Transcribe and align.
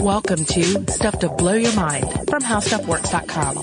Welcome 0.00 0.44
to 0.44 0.92
Stuff 0.92 1.18
to 1.20 1.30
Blow 1.30 1.54
Your 1.54 1.74
Mind 1.74 2.04
from 2.28 2.42
HowStuffWorks.com. 2.42 3.56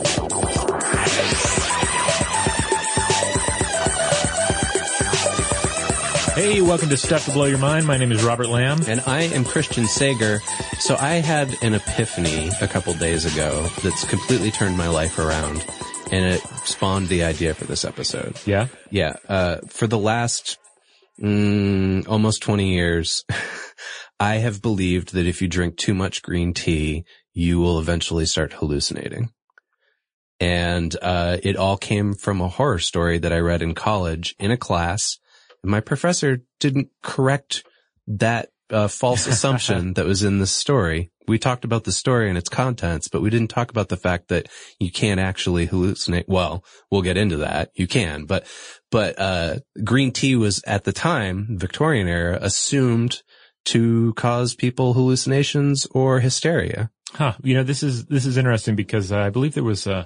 Hey, 6.33 6.61
welcome 6.61 6.89
to 6.89 6.97
Stuff 6.97 7.25
to 7.25 7.31
Blow 7.31 7.45
Your 7.45 7.59
Mind. 7.59 7.85
My 7.85 7.97
name 7.97 8.11
is 8.11 8.23
Robert 8.23 8.47
Lamb. 8.47 8.81
And 8.87 9.01
I 9.05 9.21
am 9.21 9.45
Christian 9.45 9.85
Sager. 9.85 10.39
So 10.79 10.95
I 10.99 11.15
had 11.15 11.55
an 11.61 11.75
epiphany 11.75 12.49
a 12.59 12.67
couple 12.67 12.95
days 12.95 13.31
ago 13.31 13.67
that's 13.83 14.03
completely 14.05 14.49
turned 14.49 14.77
my 14.77 14.87
life 14.87 15.19
around 15.19 15.63
and 16.11 16.25
it 16.25 16.41
spawned 16.65 17.07
the 17.07 17.23
idea 17.23 17.53
for 17.53 17.65
this 17.65 17.85
episode. 17.85 18.35
Yeah? 18.47 18.67
Yeah. 18.89 19.17
Uh, 19.29 19.57
for 19.67 19.85
the 19.85 19.99
last, 19.99 20.57
mm, 21.21 22.07
almost 22.07 22.41
20 22.43 22.73
years, 22.73 23.25
I 24.19 24.35
have 24.35 24.61
believed 24.61 25.13
that 25.13 25.25
if 25.25 25.41
you 25.41 25.47
drink 25.47 25.77
too 25.77 25.93
much 25.93 26.21
green 26.21 26.53
tea, 26.53 27.05
you 27.33 27.59
will 27.59 27.79
eventually 27.79 28.25
start 28.25 28.53
hallucinating. 28.53 29.31
And, 30.39 30.95
uh, 31.01 31.37
it 31.43 31.55
all 31.57 31.77
came 31.77 32.13
from 32.13 32.41
a 32.41 32.47
horror 32.47 32.79
story 32.79 33.17
that 33.19 33.33
I 33.33 33.39
read 33.39 33.61
in 33.61 33.73
college 33.75 34.35
in 34.39 34.51
a 34.51 34.57
class 34.57 35.19
And 35.63 35.71
my 35.71 35.79
professor 35.79 36.39
didn't 36.59 36.89
correct 37.01 37.63
that 38.07 38.49
uh, 38.69 38.87
false 38.87 39.27
assumption 39.27 39.93
that 39.93 40.05
was 40.05 40.23
in 40.23 40.39
the 40.39 40.47
story. 40.47 41.11
We 41.27 41.39
talked 41.39 41.63
about 41.63 41.85
the 41.85 41.91
story 41.91 42.27
and 42.27 42.37
its 42.37 42.49
contents, 42.49 43.07
but 43.07 43.21
we 43.21 43.29
didn't 43.29 43.49
talk 43.49 43.71
about 43.71 43.89
the 43.89 43.97
fact 43.97 44.27
that 44.27 44.49
you 44.79 44.91
can't 44.91 45.19
actually 45.19 45.67
hallucinate. 45.67 46.25
Well, 46.27 46.65
we'll 46.91 47.01
get 47.01 47.17
into 47.17 47.37
that. 47.37 47.69
You 47.75 47.87
can, 47.87 48.25
but, 48.25 48.45
but, 48.91 49.17
uh, 49.17 49.59
green 49.83 50.11
tea 50.11 50.35
was 50.35 50.61
at 50.67 50.83
the 50.83 50.91
time, 50.91 51.47
Victorian 51.51 52.07
era, 52.07 52.37
assumed 52.41 53.21
to 53.65 54.13
cause 54.15 54.53
people 54.53 54.93
hallucinations 54.93 55.87
or 55.91 56.19
hysteria. 56.19 56.89
Huh. 57.13 57.33
You 57.41 57.53
know, 57.53 57.63
this 57.63 57.83
is, 57.83 58.05
this 58.07 58.25
is 58.25 58.35
interesting 58.35 58.75
because 58.75 59.11
uh, 59.11 59.19
I 59.19 59.29
believe 59.29 59.53
there 59.53 59.63
was, 59.63 59.87
uh, 59.87 60.05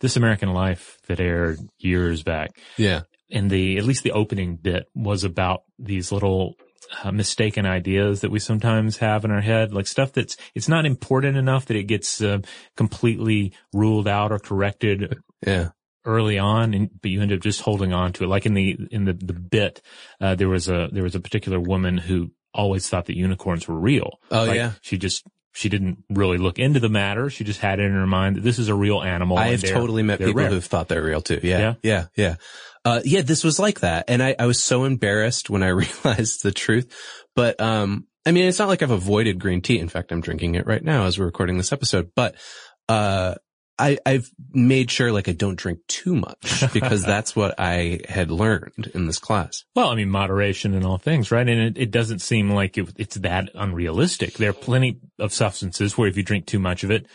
This 0.00 0.16
American 0.16 0.54
Life 0.54 0.98
that 1.08 1.20
aired 1.20 1.58
years 1.78 2.22
back. 2.22 2.56
Yeah 2.78 3.02
and 3.30 3.50
the 3.50 3.76
at 3.78 3.84
least 3.84 4.04
the 4.04 4.12
opening 4.12 4.56
bit 4.56 4.86
was 4.94 5.24
about 5.24 5.62
these 5.78 6.12
little 6.12 6.54
uh, 7.02 7.12
mistaken 7.12 7.66
ideas 7.66 8.20
that 8.20 8.30
we 8.30 8.38
sometimes 8.38 8.98
have 8.98 9.24
in 9.24 9.30
our 9.30 9.40
head, 9.40 9.72
like 9.72 9.86
stuff 9.86 10.12
that's 10.12 10.36
it's 10.54 10.68
not 10.68 10.86
important 10.86 11.36
enough 11.36 11.66
that 11.66 11.76
it 11.76 11.84
gets 11.84 12.20
uh, 12.20 12.38
completely 12.76 13.52
ruled 13.72 14.08
out 14.08 14.32
or 14.32 14.38
corrected. 14.38 15.18
Yeah. 15.46 15.70
Early 16.06 16.38
on, 16.38 16.74
and, 16.74 16.90
but 17.00 17.10
you 17.10 17.22
end 17.22 17.32
up 17.32 17.40
just 17.40 17.62
holding 17.62 17.94
on 17.94 18.12
to 18.14 18.24
it. 18.24 18.26
Like 18.26 18.44
in 18.44 18.52
the 18.52 18.76
in 18.90 19.06
the 19.06 19.14
the 19.14 19.32
bit, 19.32 19.80
uh, 20.20 20.34
there 20.34 20.50
was 20.50 20.68
a 20.68 20.90
there 20.92 21.02
was 21.02 21.14
a 21.14 21.20
particular 21.20 21.58
woman 21.58 21.96
who 21.96 22.30
always 22.52 22.86
thought 22.88 23.06
that 23.06 23.16
unicorns 23.16 23.66
were 23.66 23.78
real. 23.78 24.18
Oh 24.30 24.44
like, 24.44 24.56
yeah. 24.56 24.72
She 24.82 24.98
just 24.98 25.24
she 25.54 25.68
didn't 25.68 26.04
really 26.10 26.36
look 26.36 26.58
into 26.58 26.80
the 26.80 26.88
matter. 26.88 27.30
She 27.30 27.44
just 27.44 27.60
had 27.60 27.78
it 27.78 27.84
in 27.84 27.92
her 27.92 28.06
mind 28.06 28.36
that 28.36 28.42
this 28.42 28.58
is 28.58 28.68
a 28.68 28.74
real 28.74 29.02
animal. 29.02 29.38
I 29.38 29.48
have 29.48 29.62
totally 29.62 30.02
met 30.02 30.18
people 30.18 30.34
rare. 30.34 30.48
who've 30.50 30.64
thought 30.64 30.88
they're 30.88 31.02
real 31.02 31.20
too. 31.20 31.40
Yeah. 31.42 31.58
Yeah. 31.58 31.74
Yeah. 31.82 32.06
Yeah. 32.16 32.36
Uh, 32.84 33.00
yeah, 33.04 33.22
this 33.22 33.42
was 33.42 33.58
like 33.58 33.80
that. 33.80 34.04
And 34.08 34.22
I, 34.22 34.36
I 34.38 34.46
was 34.46 34.62
so 34.62 34.84
embarrassed 34.84 35.48
when 35.48 35.62
I 35.62 35.68
realized 36.04 36.42
the 36.42 36.52
truth. 36.52 36.94
But, 37.34 37.60
um, 37.60 38.06
I 38.26 38.32
mean, 38.32 38.46
it's 38.46 38.58
not 38.58 38.68
like 38.68 38.82
I've 38.82 38.90
avoided 38.90 39.38
green 39.40 39.60
tea. 39.60 39.78
In 39.78 39.88
fact, 39.88 40.12
I'm 40.12 40.20
drinking 40.20 40.54
it 40.54 40.66
right 40.66 40.82
now 40.82 41.04
as 41.06 41.18
we're 41.18 41.26
recording 41.26 41.56
this 41.56 41.72
episode, 41.72 42.10
but, 42.14 42.36
uh, 42.88 43.34
I, 43.76 43.98
I've 44.06 44.30
made 44.52 44.90
sure 44.90 45.10
like 45.10 45.28
I 45.28 45.32
don't 45.32 45.58
drink 45.58 45.80
too 45.88 46.14
much 46.14 46.62
because 46.72 47.02
that's 47.02 47.34
what 47.34 47.58
I 47.58 48.00
had 48.08 48.30
learned 48.30 48.90
in 48.94 49.06
this 49.06 49.18
class. 49.18 49.64
Well, 49.74 49.88
I 49.88 49.96
mean, 49.96 50.10
moderation 50.10 50.74
in 50.74 50.84
all 50.84 50.98
things, 50.98 51.32
right? 51.32 51.48
And 51.48 51.60
it, 51.60 51.78
it 51.78 51.90
doesn't 51.90 52.20
seem 52.20 52.50
like 52.50 52.78
it, 52.78 52.92
it's 52.96 53.16
that 53.16 53.50
unrealistic. 53.54 54.34
There 54.34 54.50
are 54.50 54.54
plenty 54.54 55.00
of 55.18 55.32
substances 55.32 55.98
where 55.98 56.08
if 56.08 56.16
you 56.16 56.22
drink 56.22 56.46
too 56.46 56.60
much 56.60 56.84
of 56.84 56.92
it, 56.92 57.06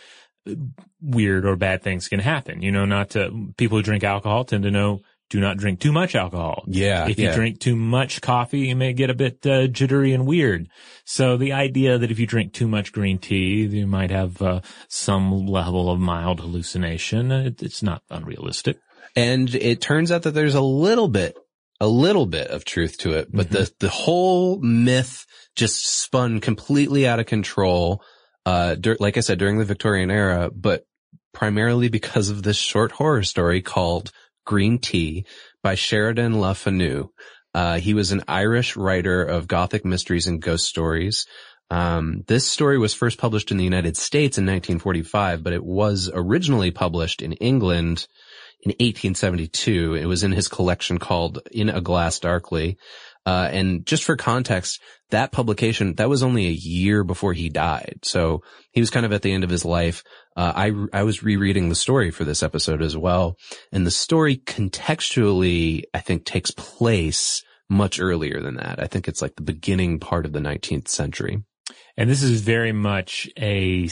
weird 1.00 1.46
or 1.46 1.56
bad 1.56 1.82
things 1.82 2.08
can 2.08 2.20
happen. 2.20 2.60
You 2.62 2.72
know, 2.72 2.84
not 2.84 3.10
to, 3.10 3.52
people 3.56 3.78
who 3.78 3.82
drink 3.82 4.04
alcohol 4.04 4.44
tend 4.44 4.64
to 4.64 4.70
know 4.70 5.00
do 5.30 5.40
not 5.40 5.56
drink 5.56 5.78
too 5.78 5.92
much 5.92 6.14
alcohol. 6.16 6.64
Yeah. 6.66 7.08
If 7.08 7.18
you 7.18 7.32
drink 7.32 7.60
too 7.60 7.76
much 7.76 8.20
coffee, 8.20 8.60
you 8.60 8.76
may 8.76 8.92
get 8.92 9.10
a 9.10 9.14
bit 9.14 9.46
uh, 9.46 9.68
jittery 9.68 10.12
and 10.12 10.26
weird. 10.26 10.68
So 11.04 11.36
the 11.36 11.52
idea 11.52 11.98
that 11.98 12.10
if 12.10 12.18
you 12.18 12.26
drink 12.26 12.52
too 12.52 12.66
much 12.66 12.92
green 12.92 13.18
tea, 13.18 13.62
you 13.62 13.86
might 13.86 14.10
have 14.10 14.42
uh, 14.42 14.60
some 14.88 15.46
level 15.46 15.88
of 15.90 16.00
mild 16.00 16.40
hallucination. 16.40 17.30
It, 17.30 17.62
it's 17.62 17.82
not 17.82 18.02
unrealistic. 18.10 18.78
And 19.14 19.54
it 19.54 19.80
turns 19.80 20.10
out 20.10 20.22
that 20.22 20.32
there's 20.32 20.56
a 20.56 20.60
little 20.60 21.08
bit, 21.08 21.36
a 21.80 21.88
little 21.88 22.26
bit 22.26 22.48
of 22.48 22.64
truth 22.64 22.98
to 22.98 23.12
it, 23.12 23.28
but 23.32 23.46
mm-hmm. 23.46 23.54
the, 23.54 23.72
the 23.78 23.88
whole 23.88 24.58
myth 24.60 25.26
just 25.54 25.86
spun 25.86 26.40
completely 26.40 27.06
out 27.06 27.20
of 27.20 27.26
control. 27.26 28.02
Uh, 28.44 28.74
dur- 28.74 28.96
like 28.98 29.16
I 29.16 29.20
said, 29.20 29.38
during 29.38 29.58
the 29.58 29.64
Victorian 29.64 30.10
era, 30.10 30.50
but 30.52 30.84
primarily 31.32 31.88
because 31.88 32.30
of 32.30 32.42
this 32.42 32.56
short 32.56 32.90
horror 32.92 33.22
story 33.22 33.62
called 33.62 34.10
Green 34.44 34.78
Tea 34.78 35.24
by 35.62 35.74
Sheridan 35.74 36.40
Le 36.40 36.54
Fanu. 36.54 37.08
Uh, 37.54 37.78
he 37.78 37.94
was 37.94 38.12
an 38.12 38.22
Irish 38.28 38.76
writer 38.76 39.22
of 39.22 39.48
gothic 39.48 39.84
mysteries 39.84 40.26
and 40.26 40.40
ghost 40.40 40.66
stories. 40.66 41.26
Um, 41.70 42.24
this 42.26 42.46
story 42.46 42.78
was 42.78 42.94
first 42.94 43.18
published 43.18 43.50
in 43.50 43.56
the 43.56 43.64
United 43.64 43.96
States 43.96 44.38
in 44.38 44.44
1945, 44.44 45.42
but 45.42 45.52
it 45.52 45.64
was 45.64 46.10
originally 46.12 46.70
published 46.70 47.22
in 47.22 47.32
England 47.34 48.06
in 48.62 48.70
1872. 48.70 49.94
It 49.94 50.06
was 50.06 50.24
in 50.24 50.32
his 50.32 50.48
collection 50.48 50.98
called 50.98 51.40
In 51.50 51.68
a 51.68 51.80
Glass 51.80 52.18
Darkly. 52.18 52.76
Uh, 53.24 53.48
and 53.52 53.86
just 53.86 54.04
for 54.04 54.16
context, 54.16 54.80
that 55.10 55.32
publication, 55.32 55.94
that 55.94 56.08
was 56.08 56.22
only 56.22 56.46
a 56.46 56.52
year 56.52 57.04
before 57.04 57.32
he 57.32 57.48
died. 57.48 58.00
So 58.02 58.42
he 58.72 58.80
was 58.80 58.90
kind 58.90 59.06
of 59.06 59.12
at 59.12 59.22
the 59.22 59.32
end 59.32 59.44
of 59.44 59.50
his 59.50 59.64
life. 59.64 60.02
Uh, 60.36 60.52
I, 60.54 61.00
I 61.00 61.02
was 61.02 61.22
rereading 61.22 61.68
the 61.68 61.74
story 61.74 62.10
for 62.10 62.24
this 62.24 62.42
episode 62.42 62.82
as 62.82 62.96
well. 62.96 63.36
And 63.72 63.86
the 63.86 63.90
story 63.90 64.36
contextually, 64.36 65.82
I 65.92 66.00
think 66.00 66.24
takes 66.24 66.50
place 66.50 67.42
much 67.68 68.00
earlier 68.00 68.40
than 68.40 68.56
that. 68.56 68.82
I 68.82 68.86
think 68.86 69.06
it's 69.06 69.22
like 69.22 69.36
the 69.36 69.42
beginning 69.42 70.00
part 70.00 70.26
of 70.26 70.32
the 70.32 70.40
19th 70.40 70.88
century. 70.88 71.42
And 71.96 72.10
this 72.10 72.22
is 72.22 72.40
very 72.40 72.72
much 72.72 73.28
a 73.36 73.86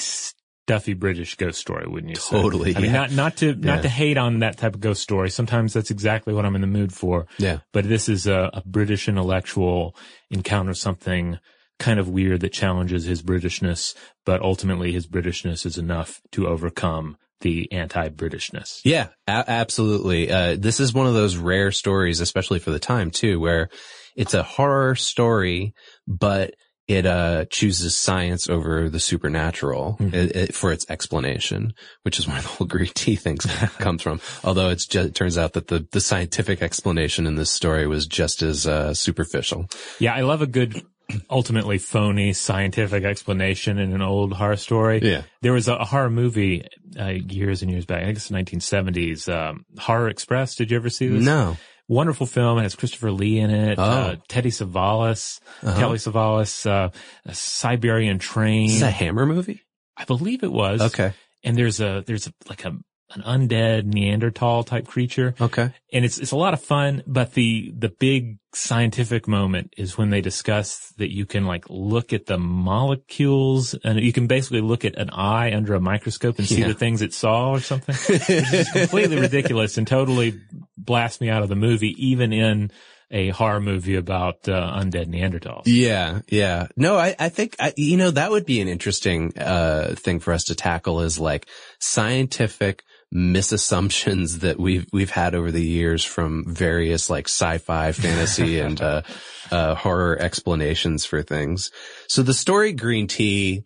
stuffy 0.68 0.92
British 0.92 1.34
ghost 1.36 1.58
story, 1.58 1.86
wouldn't 1.88 2.10
you 2.10 2.16
say? 2.16 2.40
Totally. 2.40 2.76
I 2.76 2.80
mean, 2.80 2.90
yeah. 2.90 3.00
not, 3.00 3.12
not 3.12 3.36
to, 3.38 3.54
not 3.54 3.76
Yeah. 3.76 3.82
to 3.82 3.88
hate 3.88 4.18
on 4.18 4.40
that 4.40 4.58
type 4.58 4.74
of 4.74 4.80
ghost 4.80 5.02
story. 5.02 5.30
Sometimes 5.30 5.72
that's 5.72 5.90
exactly 5.90 6.34
what 6.34 6.44
I'm 6.44 6.54
in 6.54 6.60
the 6.60 6.66
mood 6.66 6.92
for. 6.92 7.26
Yeah. 7.38 7.60
But 7.72 7.88
this 7.88 8.08
is 8.08 8.26
a, 8.26 8.50
a 8.52 8.62
British 8.66 9.08
intellectual 9.08 9.96
encounters 10.30 10.78
something 10.78 11.38
kind 11.78 11.98
of 11.98 12.08
weird 12.10 12.40
that 12.40 12.52
challenges 12.52 13.04
his 13.06 13.22
Britishness, 13.22 13.94
but 14.26 14.42
ultimately 14.42 14.92
his 14.92 15.06
Britishness 15.06 15.64
is 15.64 15.78
enough 15.78 16.20
to 16.32 16.46
overcome 16.48 17.16
the 17.40 17.70
anti-Britishness. 17.72 18.80
Yeah, 18.84 19.08
a- 19.26 19.44
absolutely. 19.48 20.30
Uh, 20.30 20.56
this 20.58 20.80
is 20.80 20.92
one 20.92 21.06
of 21.06 21.14
those 21.14 21.36
rare 21.36 21.70
stories, 21.72 22.20
especially 22.20 22.58
for 22.58 22.70
the 22.72 22.78
time 22.80 23.10
too, 23.10 23.40
where 23.40 23.68
it's 24.16 24.34
a 24.34 24.42
horror 24.42 24.96
story, 24.96 25.72
but 26.06 26.52
it, 26.88 27.04
uh, 27.06 27.44
chooses 27.50 27.96
science 27.96 28.48
over 28.48 28.88
the 28.88 28.98
supernatural 28.98 29.96
Mhm. 30.00 30.14
it, 30.14 30.36
it- 30.36 30.54
for 30.54 30.72
its 30.72 30.86
explanation, 30.88 31.72
which 32.02 32.18
is 32.18 32.26
where 32.26 32.40
the 32.40 32.48
whole 32.48 32.66
green 32.66 32.90
tea 32.94 33.14
thing 33.16 33.36
comes 33.78 34.02
from. 34.02 34.20
Although 34.42 34.70
it's 34.70 34.86
just, 34.86 35.08
it 35.10 35.14
turns 35.14 35.36
out 35.38 35.52
that 35.52 35.68
the, 35.68 35.86
the 35.92 36.00
scientific 36.00 36.62
explanation 36.62 37.26
in 37.26 37.36
this 37.36 37.50
story 37.50 37.86
was 37.86 38.06
just 38.06 38.42
as, 38.42 38.66
uh, 38.66 38.94
superficial. 38.94 39.66
Yeah, 39.98 40.14
I 40.14 40.22
love 40.22 40.40
a 40.42 40.46
good, 40.46 40.82
ultimately 41.30 41.78
phony 41.78 42.32
scientific 42.32 43.04
explanation 43.04 43.78
in 43.78 43.92
an 43.92 44.02
old 44.02 44.32
horror 44.34 44.56
story. 44.56 45.00
Yeah. 45.02 45.22
There 45.42 45.52
was 45.52 45.68
a, 45.68 45.74
a 45.76 45.84
horror 45.84 46.10
movie 46.10 46.64
uh, 46.98 47.08
years 47.08 47.62
and 47.62 47.70
years 47.70 47.84
back, 47.86 48.04
I 48.04 48.12
guess 48.12 48.28
the 48.28 48.34
1970s, 48.36 49.28
um, 49.32 49.64
Horror 49.78 50.08
Express. 50.08 50.54
Did 50.54 50.70
you 50.70 50.76
ever 50.76 50.90
see 50.90 51.08
this? 51.08 51.24
No. 51.24 51.56
Wonderful 51.88 52.26
film. 52.26 52.58
It 52.58 52.62
has 52.62 52.74
Christopher 52.74 53.10
Lee 53.10 53.38
in 53.38 53.50
it, 53.50 53.78
Oh. 53.78 53.82
uh, 53.82 54.16
Teddy 54.28 54.50
Savalas, 54.50 55.40
Uh-huh. 55.62 55.78
Telly 55.80 55.98
Savalas, 55.98 56.66
uh, 56.70 56.90
a 57.24 57.34
Siberian 57.34 58.18
Train. 58.18 58.70
Is 58.70 58.82
a 58.82 58.90
Hammer 58.90 59.24
movie? 59.26 59.62
I 59.96 60.04
believe 60.04 60.42
it 60.44 60.52
was. 60.52 60.80
Okay. 60.82 61.12
And 61.42 61.56
there's 61.56 61.80
a, 61.80 62.04
there's 62.06 62.26
a, 62.26 62.32
like 62.48 62.64
a, 62.64 62.76
an 63.10 63.22
undead 63.22 63.84
Neanderthal 63.84 64.64
type 64.64 64.86
creature. 64.86 65.34
Okay. 65.40 65.70
And 65.92 66.04
it's, 66.04 66.18
it's 66.18 66.32
a 66.32 66.36
lot 66.36 66.52
of 66.52 66.60
fun, 66.60 67.02
but 67.06 67.32
the, 67.32 67.72
the 67.76 67.88
big 67.88 68.38
scientific 68.52 69.26
moment 69.26 69.72
is 69.76 69.96
when 69.96 70.10
they 70.10 70.20
discuss 70.20 70.92
that 70.98 71.12
you 71.12 71.24
can 71.24 71.46
like 71.46 71.64
look 71.68 72.12
at 72.12 72.26
the 72.26 72.38
molecules 72.38 73.74
and 73.74 74.00
you 74.00 74.12
can 74.12 74.26
basically 74.26 74.60
look 74.60 74.84
at 74.84 74.96
an 74.96 75.10
eye 75.10 75.54
under 75.54 75.74
a 75.74 75.80
microscope 75.80 76.38
and 76.38 76.46
see 76.46 76.62
the 76.62 76.74
things 76.74 77.02
it 77.02 77.14
saw 77.14 77.50
or 77.50 77.60
something. 77.60 77.94
It's 78.08 78.72
completely 78.72 79.18
ridiculous 79.18 79.78
and 79.78 79.86
totally 79.86 80.40
blast 80.76 81.20
me 81.20 81.30
out 81.30 81.42
of 81.42 81.48
the 81.48 81.56
movie, 81.56 81.94
even 81.98 82.32
in 82.32 82.70
a 83.10 83.30
horror 83.30 83.60
movie 83.60 83.94
about 83.94 84.48
uh, 84.48 84.78
undead 84.78 85.06
Neanderthals. 85.06 85.62
Yeah, 85.64 86.20
yeah. 86.28 86.68
No, 86.76 86.98
I, 86.98 87.16
I 87.18 87.30
think, 87.30 87.56
I, 87.58 87.72
you 87.76 87.96
know, 87.96 88.10
that 88.10 88.30
would 88.30 88.44
be 88.44 88.60
an 88.60 88.68
interesting, 88.68 89.32
uh, 89.38 89.94
thing 89.96 90.20
for 90.20 90.32
us 90.32 90.44
to 90.44 90.54
tackle 90.54 91.00
is 91.00 91.18
like 91.18 91.46
scientific 91.78 92.82
misassumptions 93.14 94.40
that 94.40 94.58
we've, 94.58 94.86
we've 94.92 95.10
had 95.10 95.34
over 95.34 95.50
the 95.50 95.64
years 95.64 96.04
from 96.04 96.44
various 96.46 97.08
like 97.08 97.28
sci-fi, 97.28 97.92
fantasy 97.92 98.60
and, 98.60 98.80
uh, 98.80 99.02
uh, 99.50 99.74
horror 99.74 100.18
explanations 100.20 101.04
for 101.04 101.22
things. 101.22 101.70
So 102.08 102.22
the 102.22 102.34
story 102.34 102.72
Green 102.72 103.06
Tea 103.06 103.62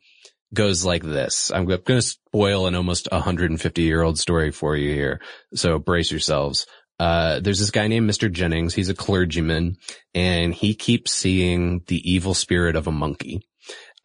goes 0.55 0.85
like 0.85 1.03
this. 1.03 1.51
I'm 1.53 1.65
going 1.65 1.83
to 1.83 2.03
spoil 2.03 2.67
an 2.67 2.75
almost 2.75 3.09
150 3.11 3.83
year 3.83 4.03
old 4.03 4.19
story 4.19 4.51
for 4.51 4.77
you 4.77 4.93
here. 4.93 5.21
So 5.55 5.79
brace 5.79 6.11
yourselves. 6.11 6.67
Uh, 6.99 7.41
there's 7.41 7.59
this 7.59 7.71
guy 7.71 7.89
named 7.89 8.09
Mr. 8.09 8.31
Jennings. 8.31 8.75
He's 8.75 8.89
a 8.89 8.95
clergyman 8.95 9.77
and 10.15 10.55
he 10.55 10.75
keeps 10.75 11.13
seeing 11.13 11.83
the 11.87 11.99
evil 12.11 12.35
spirit 12.35 12.77
of 12.77 12.87
a 12.87 12.93
monkey. 12.93 13.41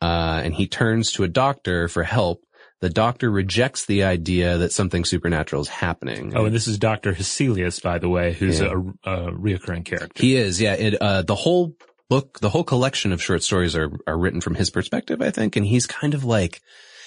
Uh, 0.01 0.41
and 0.43 0.53
he 0.53 0.67
turns 0.67 1.11
to 1.13 1.23
a 1.23 1.27
doctor 1.27 1.87
for 1.87 2.03
help. 2.03 2.41
The 2.79 2.89
doctor 2.89 3.31
rejects 3.31 3.85
the 3.85 4.03
idea 4.03 4.57
that 4.59 4.71
something 4.71 5.03
supernatural 5.03 5.63
is 5.63 5.67
happening. 5.67 6.33
Oh, 6.35 6.45
and 6.45 6.53
this 6.55 6.67
is 6.67 6.77
Dr. 6.77 7.13
Hesselius, 7.13 7.81
by 7.81 7.97
the 7.97 8.07
way, 8.09 8.33
who's 8.33 8.59
Yeah. 8.59 8.73
a, 9.03 9.27
a 9.27 9.31
reoccurring 9.31 9.83
character. 9.85 10.21
He 10.21 10.35
is, 10.35 10.61
yeah. 10.61 10.73
It, 10.73 10.93
uh, 11.01 11.23
the 11.23 11.33
whole 11.35 11.75
book, 12.09 12.39
the 12.39 12.49
whole 12.49 12.63
collection 12.63 13.11
of 13.11 13.21
short 13.21 13.41
stories 13.41 13.75
are, 13.75 13.89
are 14.05 14.17
written 14.17 14.41
from 14.41 14.53
his 14.55 14.69
perspective, 14.69 15.21
I 15.21 15.31
think. 15.31 15.55
And 15.55 15.65
he's 15.65 15.87
kind 15.87 16.13
of 16.13 16.23
like, 16.23 16.61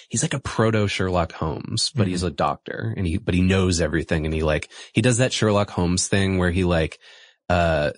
he's 0.08 0.22
like 0.22 0.34
a 0.34 0.40
proto 0.40 0.88
Sherlock 0.88 1.32
Holmes, 1.32 1.92
but 1.94 2.08
he's 2.08 2.24
a 2.24 2.30
doctor 2.30 2.92
and 2.96 3.06
he, 3.06 3.16
but 3.18 3.34
he 3.34 3.40
knows 3.40 3.80
everything. 3.80 4.24
And 4.26 4.34
he 4.34 4.42
like, 4.42 4.68
he 4.92 5.00
does 5.02 5.18
that 5.18 5.32
Sherlock 5.32 5.70
Holmes 5.70 6.08
thing 6.08 6.38
where 6.38 6.50
he 6.50 6.64
like, 6.64 6.98
uh, 7.50 7.90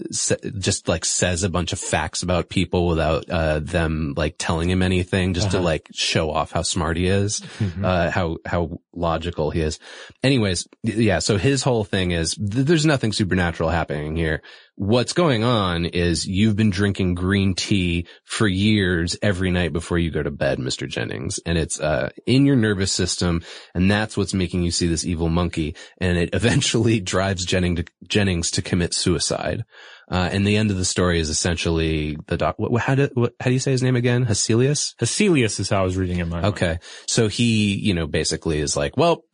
just 0.59 0.89
like 0.89 1.05
says 1.05 1.43
a 1.43 1.51
bunch 1.51 1.73
of 1.75 1.79
facts 1.79 2.23
about 2.23 2.49
people 2.49 2.87
without, 2.87 3.29
uh, 3.29 3.59
them 3.61 4.15
like 4.17 4.37
telling 4.39 4.71
him 4.71 4.81
anything 4.81 5.35
just 5.35 5.51
to 5.51 5.59
Uh-huh. 5.59 5.65
like 5.67 5.89
show 5.93 6.31
off 6.31 6.53
how 6.53 6.63
smart 6.63 6.97
he 6.97 7.07
is, 7.07 7.41
Mhm. 7.59 7.85
uh, 7.85 8.11
how, 8.11 8.39
how 8.47 8.81
logical 8.95 9.51
he 9.51 9.61
is. 9.61 9.79
Anyways, 10.23 10.67
yeah, 10.83 11.19
so 11.19 11.37
his 11.37 11.63
whole 11.63 11.85
thing 11.85 12.13
is 12.13 12.35
th- 12.35 12.67
there's 12.67 12.87
nothing 12.87 13.13
supernatural 13.13 13.69
happening 13.69 14.17
here. 14.17 14.41
What's 14.77 15.13
going 15.13 15.45
on 15.45 15.85
is 15.85 16.27
you've 16.27 16.57
been 16.57 16.71
drinking 16.71 17.15
green 17.15 17.55
tea 17.55 18.07
for 18.25 18.49
years 18.49 19.17
every 19.21 19.51
night 19.51 19.73
before 19.75 19.99
you 19.99 20.11
go 20.11 20.23
to 20.23 20.31
bed, 20.31 20.59
Mr. 20.59 20.89
Jennings, 20.89 21.39
and 21.45 21.59
it's, 21.59 21.79
uh, 21.79 22.09
in 22.27 22.47
your 22.47 22.57
nervous 22.57 22.91
system. 22.91 23.43
And 23.75 23.91
that's 23.91 24.17
what's 24.17 24.33
making 24.33 24.63
you 24.63 24.71
see 24.71 24.87
this 24.87 25.05
evil 25.05 25.29
monkey. 25.29 25.77
And 25.99 26.17
it 26.17 26.31
eventually 26.33 27.01
drives 27.01 27.45
Jennings 27.45 27.81
to, 27.81 27.85
Jennings 28.09 28.51
to 28.53 28.63
commit 28.63 28.95
suicide. 28.95 29.65
Uh, 30.11 30.29
and 30.33 30.47
the 30.47 30.57
end 30.57 30.71
of 30.71 30.79
the 30.79 30.85
story 30.85 31.21
is 31.21 31.29
essentially 31.29 32.17
the 32.27 32.37
doc, 32.39 32.55
what, 32.59 32.83
how 32.83 32.95
do, 32.95 33.09
what, 33.13 33.35
how 33.41 33.47
do 33.47 33.53
you 33.53 33.59
say 33.59 33.71
his 33.73 33.83
name 33.83 33.97
again? 33.97 34.25
Hesselius? 34.25 34.95
Hesselius 34.97 35.61
is 35.61 35.69
how 35.69 35.81
I 35.81 35.85
was 35.85 35.97
reading 35.99 36.19
it. 36.19 36.25
my 36.27 36.41
mind. 36.41 36.47
Okay. 36.55 36.79
So 37.07 37.29
he, 37.29 37.77
you 37.77 37.93
know, 37.93 38.07
basically 38.07 38.59
is 38.59 38.77
like, 38.77 38.97
well, 38.97 39.25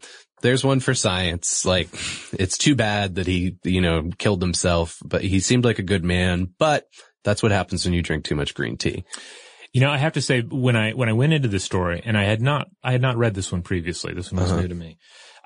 there's 0.42 0.64
one 0.64 0.80
for 0.80 0.94
science. 0.94 1.64
Like, 1.64 1.88
it's 2.32 2.58
too 2.58 2.74
bad 2.74 3.16
that 3.16 3.26
he, 3.26 3.56
you 3.64 3.80
know, 3.80 4.10
killed 4.18 4.42
himself, 4.42 4.98
but 5.04 5.22
he 5.22 5.40
seemed 5.40 5.64
like 5.64 5.78
a 5.78 5.82
good 5.82 6.04
man, 6.04 6.48
but 6.58 6.84
that's 7.24 7.42
what 7.42 7.52
happens 7.52 7.84
when 7.84 7.94
you 7.94 8.02
drink 8.02 8.24
too 8.24 8.36
much 8.36 8.54
green 8.54 8.76
tea. 8.76 9.04
You 9.72 9.80
know, 9.82 9.90
I 9.90 9.98
have 9.98 10.14
to 10.14 10.22
say 10.22 10.40
when 10.40 10.76
I 10.76 10.92
when 10.92 11.08
I 11.10 11.12
went 11.12 11.34
into 11.34 11.48
this 11.48 11.64
story 11.64 12.00
and 12.04 12.16
I 12.16 12.24
had 12.24 12.40
not 12.40 12.68
I 12.82 12.92
had 12.92 13.02
not 13.02 13.18
read 13.18 13.34
this 13.34 13.52
one 13.52 13.62
previously. 13.62 14.14
This 14.14 14.32
one 14.32 14.40
was 14.42 14.50
Uh-huh. 14.50 14.62
new 14.62 14.68
to 14.68 14.74
me. 14.74 14.96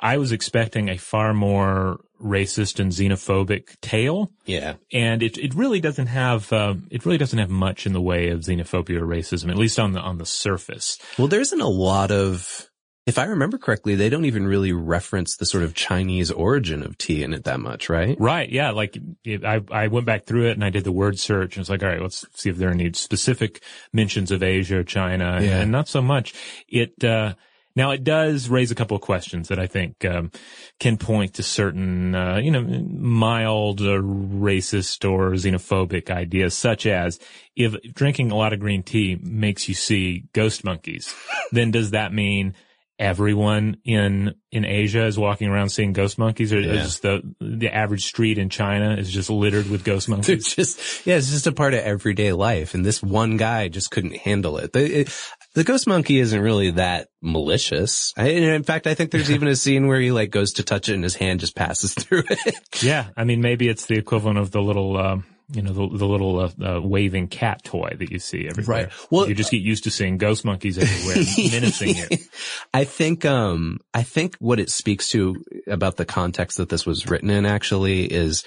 I 0.00 0.18
was 0.18 0.32
expecting 0.32 0.88
a 0.88 0.96
far 0.96 1.32
more 1.34 1.98
racist 2.20 2.78
and 2.80 2.90
xenophobic 2.92 3.80
tale, 3.80 4.30
Yeah. 4.46 4.74
and 4.92 5.22
it 5.22 5.38
it 5.38 5.54
really 5.54 5.80
doesn't 5.80 6.06
have 6.08 6.52
um, 6.52 6.86
it 6.90 7.04
really 7.04 7.18
doesn't 7.18 7.38
have 7.38 7.50
much 7.50 7.84
in 7.86 7.92
the 7.92 8.00
way 8.00 8.28
of 8.30 8.40
xenophobia 8.40 9.00
or 9.00 9.06
racism, 9.06 9.50
at 9.50 9.56
least 9.58 9.78
on 9.80 9.92
the 9.92 10.00
on 10.00 10.18
the 10.18 10.26
surface. 10.26 10.98
Well, 11.18 11.28
there 11.28 11.40
isn't 11.40 11.60
a 11.60 11.68
lot 11.68 12.10
of, 12.12 12.68
if 13.04 13.18
I 13.18 13.24
remember 13.24 13.58
correctly, 13.58 13.96
they 13.96 14.08
don't 14.08 14.26
even 14.26 14.46
really 14.46 14.72
reference 14.72 15.36
the 15.36 15.46
sort 15.46 15.64
of 15.64 15.74
Chinese 15.74 16.30
origin 16.30 16.82
of 16.84 16.96
tea 16.98 17.22
in 17.24 17.32
it 17.34 17.44
that 17.44 17.58
much, 17.58 17.88
right? 17.88 18.16
Right. 18.20 18.48
Yeah. 18.48 18.70
Like 18.70 18.96
it, 19.24 19.44
I, 19.44 19.60
I 19.72 19.88
went 19.88 20.06
back 20.06 20.24
through 20.24 20.48
it 20.48 20.52
and 20.52 20.64
I 20.64 20.70
did 20.70 20.84
the 20.84 20.92
word 20.92 21.18
search 21.18 21.56
and 21.56 21.62
it's 21.62 21.70
like, 21.70 21.82
all 21.82 21.88
right, 21.88 22.00
let's 22.00 22.24
see 22.34 22.48
if 22.48 22.56
there 22.56 22.68
are 22.68 22.72
any 22.72 22.92
specific 22.92 23.62
mentions 23.92 24.30
of 24.30 24.42
Asia 24.42 24.78
or 24.78 24.84
China 24.84 25.32
and, 25.36 25.44
Yeah. 25.44 25.60
and 25.60 25.72
not 25.72 25.88
so 25.88 26.00
much. 26.00 26.32
It, 26.68 27.02
uh, 27.02 27.34
now 27.74 27.90
it 27.90 28.04
does 28.04 28.48
raise 28.50 28.70
a 28.70 28.74
couple 28.74 28.94
of 28.96 29.00
questions 29.02 29.48
that 29.48 29.58
I 29.58 29.66
think, 29.66 30.04
um, 30.04 30.30
can 30.78 30.96
point 30.98 31.34
to 31.34 31.42
certain, 31.42 32.14
uh, 32.14 32.36
you 32.36 32.50
know, 32.50 32.62
mild 32.62 33.80
uh, 33.80 33.98
racist 33.98 35.10
or 35.10 35.30
xenophobic 35.32 36.10
ideas 36.10 36.54
such 36.54 36.86
as 36.86 37.18
if 37.56 37.74
drinking 37.94 38.30
a 38.30 38.36
lot 38.36 38.52
of 38.52 38.60
green 38.60 38.82
tea 38.82 39.18
makes 39.22 39.68
you 39.68 39.74
see 39.74 40.24
ghost 40.34 40.64
monkeys, 40.64 41.14
then 41.50 41.70
does 41.70 41.90
that 41.90 42.12
mean 42.12 42.54
everyone 43.02 43.76
in 43.84 44.34
in 44.52 44.64
Asia 44.64 45.04
is 45.06 45.18
walking 45.18 45.48
around 45.48 45.70
seeing 45.70 45.92
ghost 45.92 46.18
monkeys, 46.18 46.52
or 46.52 46.60
Yeah. 46.60 46.84
is 46.84 47.00
the 47.00 47.20
the 47.40 47.68
average 47.74 48.04
street 48.06 48.38
in 48.38 48.48
China 48.48 48.94
is 48.96 49.10
just 49.10 49.28
littered 49.28 49.68
with 49.68 49.82
ghost 49.84 50.08
monkeys? 50.08 50.54
just, 50.56 51.04
yeah, 51.06 51.16
it's 51.16 51.30
just 51.30 51.46
a 51.46 51.52
part 51.52 51.74
of 51.74 51.80
everyday 51.80 52.32
life. 52.32 52.74
And 52.74 52.84
this 52.84 53.02
one 53.02 53.36
guy 53.36 53.68
just 53.68 53.90
couldn't 53.90 54.16
handle 54.16 54.58
it. 54.58 54.72
The, 54.72 55.00
it, 55.00 55.26
the 55.54 55.64
ghost 55.64 55.86
monkey 55.86 56.18
isn't 56.20 56.40
really 56.40 56.70
that 56.72 57.08
malicious. 57.20 58.12
I, 58.16 58.28
in 58.28 58.62
fact, 58.62 58.86
I 58.86 58.94
think 58.94 59.10
there's 59.10 59.30
even 59.30 59.48
a 59.48 59.56
scene 59.56 59.86
where 59.88 60.00
he 60.00 60.10
like 60.12 60.30
goes 60.30 60.52
to 60.54 60.62
touch 60.62 60.88
it 60.88 60.94
and 60.94 61.04
his 61.04 61.14
hand 61.16 61.40
just 61.40 61.56
passes 61.56 61.94
through 61.98 62.22
it. 62.30 62.54
yeah, 62.82 63.08
I 63.16 63.24
mean 63.24 63.40
maybe 63.40 63.68
it's 63.68 63.86
the 63.86 63.98
equivalent 63.98 64.38
of 64.38 64.50
the 64.52 64.62
little. 64.62 64.96
Um, 64.96 65.24
you 65.52 65.62
know, 65.62 65.72
the, 65.72 65.96
the 65.98 66.06
little 66.06 66.38
uh, 66.40 66.50
uh, 66.76 66.80
waving 66.80 67.28
cat 67.28 67.62
toy 67.64 67.94
that 67.98 68.10
you 68.10 68.18
see 68.18 68.46
everywhere. 68.48 68.84
Right. 68.84 68.92
Well- 69.10 69.28
you 69.28 69.34
just 69.34 69.50
get 69.50 69.62
used 69.62 69.84
to 69.84 69.90
seeing 69.90 70.18
ghost 70.18 70.44
monkeys 70.44 70.78
everywhere 70.78 71.16
menacing 71.50 71.96
you. 71.96 72.06
I 72.74 72.84
think, 72.84 73.24
um, 73.24 73.78
I 73.94 74.02
think 74.02 74.36
what 74.38 74.60
it 74.60 74.70
speaks 74.70 75.08
to 75.10 75.42
about 75.66 75.96
the 75.96 76.04
context 76.04 76.56
that 76.58 76.68
this 76.68 76.86
was 76.86 77.08
written 77.08 77.30
in 77.30 77.46
actually 77.46 78.04
is 78.04 78.44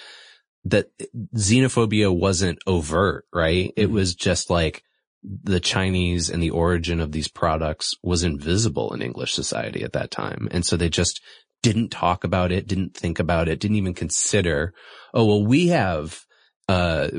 that 0.66 0.88
xenophobia 1.36 2.16
wasn't 2.16 2.60
overt, 2.66 3.26
right? 3.34 3.72
It 3.76 3.90
Mhm. 3.90 3.94
was 3.94 4.16
just 4.16 4.50
like 4.50 4.84
the 5.24 5.60
Chinese 5.60 6.30
and 6.30 6.42
the 6.42 6.50
origin 6.52 7.00
of 7.00 7.12
these 7.12 7.28
products 7.28 7.94
was 8.04 8.24
invisible 8.24 8.94
in 8.94 9.02
English 9.02 9.34
society 9.34 9.84
at 9.84 9.94
that 9.94 10.12
time. 10.12 10.48
And 10.52 10.66
so 10.66 10.78
they 10.78 10.90
just 10.90 11.20
didn't 11.64 11.90
talk 11.90 12.24
about 12.24 12.52
it, 12.52 12.68
didn't 12.68 12.96
think 12.96 13.18
about 13.20 13.48
it, 13.48 13.60
didn't 13.60 13.78
even 13.78 13.94
consider, 13.96 14.74
oh, 15.14 15.26
well, 15.26 15.44
we 15.46 15.68
have, 15.70 16.22
uh, 16.68 17.10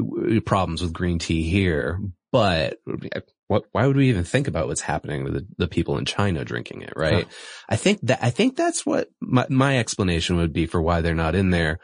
problems 0.44 0.82
with 0.82 0.92
green 0.92 1.18
tea 1.18 1.42
here, 1.42 2.00
but 2.32 2.78
what, 3.48 3.64
why 3.72 3.86
would 3.86 3.96
we 3.96 4.08
even 4.08 4.24
think 4.24 4.48
about 4.48 4.66
what's 4.66 4.80
happening 4.80 5.24
to 5.24 5.30
the, 5.30 5.46
the 5.56 5.68
people 5.68 5.98
in 5.98 6.04
China 6.04 6.44
drinking 6.44 6.82
it, 6.82 6.92
right? 6.96 7.26
I 7.68 7.76
think 7.76 8.00
that, 8.02 8.18
I 8.22 8.30
think 8.30 8.56
that's 8.56 8.84
what 8.84 9.08
my, 9.20 9.46
my 9.48 9.78
explanation 9.78 10.36
would 10.36 10.52
be 10.52 10.66
for 10.66 10.82
why 10.82 11.00
they're 11.00 11.14
not 11.14 11.34
in 11.34 11.50
there. 11.50 11.78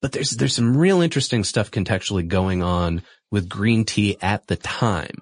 But 0.00 0.12
there's, 0.12 0.30
there's 0.30 0.54
some 0.54 0.76
real 0.76 1.00
interesting 1.00 1.42
stuff 1.42 1.72
contextually 1.72 2.26
going 2.26 2.62
on 2.62 3.02
with 3.32 3.48
green 3.48 3.84
tea 3.84 4.16
at 4.22 4.46
the 4.46 4.56
time. 4.56 5.16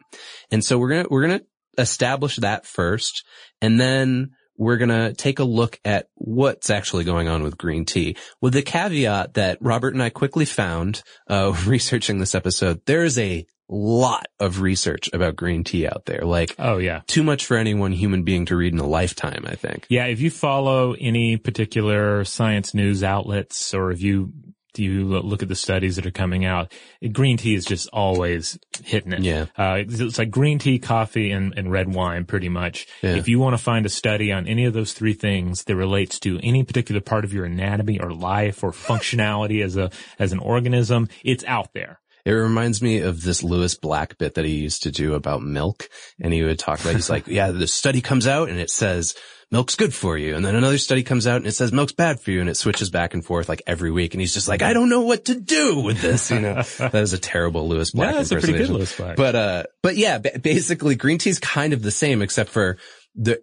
And 0.51 0.63
so 0.63 0.79
we're 0.79 0.91
going 0.91 1.05
to, 1.05 1.09
we're 1.11 1.27
going 1.27 1.41
to 1.41 1.47
establish 1.79 2.37
that 2.37 2.67
first. 2.67 3.25
And 3.63 3.81
then 3.81 4.33
we're 4.57 4.77
going 4.77 4.89
to 4.89 5.13
take 5.15 5.39
a 5.39 5.45
look 5.45 5.79
at 5.85 6.09
what's 6.15 6.71
actually 6.71 7.05
going 7.05 7.29
on 7.29 7.43
with 7.43 7.59
green 7.59 7.85
tea 7.85 8.17
with 8.41 8.53
the 8.53 8.63
caveat 8.63 9.35
that 9.35 9.59
Robert 9.61 9.95
and 9.95 10.03
I 10.03 10.11
quickly 10.11 10.45
found, 10.45 11.03
uh, 11.29 11.57
researching 11.67 12.19
this 12.19 12.35
episode. 12.35 12.81
There 12.87 13.05
is 13.05 13.19
a 13.19 13.47
lot 13.69 14.27
of 14.39 14.61
research 14.61 15.11
about 15.13 15.35
green 15.35 15.65
tea 15.65 15.87
out 15.87 16.05
there. 16.07 16.23
Like 16.23 16.55
Oh 16.59 16.79
yeah. 16.79 17.01
too 17.07 17.23
much 17.23 17.47
for 17.47 17.57
any 17.57 17.75
one 17.75 17.93
human 17.93 18.23
being 18.23 18.47
to 18.47 18.57
read 18.57 18.73
in 18.73 18.79
a 18.79 18.87
lifetime, 18.87 19.45
I 19.47 19.57
think. 19.57 19.87
Yeah, 19.89 20.07
if 20.07 20.21
you 20.21 20.31
follow 20.31 20.93
any 20.93 21.37
particular 21.37 22.25
science 22.25 22.75
news 22.75 23.03
outlets 23.03 23.75
or 23.75 23.91
if 23.91 24.01
you 24.03 24.33
do 24.77 24.85
you 24.85 25.07
look 25.07 25.43
at 25.43 25.49
the 25.49 25.55
studies 25.55 25.97
that 25.97 26.05
are 26.05 26.11
coming 26.11 26.45
out, 26.45 26.71
green 27.13 27.39
tea 27.39 27.55
is 27.55 27.65
just 27.65 27.89
always 27.95 28.59
hitting 28.85 29.13
it. 29.13 29.21
Yeah. 29.21 29.47
Uh, 29.57 29.79
it's 29.79 29.99
it's 29.99 30.19
like 30.19 30.31
green 30.31 30.59
tea, 30.59 30.79
coffee, 30.79 31.31
and, 31.31 31.55
and 31.57 31.73
red 31.73 31.93
wine 31.93 32.27
pretty 32.27 32.51
much. 32.51 32.87
Yeah. 33.01 33.17
If 33.17 33.27
you 33.27 33.39
want 33.39 33.57
to 33.57 33.63
find 33.63 33.87
a 33.87 33.89
study 33.89 34.31
on 34.31 34.47
any 34.47 34.67
of 34.67 34.75
those 34.75 34.93
three 34.93 35.15
things 35.15 35.65
that 35.65 35.77
relates 35.77 36.21
to 36.21 36.39
any 36.43 36.63
particular 36.63 37.01
part 37.01 37.25
of 37.25 37.33
your 37.33 37.47
anatomy 37.47 37.99
or 37.99 38.13
life 38.13 38.63
or 38.63 38.71
functionality 38.71 39.65
as 39.65 39.79
a, 39.79 39.91
as 40.19 40.33
an 40.33 40.41
organism, 40.41 41.09
it's 41.25 41.45
out 41.45 41.73
there. 41.73 42.01
It 42.27 42.33
reminds 42.33 42.83
me 42.83 42.99
of 42.99 43.23
this 43.23 43.43
Lewis 43.43 43.77
Black 43.77 44.19
bit 44.19 44.35
that 44.35 44.45
he 44.45 44.57
used 44.57 44.83
to 44.83 44.91
do 44.91 45.15
about 45.15 45.43
milk. 45.43 45.89
And 46.21 46.35
he 46.35 46.43
would 46.43 46.59
talk 46.59 46.81
about, 46.81 46.97
he's 46.97 47.09
like, 47.09 47.27
yeah, 47.29 47.51
the 47.51 47.67
study 47.67 48.03
comes 48.03 48.27
out 48.27 48.51
and 48.51 48.59
it 48.59 48.69
says 48.69 49.15
milk's 49.51 49.77
good 49.77 49.95
for 49.95 50.19
you. 50.19 50.35
And 50.35 50.45
then 50.45 50.57
another 50.57 50.79
study 50.79 51.03
comes 51.03 51.27
out 51.27 51.37
and 51.37 51.47
it 51.47 51.53
says 51.53 51.73
milk's 51.73 51.93
bad 51.93 52.21
for 52.21 52.31
you. 52.31 52.41
And 52.41 52.49
it 52.49 52.57
switches 52.57 52.91
back 52.91 53.15
and 53.15 53.25
forth 53.25 53.49
like 53.49 53.63
every 53.67 53.91
week. 53.91 54.15
And 54.15 54.21
he's 54.21 54.35
just 54.35 54.49
like, 54.49 54.63
I 54.63 54.73
don't 54.73 54.89
know 54.89 55.03
what 55.03 55.27
to 55.27 55.39
do 55.39 55.81
with 55.81 56.01
this. 56.01 56.31
You 56.31 56.41
know, 56.41 56.55
that 56.79 56.95
is 56.95 57.13
a 57.13 57.19
terrible 57.19 57.69
Lewis 57.69 57.93
Black 57.93 58.13
Yeah, 58.13 58.19
that's 58.19 58.31
a 58.33 58.39
pretty 58.39 58.59
good. 58.59 58.71
Lewis 58.71 58.97
Black. 58.97 59.17
But, 59.17 59.35
uh, 59.35 59.63
but 59.83 59.97
yeah, 59.97 60.19
ba- 60.19 60.39
basically 60.41 60.97
green 60.97 61.19
tea's 61.19 61.39
kind 61.39 61.73
of 61.73 61.83
the 61.83 61.91
same 61.91 62.23
except 62.23 62.51
for 62.51 62.77
the, 63.15 63.41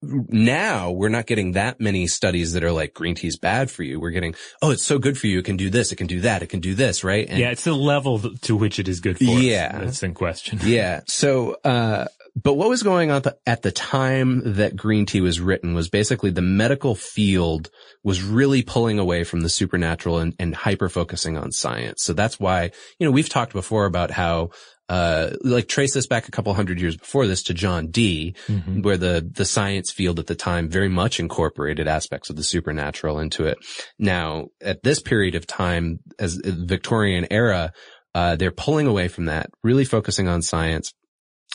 now 0.00 0.92
we're 0.92 1.08
not 1.08 1.26
getting 1.26 1.52
that 1.52 1.80
many 1.80 2.06
studies 2.06 2.52
that 2.52 2.62
are 2.62 2.70
like 2.70 2.94
green 2.94 3.14
tea 3.16 3.26
is 3.26 3.36
bad 3.36 3.70
for 3.70 3.82
you. 3.82 3.98
We're 3.98 4.10
getting, 4.10 4.34
oh, 4.62 4.70
it's 4.70 4.84
so 4.84 4.98
good 4.98 5.18
for 5.18 5.26
you. 5.26 5.40
It 5.40 5.44
can 5.44 5.56
do 5.56 5.70
this. 5.70 5.90
It 5.90 5.96
can 5.96 6.06
do 6.06 6.20
that. 6.20 6.42
It 6.42 6.48
can 6.48 6.60
do 6.60 6.74
this. 6.74 7.02
Right. 7.02 7.28
And 7.28 7.38
yeah. 7.38 7.50
It's 7.50 7.64
the 7.64 7.74
level 7.74 8.20
to 8.20 8.56
which 8.56 8.78
it 8.78 8.86
is 8.86 9.00
good 9.00 9.18
for. 9.18 9.24
Yeah. 9.24 9.78
That's 9.78 10.02
in 10.02 10.14
question. 10.14 10.60
Yeah. 10.62 11.00
So, 11.08 11.56
uh, 11.64 12.06
but 12.34 12.54
what 12.54 12.68
was 12.68 12.82
going 12.82 13.10
on 13.10 13.22
at 13.46 13.62
the 13.62 13.72
time 13.72 14.54
that 14.54 14.76
green 14.76 15.06
tea 15.06 15.20
was 15.20 15.40
written 15.40 15.74
was 15.74 15.88
basically 15.88 16.30
the 16.30 16.42
medical 16.42 16.94
field 16.94 17.70
was 18.04 18.22
really 18.22 18.62
pulling 18.62 18.98
away 18.98 19.24
from 19.24 19.40
the 19.40 19.48
supernatural 19.48 20.18
and, 20.18 20.34
and 20.38 20.54
hyper 20.54 20.88
focusing 20.88 21.36
on 21.36 21.52
science. 21.52 22.02
So 22.02 22.12
that's 22.12 22.38
why, 22.38 22.70
you 22.98 23.06
know, 23.06 23.10
we've 23.10 23.28
talked 23.28 23.52
before 23.52 23.86
about 23.86 24.10
how 24.10 24.50
uh, 24.88 25.30
like 25.42 25.68
trace 25.68 25.92
this 25.92 26.06
back 26.06 26.28
a 26.28 26.30
couple 26.30 26.54
hundred 26.54 26.80
years 26.80 26.96
before 26.96 27.26
this 27.26 27.42
to 27.44 27.54
John 27.54 27.88
Dee, 27.88 28.34
mm-hmm. 28.46 28.80
where 28.80 28.96
the, 28.96 29.28
the 29.30 29.44
science 29.44 29.92
field 29.92 30.18
at 30.18 30.26
the 30.26 30.34
time 30.34 30.68
very 30.68 30.88
much 30.88 31.20
incorporated 31.20 31.86
aspects 31.86 32.30
of 32.30 32.36
the 32.36 32.42
supernatural 32.42 33.18
into 33.18 33.44
it. 33.46 33.58
Now, 33.98 34.46
at 34.62 34.82
this 34.82 35.00
period 35.00 35.34
of 35.34 35.46
time, 35.46 35.98
as 36.18 36.40
Victorian 36.42 37.26
era, 37.30 37.72
uh, 38.14 38.36
they're 38.36 38.50
pulling 38.50 38.86
away 38.86 39.08
from 39.08 39.26
that, 39.26 39.50
really 39.62 39.84
focusing 39.84 40.26
on 40.26 40.40
science. 40.40 40.94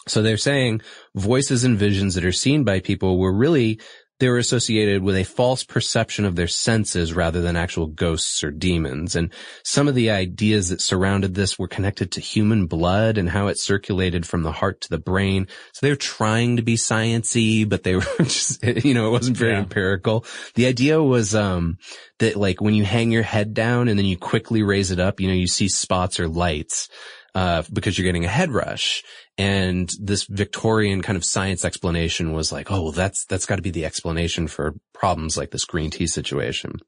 So 0.08 0.22
they're 0.22 0.38
saying 0.38 0.82
voices 1.16 1.64
and 1.64 1.78
visions 1.78 2.16
that 2.16 2.26
are 2.26 2.32
seen 2.32 2.64
by 2.64 2.82
people 2.82 3.18
were 3.18 3.34
really 3.34 3.80
they 4.20 4.30
were 4.30 4.38
associated 4.38 5.04
with 5.04 5.18
a 5.18 5.24
false 5.26 5.64
perception 5.66 6.24
of 6.24 6.36
their 6.36 6.48
senses 6.48 7.14
rather 7.14 7.42
than 7.42 7.58
actual 7.58 7.88
ghosts 7.88 8.44
or 8.44 8.52
demons. 8.52 9.18
And 9.18 9.34
some 9.64 9.88
of 9.88 9.96
the 9.96 10.12
ideas 10.12 10.70
that 10.70 10.82
surrounded 10.82 11.34
this 11.34 11.60
were 11.60 11.68
connected 11.68 12.12
to 12.14 12.22
human 12.22 12.68
blood 12.68 13.18
and 13.18 13.28
how 13.28 13.48
it 13.48 13.58
circulated 13.58 14.26
from 14.26 14.44
the 14.44 14.52
heart 14.52 14.80
to 14.82 14.90
the 14.90 15.00
brain. 15.00 15.48
So 15.74 15.86
they 15.86 15.92
were 15.92 15.98
trying 15.98 16.56
to 16.56 16.62
be 16.62 16.76
sciency, 16.76 17.68
but 17.68 17.84
they 17.84 17.96
were 17.98 18.06
just, 18.20 18.64
you 18.64 18.94
know, 18.94 19.08
it 19.08 19.12
wasn't 19.12 19.36
very 19.36 19.54
yeah. 19.54 19.60
empirical. 19.60 20.26
The 20.56 20.68
idea 20.68 21.04
was, 21.04 21.36
um, 21.36 21.78
that 22.20 22.38
like 22.38 22.62
when 22.62 22.76
you 22.76 22.86
hang 22.86 23.12
your 23.12 23.24
head 23.24 23.54
down 23.54 23.90
and 23.90 23.98
then 23.98 24.06
you 24.06 24.16
quickly 24.16 24.64
raise 24.64 24.92
it 24.92 25.00
up, 25.00 25.20
you 25.20 25.28
know, 25.28 25.34
you 25.34 25.48
see 25.48 25.68
spots 25.68 26.20
or 26.20 26.30
lights 26.30 26.88
uh, 27.36 27.64
because 27.72 27.98
you're 27.98 28.06
getting 28.06 28.26
a 28.26 28.30
head 28.30 28.52
rush. 28.52 29.04
And 29.38 29.90
this 30.00 30.26
Victorian 30.26 31.02
kind 31.02 31.18
of 31.18 31.26
science 31.26 31.66
explanation 31.66 32.34
was 32.34 32.52
like, 32.52 32.72
oh, 32.72 32.84
well, 32.84 32.92
that's, 32.92 33.26
that's 33.26 33.48
got 33.48 33.56
to 33.56 33.64
be 33.64 33.72
the 33.72 33.86
explanation 33.86 34.48
for 34.48 34.76
problems 34.94 35.38
like 35.38 35.52
this 35.52 35.66
green 35.66 35.90
tea 35.90 36.08
situation. 36.08 36.80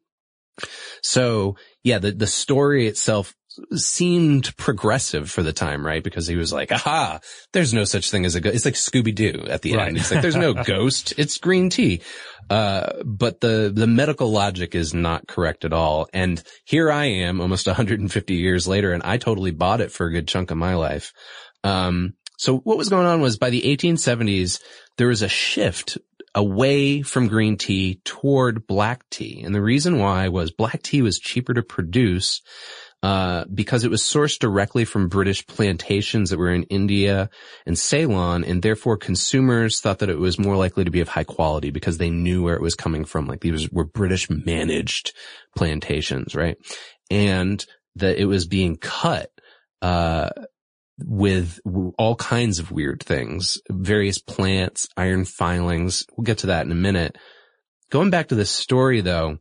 So 1.02 1.56
yeah, 1.84 2.00
the, 2.00 2.12
the 2.12 2.28
story 2.28 2.88
itself 2.88 3.34
seemed 3.74 4.56
progressive 4.58 5.30
for 5.30 5.42
the 5.44 5.54
time, 5.54 5.86
right? 5.86 6.04
Because 6.04 6.28
he 6.28 6.36
was 6.36 6.52
like, 6.52 6.72
aha, 6.72 7.20
there's 7.54 7.74
no 7.74 7.84
such 7.84 8.12
thing 8.12 8.26
as 8.26 8.36
a 8.36 8.42
ghost. 8.42 8.56
It's 8.56 8.66
like 8.66 8.74
Scooby-Doo 8.74 9.48
at 9.48 9.62
the 9.62 9.76
right. 9.76 9.88
end. 9.88 9.98
It's 9.98 10.12
like, 10.12 10.22
there's 10.22 10.36
no 10.36 10.54
ghost. 10.66 11.14
It's 11.18 11.38
green 11.38 11.70
tea. 11.70 12.02
Uh, 12.50 13.02
but 13.04 13.42
the, 13.42 13.72
the 13.74 13.88
medical 13.88 14.32
logic 14.32 14.76
is 14.76 14.94
not 14.94 15.28
correct 15.28 15.66
at 15.66 15.74
all. 15.74 16.08
And 16.14 16.42
here 16.66 16.92
I 16.92 17.06
am 17.06 17.42
almost 17.42 17.66
150 17.66 18.34
years 18.34 18.68
later 18.68 18.92
and 18.92 19.04
I 19.04 19.18
totally 19.18 19.52
bought 19.52 19.82
it 19.82 19.92
for 19.92 20.06
a 20.06 20.12
good 20.12 20.28
chunk 20.28 20.52
of 20.52 20.58
my 20.58 20.76
life. 20.76 21.14
Um, 21.64 22.14
so 22.38 22.58
what 22.60 22.78
was 22.78 22.90
going 22.90 23.08
on 23.08 23.22
was 23.22 23.38
by 23.38 23.50
the 23.50 23.62
1870s, 23.62 24.62
there 24.98 25.08
was 25.08 25.22
a 25.22 25.30
shift 25.30 25.98
away 26.34 27.02
from 27.02 27.28
green 27.28 27.58
tea 27.58 28.02
toward 28.04 28.68
black 28.68 29.10
tea. 29.10 29.42
And 29.44 29.56
the 29.56 29.62
reason 29.62 30.00
why 30.00 30.28
was 30.28 30.52
black 30.52 30.84
tea 30.84 31.02
was 31.02 31.18
cheaper 31.18 31.54
to 31.54 31.64
produce 31.64 32.42
uh, 33.06 33.46
because 33.54 33.84
it 33.84 33.92
was 33.92 34.02
sourced 34.02 34.40
directly 34.40 34.84
from 34.84 35.10
British 35.10 35.46
plantations 35.46 36.32
that 36.32 36.40
were 36.40 36.52
in 36.52 36.64
India 36.64 37.30
and 37.66 37.78
Ceylon, 37.78 38.44
and 38.44 38.64
therefore 38.64 38.98
consumers 38.98 39.80
thought 39.80 40.00
that 40.00 40.10
it 40.10 40.18
was 40.18 40.40
more 40.40 40.58
likely 40.58 40.84
to 40.84 40.90
be 40.90 41.02
of 41.02 41.08
high 41.08 41.24
quality 41.24 41.70
because 41.70 42.00
they 42.00 42.10
knew 42.10 42.44
where 42.44 42.56
it 42.56 42.64
was 42.64 42.74
coming 42.74 43.06
from. 43.06 43.28
Like 43.28 43.42
these 43.42 43.70
were 43.72 43.86
British 43.86 44.28
managed 44.30 45.14
plantations, 45.56 46.34
right? 46.34 46.58
And 47.12 47.64
that 47.98 48.18
it 48.18 48.26
was 48.26 48.48
being 48.48 48.76
cut, 48.76 49.30
uh, 49.84 50.30
with 51.00 51.60
all 51.98 52.16
kinds 52.16 52.60
of 52.60 52.72
weird 52.72 53.04
things, 53.04 53.60
various 53.70 54.18
plants, 54.18 54.88
iron 54.96 55.26
filings. 55.26 56.06
We'll 56.16 56.26
get 56.26 56.40
to 56.40 56.48
that 56.48 56.66
in 56.66 56.72
a 56.72 56.76
minute. 56.76 57.18
Going 57.92 58.10
back 58.10 58.30
to 58.30 58.36
this 58.36 58.50
story 58.50 59.02
though, 59.02 59.38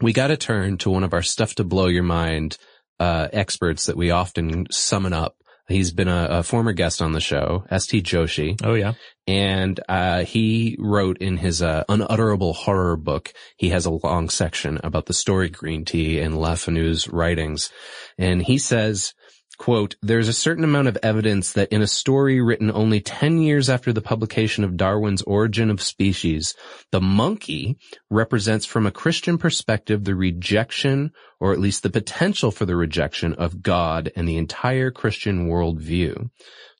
we 0.00 0.12
got 0.12 0.28
to 0.28 0.36
turn 0.36 0.78
to 0.78 0.90
one 0.90 1.04
of 1.04 1.14
our 1.14 1.22
stuff 1.22 1.54
to 1.56 1.64
blow 1.64 1.86
your 1.86 2.02
mind 2.02 2.58
uh, 2.98 3.28
experts 3.32 3.86
that 3.86 3.96
we 3.96 4.10
often 4.10 4.66
summon 4.70 5.12
up. 5.12 5.36
He's 5.68 5.92
been 5.92 6.08
a, 6.08 6.28
a 6.30 6.42
former 6.42 6.72
guest 6.72 7.02
on 7.02 7.12
the 7.12 7.20
show, 7.20 7.64
S.T. 7.70 8.02
Joshi. 8.02 8.60
Oh 8.62 8.74
yeah. 8.74 8.94
And, 9.26 9.80
uh, 9.88 10.24
he 10.24 10.76
wrote 10.78 11.18
in 11.18 11.38
his, 11.38 11.60
uh, 11.60 11.82
unutterable 11.88 12.52
horror 12.52 12.96
book, 12.96 13.32
he 13.56 13.70
has 13.70 13.84
a 13.84 13.90
long 13.90 14.28
section 14.28 14.78
about 14.84 15.06
the 15.06 15.14
story 15.14 15.50
green 15.50 15.84
tea 15.84 16.20
and 16.20 16.38
Le 16.38 16.54
Fanu's 16.54 17.08
writings. 17.08 17.70
And 18.16 18.42
he 18.42 18.58
says, 18.58 19.12
Quote, 19.58 19.96
there's 20.02 20.28
a 20.28 20.34
certain 20.34 20.64
amount 20.64 20.88
of 20.88 20.98
evidence 21.02 21.52
that 21.52 21.72
in 21.72 21.80
a 21.80 21.86
story 21.86 22.40
written 22.42 22.70
only 22.70 23.00
10 23.00 23.38
years 23.38 23.70
after 23.70 23.92
the 23.92 24.02
publication 24.02 24.64
of 24.64 24.76
Darwin's 24.76 25.22
Origin 25.22 25.70
of 25.70 25.80
Species, 25.80 26.54
the 26.92 27.00
monkey 27.00 27.78
represents 28.10 28.66
from 28.66 28.86
a 28.86 28.90
Christian 28.90 29.38
perspective 29.38 30.04
the 30.04 30.14
rejection, 30.14 31.10
or 31.40 31.52
at 31.52 31.60
least 31.60 31.82
the 31.82 31.90
potential 31.90 32.50
for 32.50 32.66
the 32.66 32.76
rejection 32.76 33.32
of 33.34 33.62
God 33.62 34.12
and 34.14 34.28
the 34.28 34.36
entire 34.36 34.90
Christian 34.90 35.48
worldview. 35.48 36.28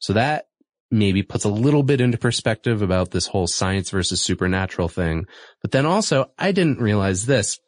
So 0.00 0.12
that 0.12 0.46
maybe 0.90 1.22
puts 1.22 1.44
a 1.44 1.48
little 1.48 1.82
bit 1.82 2.00
into 2.00 2.18
perspective 2.18 2.82
about 2.82 3.10
this 3.10 3.26
whole 3.26 3.46
science 3.46 3.90
versus 3.90 4.20
supernatural 4.20 4.88
thing. 4.88 5.26
But 5.62 5.72
then 5.72 5.86
also, 5.86 6.30
I 6.38 6.52
didn't 6.52 6.80
realize 6.80 7.26
this 7.26 7.58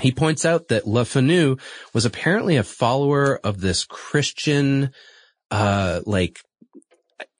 he 0.00 0.12
points 0.12 0.44
out 0.44 0.68
that 0.68 0.86
Le 0.86 1.04
Fanu 1.04 1.58
was 1.92 2.04
apparently 2.04 2.56
a 2.56 2.62
follower 2.62 3.38
of 3.42 3.60
this 3.60 3.84
Christian, 3.84 4.90
uh, 5.50 6.00
like 6.04 6.40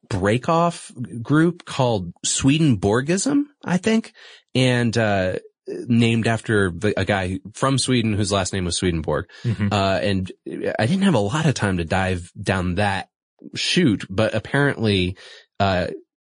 breakoff 0.08 0.92
group 1.22 1.64
called 1.64 2.12
Swedenborgism, 2.24 3.44
I 3.64 3.76
think, 3.76 4.12
and, 4.54 4.96
uh, 4.96 5.38
named 5.66 6.28
after 6.28 6.72
a 6.96 7.04
guy 7.04 7.40
from 7.52 7.76
Sweden 7.76 8.12
whose 8.12 8.30
last 8.30 8.52
name 8.52 8.64
was 8.64 8.76
Swedenborg. 8.76 9.26
Mm-hmm. 9.42 9.68
Uh, 9.72 9.98
and 10.00 10.32
I 10.78 10.86
didn't 10.86 11.02
have 11.02 11.14
a 11.14 11.18
lot 11.18 11.46
of 11.46 11.54
time 11.54 11.78
to 11.78 11.84
dive 11.84 12.30
down 12.40 12.76
that 12.76 13.08
chute, 13.54 14.06
but 14.08 14.34
apparently, 14.34 15.16
uh, 15.58 15.88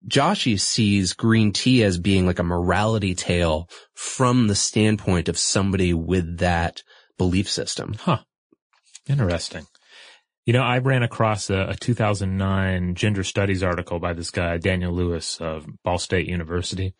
Joshi 0.07 0.59
sees 0.59 1.13
green 1.13 1.51
tea 1.51 1.83
as 1.83 1.99
being 1.99 2.25
like 2.25 2.39
a 2.39 2.43
morality 2.43 3.15
tale 3.15 3.69
from 3.93 4.47
the 4.47 4.55
standpoint 4.55 5.29
of 5.29 5.37
somebody 5.37 5.93
with 5.93 6.37
that 6.37 6.83
belief 7.17 7.49
system. 7.49 7.95
Huh. 7.99 8.19
Interesting. 9.07 9.65
You 10.45 10.53
know, 10.53 10.63
I 10.63 10.79
ran 10.79 11.03
across 11.03 11.49
a, 11.49 11.69
a 11.69 11.75
2009 11.75 12.95
gender 12.95 13.23
studies 13.23 13.61
article 13.61 13.99
by 13.99 14.13
this 14.13 14.31
guy, 14.31 14.57
Daniel 14.57 14.93
Lewis 14.93 15.39
of 15.41 15.67
Ball 15.83 15.99
State 15.99 16.27
University. 16.27 16.93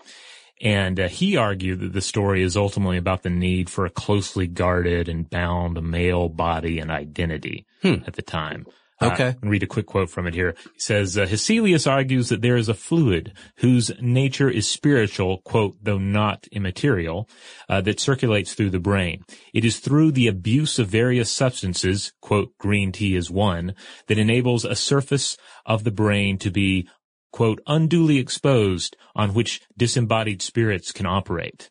And 0.61 0.99
uh, 0.99 1.07
he 1.07 1.37
argued 1.37 1.79
that 1.79 1.93
the 1.93 2.01
story 2.01 2.43
is 2.43 2.57
ultimately 2.57 2.97
about 2.97 3.23
the 3.23 3.29
need 3.29 3.69
for 3.69 3.85
a 3.85 3.89
closely 3.89 4.45
guarded 4.45 5.07
and 5.07 5.29
bound 5.29 5.81
male 5.81 6.27
body 6.27 6.79
and 6.79 6.91
identity 6.91 7.65
hmm. 7.81 7.95
at 8.05 8.13
the 8.13 8.21
time. 8.21 8.65
Okay. 9.01 9.29
Uh, 9.29 9.49
read 9.49 9.63
a 9.63 9.67
quick 9.67 9.85
quote 9.85 10.09
from 10.09 10.27
it 10.27 10.33
here. 10.33 10.55
He 10.73 10.79
says, 10.79 11.17
uh, 11.17 11.25
Hesselius 11.25 11.89
argues 11.89 12.29
that 12.29 12.41
there 12.41 12.57
is 12.57 12.67
a 12.67 12.73
fluid 12.73 13.33
whose 13.57 13.91
nature 14.01 14.49
is 14.49 14.69
spiritual, 14.69 15.39
quote, 15.39 15.77
though 15.81 15.97
not 15.97 16.47
immaterial, 16.51 17.29
uh, 17.69 17.81
that 17.81 17.99
circulates 17.99 18.53
through 18.53 18.71
the 18.71 18.79
brain. 18.79 19.23
It 19.53 19.63
is 19.63 19.79
through 19.79 20.11
the 20.11 20.27
abuse 20.27 20.79
of 20.79 20.87
various 20.87 21.31
substances, 21.31 22.11
quote, 22.21 22.57
green 22.57 22.91
tea 22.91 23.15
is 23.15 23.31
one, 23.31 23.73
that 24.07 24.17
enables 24.17 24.65
a 24.65 24.75
surface 24.75 25.37
of 25.65 25.83
the 25.83 25.91
brain 25.91 26.37
to 26.39 26.51
be, 26.51 26.87
quote, 27.31 27.61
unduly 27.67 28.17
exposed 28.17 28.97
on 29.15 29.33
which 29.33 29.61
disembodied 29.77 30.41
spirits 30.41 30.91
can 30.91 31.05
operate. 31.05 31.69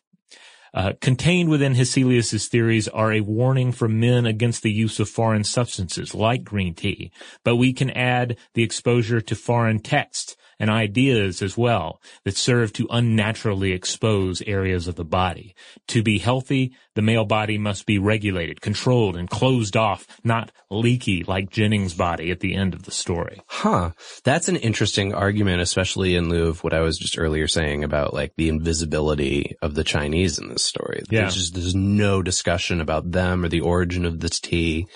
Uh, 0.73 0.93
contained 1.01 1.49
within 1.49 1.75
Hesselius's 1.75 2.47
theories 2.47 2.87
are 2.87 3.11
a 3.11 3.21
warning 3.21 3.71
for 3.71 3.87
men 3.87 4.25
against 4.25 4.63
the 4.63 4.71
use 4.71 4.99
of 4.99 5.09
foreign 5.09 5.43
substances 5.43 6.13
like 6.13 6.43
green 6.43 6.73
tea, 6.75 7.11
but 7.43 7.55
we 7.55 7.73
can 7.73 7.89
add 7.91 8.37
the 8.53 8.63
exposure 8.63 9.21
to 9.21 9.35
foreign 9.35 9.79
texts 9.79 10.35
and 10.59 10.69
ideas 10.69 11.41
as 11.41 11.57
well 11.57 12.01
that 12.25 12.35
serve 12.35 12.73
to 12.73 12.87
unnaturally 12.89 13.71
expose 13.71 14.41
areas 14.41 14.87
of 14.87 14.95
the 14.95 15.05
body. 15.05 15.55
To 15.87 16.03
be 16.03 16.19
healthy, 16.19 16.73
the 16.95 17.01
male 17.01 17.25
body 17.25 17.57
must 17.57 17.85
be 17.85 17.97
regulated, 17.97 18.59
controlled, 18.59 19.15
and 19.15 19.29
closed 19.29 19.77
off, 19.77 20.05
not 20.23 20.51
leaky 20.69 21.23
like 21.23 21.49
Jennings' 21.49 21.93
body 21.93 22.29
at 22.29 22.41
the 22.41 22.55
end 22.55 22.73
of 22.73 22.83
the 22.83 22.91
story. 22.91 23.39
Huh. 23.47 23.91
That's 24.23 24.49
an 24.49 24.57
interesting 24.57 25.13
argument, 25.13 25.61
especially 25.61 26.15
in 26.15 26.29
lieu 26.29 26.47
of 26.47 26.63
what 26.63 26.73
I 26.73 26.81
was 26.81 26.97
just 26.97 27.17
earlier 27.17 27.47
saying 27.47 27.83
about 27.83 28.13
like 28.13 28.33
the 28.35 28.49
invisibility 28.49 29.55
of 29.61 29.75
the 29.75 29.83
Chinese 29.83 30.39
in 30.39 30.49
this 30.49 30.63
story. 30.63 31.03
Yeah. 31.09 31.21
There's 31.21 31.35
just, 31.35 31.53
there's 31.53 31.75
no 31.75 32.21
discussion 32.21 32.81
about 32.81 33.09
them 33.09 33.45
or 33.45 33.47
the 33.47 33.61
origin 33.61 34.05
of 34.05 34.19
this 34.19 34.39
tea. 34.39 34.87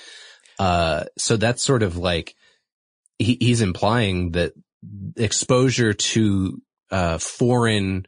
Uh, 0.60 1.06
so 1.18 1.38
that's 1.38 1.64
sort 1.64 1.84
of 1.84 1.98
like, 1.98 2.36
he, 3.18 3.38
he's 3.40 3.62
implying 3.62 4.32
that 4.32 4.54
exposure 5.16 5.94
to 5.94 6.62
uh, 6.92 7.18
foreign 7.18 8.06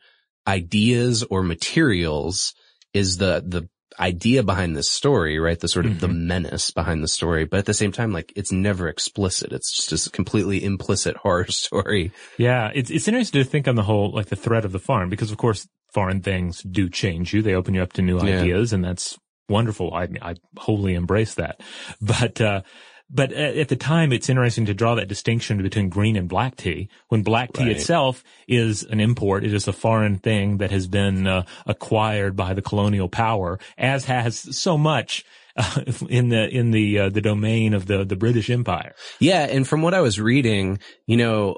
ideas 0.47 1.23
or 1.23 1.43
materials 1.43 2.53
is 2.93 3.17
the, 3.17 3.43
the 3.45 3.67
idea 3.99 4.43
behind 4.43 4.75
this 4.75 4.89
story, 4.89 5.39
right? 5.39 5.59
The 5.59 5.67
sort 5.67 5.85
of 5.85 5.99
the 5.99 6.07
menace 6.07 6.71
behind 6.71 7.03
the 7.03 7.07
story. 7.07 7.45
But 7.45 7.59
at 7.59 7.65
the 7.65 7.73
same 7.73 7.91
time, 7.91 8.11
like 8.11 8.31
it's 8.35 8.51
never 8.51 8.87
explicit. 8.87 9.51
It's 9.53 9.87
just 9.87 10.07
a 10.07 10.11
completely 10.11 10.63
implicit 10.63 11.17
horror 11.23 11.47
story. 11.47 12.11
Yeah, 12.37 12.71
it's 12.73 12.91
it's 12.91 13.07
interesting 13.07 13.43
to 13.43 13.49
think 13.49 13.67
on 13.67 13.75
the 13.75 13.83
whole, 13.83 14.11
like 14.11 14.27
the 14.27 14.35
threat 14.35 14.65
of 14.65 14.71
the 14.71 14.79
farm, 14.79 15.09
because 15.09 15.31
of 15.31 15.37
course 15.37 15.67
foreign 15.93 16.21
things 16.21 16.61
do 16.61 16.89
change 16.89 17.33
you. 17.33 17.41
They 17.41 17.55
open 17.55 17.73
you 17.73 17.81
up 17.81 17.93
to 17.93 18.01
new 18.01 18.17
Yeah. 18.19 18.41
ideas, 18.41 18.73
and 18.73 18.83
that's 18.83 19.17
wonderful. 19.49 19.93
I 19.93 20.07
I 20.21 20.35
wholly 20.57 20.93
embrace 20.93 21.35
that. 21.35 21.61
But 22.01 22.39
uh, 22.41 22.61
but 23.09 23.31
at 23.33 23.67
the 23.69 23.75
time, 23.75 24.11
it's 24.11 24.29
interesting 24.29 24.65
to 24.65 24.73
draw 24.73 24.95
that 24.95 25.07
distinction 25.07 25.61
between 25.61 25.89
green 25.89 26.15
and 26.15 26.27
black 26.27 26.55
tea. 26.55 26.89
When 27.09 27.21
black 27.23 27.53
tea 27.53 27.63
Right. 27.63 27.71
itself 27.75 28.23
is 28.47 28.83
an 28.83 28.99
import, 28.99 29.43
it 29.43 29.53
is 29.53 29.67
a 29.67 29.73
foreign 29.73 30.17
thing 30.17 30.57
that 30.57 30.71
has 30.71 30.87
been 30.87 31.27
uh, 31.27 31.43
acquired 31.67 32.35
by 32.35 32.53
the 32.53 32.61
colonial 32.63 33.07
power, 33.09 33.59
as 33.77 34.05
has 34.05 34.57
so 34.57 34.77
much. 34.77 35.23
Uh, 35.57 35.81
in 36.09 36.27
the 36.29 36.49
in 36.49 36.71
the 36.71 36.99
uh, 36.99 37.09
the 37.09 37.21
domain 37.21 37.73
of 37.73 37.85
the 37.85 38.03
the 38.03 38.17
British 38.17 38.49
Empire, 38.49 38.93
Yeah. 39.21 39.43
And 39.45 39.65
from 39.65 39.81
what 39.81 39.93
I 39.93 40.01
was 40.01 40.19
reading, 40.19 40.79
you 41.07 41.15
know, 41.15 41.55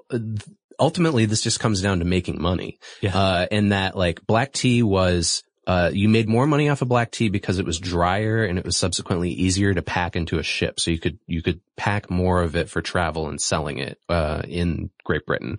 ultimately 0.79 1.25
this 1.25 1.41
just 1.41 1.59
comes 1.59 1.81
down 1.81 1.99
to 1.99 2.05
making 2.05 2.39
money. 2.41 2.77
Yeah. 3.01 3.17
Uh, 3.17 3.47
and 3.51 3.71
that 3.71 3.97
like 3.97 4.25
black 4.27 4.53
tea 4.53 4.83
was, 4.83 5.41
uh, 5.67 5.91
you 5.93 6.07
made 6.07 6.29
more 6.29 6.47
money 6.47 6.69
off 6.69 6.81
of 6.81 6.87
black 6.87 7.11
tea 7.11 7.27
because 7.27 7.59
it 7.59 7.65
was 7.65 7.77
drier 7.77 8.45
and 8.45 8.57
it 8.57 8.63
was 8.63 8.77
subsequently 8.77 9.29
easier 9.31 9.73
to 9.73 9.81
pack 9.81 10.15
into 10.15 10.39
a 10.39 10.43
ship. 10.43 10.79
So 10.79 10.91
you 10.91 10.97
could, 10.97 11.19
you 11.27 11.43
could 11.43 11.59
pack 11.75 12.09
more 12.09 12.41
of 12.41 12.55
it 12.55 12.69
for 12.69 12.81
travel 12.81 13.27
and 13.27 13.39
selling 13.39 13.77
it, 13.79 13.99
uh, 14.07 14.43
in 14.47 14.89
Great 15.03 15.25
Britain. 15.25 15.57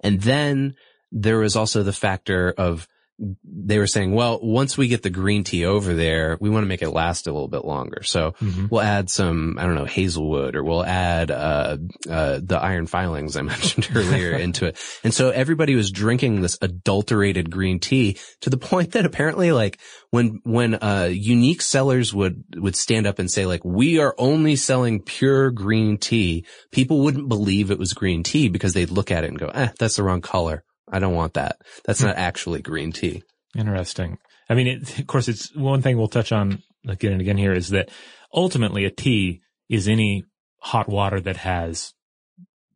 And 0.00 0.20
then 0.20 0.76
there 1.10 1.38
was 1.38 1.56
also 1.56 1.82
the 1.82 1.92
factor 1.92 2.54
of, 2.56 2.86
they 3.18 3.78
were 3.78 3.86
saying, 3.86 4.14
well, 4.14 4.38
once 4.40 4.78
we 4.78 4.86
get 4.86 5.02
the 5.02 5.10
green 5.10 5.42
tea 5.42 5.64
over 5.64 5.92
there, 5.94 6.38
we 6.40 6.50
want 6.50 6.62
to 6.62 6.68
make 6.68 6.82
it 6.82 6.90
last 6.90 7.26
a 7.26 7.32
little 7.32 7.48
bit 7.48 7.64
longer. 7.64 8.02
So 8.04 8.34
we'll 8.70 8.80
add 8.80 9.10
some, 9.10 9.56
I 9.58 9.64
don't 9.64 9.74
know, 9.74 9.86
hazelwood 9.86 10.54
or 10.54 10.62
we'll 10.62 10.84
add, 10.84 11.30
uh, 11.30 11.78
uh, 12.08 12.40
the 12.42 12.58
iron 12.60 12.86
filings 12.86 13.36
I 13.36 13.42
mentioned 13.42 13.88
earlier 13.94 14.32
into 14.36 14.66
it. 14.66 14.78
And 15.02 15.12
so 15.12 15.30
everybody 15.30 15.74
was 15.74 15.90
drinking 15.90 16.40
this 16.40 16.58
adulterated 16.62 17.50
green 17.50 17.80
tea 17.80 18.18
to 18.42 18.50
the 18.50 18.58
point 18.58 18.92
that 18.92 19.04
apparently 19.04 19.50
like 19.50 19.80
when, 20.10 20.40
when, 20.44 20.74
uh, 20.76 21.08
unique 21.10 21.60
sellers 21.60 22.14
would, 22.14 22.44
would 22.56 22.76
stand 22.76 23.06
up 23.06 23.18
and 23.18 23.30
say 23.30 23.46
like, 23.46 23.64
we 23.64 23.98
are 23.98 24.14
only 24.16 24.54
selling 24.54 25.02
pure 25.02 25.50
green 25.50 25.98
tea, 25.98 26.46
people 26.70 27.00
wouldn't 27.00 27.28
believe 27.28 27.70
it 27.70 27.78
was 27.78 27.92
green 27.94 28.22
tea 28.22 28.48
because 28.48 28.74
they'd 28.74 28.90
look 28.90 29.10
at 29.10 29.24
it 29.24 29.28
and 29.28 29.38
go, 29.38 29.48
eh, 29.48 29.70
that's 29.78 29.96
the 29.96 30.04
wrong 30.04 30.20
color. 30.20 30.62
I 30.92 30.98
don't 30.98 31.14
want 31.14 31.34
that. 31.34 31.58
That's 31.84 32.02
not 32.02 32.16
actually 32.16 32.62
green 32.62 32.92
tea. 32.92 33.22
Interesting. 33.56 34.18
I 34.48 34.54
mean, 34.54 34.66
it, 34.66 34.98
of 34.98 35.06
course, 35.06 35.28
it's 35.28 35.54
one 35.54 35.82
thing 35.82 35.96
we'll 35.98 36.08
touch 36.08 36.32
on 36.32 36.62
again 36.86 37.12
and 37.12 37.20
again 37.20 37.36
here 37.38 37.52
is 37.52 37.68
that 37.70 37.90
ultimately 38.32 38.84
a 38.84 38.90
tea 38.90 39.40
is 39.68 39.88
any 39.88 40.24
hot 40.60 40.88
water 40.88 41.20
that 41.20 41.36
has 41.38 41.92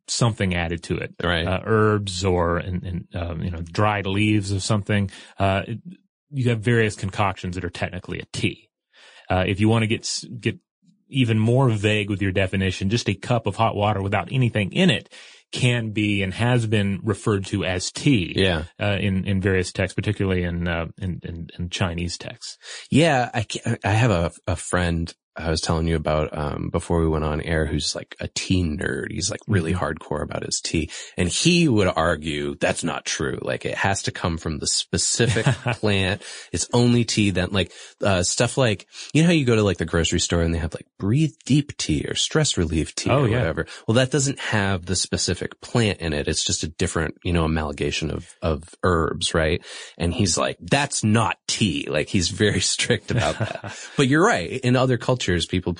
something 0.07 0.53
added 0.53 0.83
to 0.83 0.97
it, 0.97 1.13
Right. 1.23 1.47
uh, 1.47 1.61
herbs 1.65 2.25
or 2.25 2.57
and, 2.57 2.83
and 2.83 3.07
um, 3.15 3.41
you 3.41 3.51
know 3.51 3.61
dried 3.61 4.05
leaves 4.05 4.51
of 4.51 4.61
something. 4.63 5.09
Uh, 5.39 5.63
it- 5.67 5.79
you 6.35 6.49
have 6.49 6.61
various 6.61 6.95
concoctions 6.95 7.53
that 7.53 7.63
are 7.63 7.69
technically 7.69 8.17
a 8.19 8.25
tea. 8.33 8.67
Uh, 9.29 9.43
if 9.47 9.59
you 9.59 9.69
want 9.69 9.83
to 9.83 9.87
get 9.87 10.09
get 10.39 10.57
even 11.07 11.37
more 11.37 11.69
vague 11.69 12.09
with 12.09 12.23
your 12.23 12.31
definition, 12.31 12.89
just 12.89 13.07
a 13.07 13.13
cup 13.13 13.45
of 13.45 13.55
hot 13.55 13.75
water 13.75 14.01
without 14.01 14.29
anything 14.31 14.71
in 14.73 14.89
it 14.89 15.13
can 15.53 15.91
be 15.91 16.23
and 16.23 16.33
has 16.33 16.65
been 16.65 16.99
referred 17.03 17.45
to 17.45 17.63
as 17.63 17.91
tea 17.91 18.33
yeah. 18.35 18.63
uh, 18.81 18.97
in 18.99 19.23
in 19.25 19.39
various 19.39 19.71
texts, 19.71 19.95
particularly 19.95 20.43
in 20.43 20.67
uh, 20.67 20.87
in, 20.97 21.21
in, 21.23 21.47
in 21.57 21.69
Chinese 21.69 22.17
texts. 22.17 22.57
Yeah, 22.89 23.29
I, 23.33 23.45
I 23.85 23.91
have 23.91 24.11
a, 24.11 24.31
a 24.47 24.55
friend 24.57 25.13
I 25.35 25.49
was 25.49 25.61
telling 25.61 25.87
you 25.87 25.95
about, 25.95 26.35
um, 26.37 26.69
before 26.71 26.99
we 27.01 27.07
went 27.07 27.25
on 27.25 27.41
air 27.41 27.65
who's 27.65 27.95
like 27.95 28.15
a 28.19 28.27
tea 28.27 28.63
nerd. 28.63 29.11
He's 29.11 29.31
like 29.31 29.39
really 29.47 29.73
hardcore 29.73 30.21
about 30.21 30.43
his 30.45 30.61
tea 30.61 30.89
and 31.17 31.27
he 31.27 31.67
would 31.67 31.87
argue 31.87 32.55
that's 32.55 32.83
not 32.83 33.03
true. 33.05 33.39
Like 33.41 33.65
it 33.65 33.75
has 33.75 34.03
to 34.03 34.11
come 34.11 34.37
from 34.37 34.59
the 34.59 34.67
specific 34.67 35.45
plant. 35.73 36.21
It's 36.51 36.67
only 36.71 37.03
tea 37.03 37.31
that 37.31 37.51
like, 37.51 37.71
uh, 38.01 38.21
stuff 38.23 38.57
like, 38.57 38.85
you 39.13 39.23
know 39.23 39.27
how 39.27 39.33
you 39.33 39.45
go 39.45 39.55
to 39.55 39.63
like 39.63 39.77
the 39.77 39.85
grocery 39.85 40.19
store 40.19 40.41
and 40.43 40.53
they 40.53 40.59
have 40.59 40.73
like 40.75 40.85
breathe 40.99 41.33
deep 41.45 41.75
tea 41.77 42.05
or 42.07 42.13
stress 42.15 42.55
relief 42.57 42.93
tea 42.93 43.09
Oh, 43.09 43.23
or 43.23 43.27
yeah. 43.27 43.39
whatever. 43.39 43.65
Well, 43.87 43.95
that 43.95 44.11
doesn't 44.11 44.39
have 44.39 44.85
the 44.85 44.95
specific 44.95 45.59
plant 45.61 45.99
in 45.99 46.13
it. 46.13 46.27
It's 46.27 46.45
just 46.45 46.63
a 46.63 46.67
different, 46.67 47.15
you 47.23 47.33
know, 47.33 47.45
amalgamation 47.45 48.11
of, 48.11 48.29
of 48.41 48.63
herbs, 48.83 49.33
right? 49.33 49.63
And 49.97 50.13
he's 50.13 50.37
like, 50.37 50.57
that's 50.61 51.03
not 51.03 51.37
tea. 51.47 51.87
Like 51.89 52.07
he's 52.09 52.29
very 52.29 52.59
strict 52.73 53.09
about 53.09 53.39
that. 53.39 53.75
but 53.97 54.07
you're 54.07 54.23
right. 54.25 54.49
In 54.61 54.75
other 54.75 54.97
cultures, 54.97 55.22
people, 55.49 55.75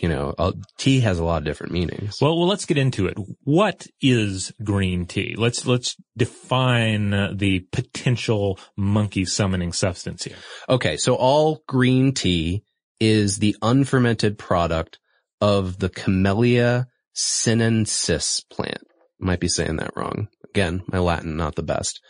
you 0.00 0.08
know, 0.08 0.34
uh, 0.38 0.52
tea 0.78 1.00
has 1.00 1.18
a 1.18 1.24
lot 1.24 1.38
of 1.38 1.44
different 1.44 1.72
meanings. 1.72 2.18
Well, 2.20 2.36
well, 2.36 2.46
let's 2.46 2.64
get 2.66 2.78
into 2.78 3.06
it. 3.06 3.16
What 3.44 3.86
is 4.00 4.52
green 4.62 5.06
tea? 5.06 5.34
Let's 5.36 5.66
let's 5.66 5.96
define 6.16 7.36
the 7.36 7.66
potential 7.72 8.58
monkey 8.76 9.24
summoning 9.24 9.72
substance 9.72 10.24
here. 10.24 10.36
Okay. 10.68 10.96
So 10.96 11.14
all 11.14 11.62
green 11.66 12.12
tea 12.12 12.62
is 13.00 13.38
the 13.38 13.56
unfermented 13.62 14.38
product 14.38 14.98
of 15.40 15.78
the 15.78 15.88
Camellia 15.88 16.86
sinensis 17.12 18.40
plant. 18.50 18.82
Might 19.20 19.40
be 19.40 19.48
saying 19.48 19.76
that 19.76 19.92
wrong. 19.96 20.28
Again, 20.50 20.82
my 20.86 20.98
Latin 20.98 21.36
not 21.36 21.54
the 21.54 21.62
best. 21.62 22.00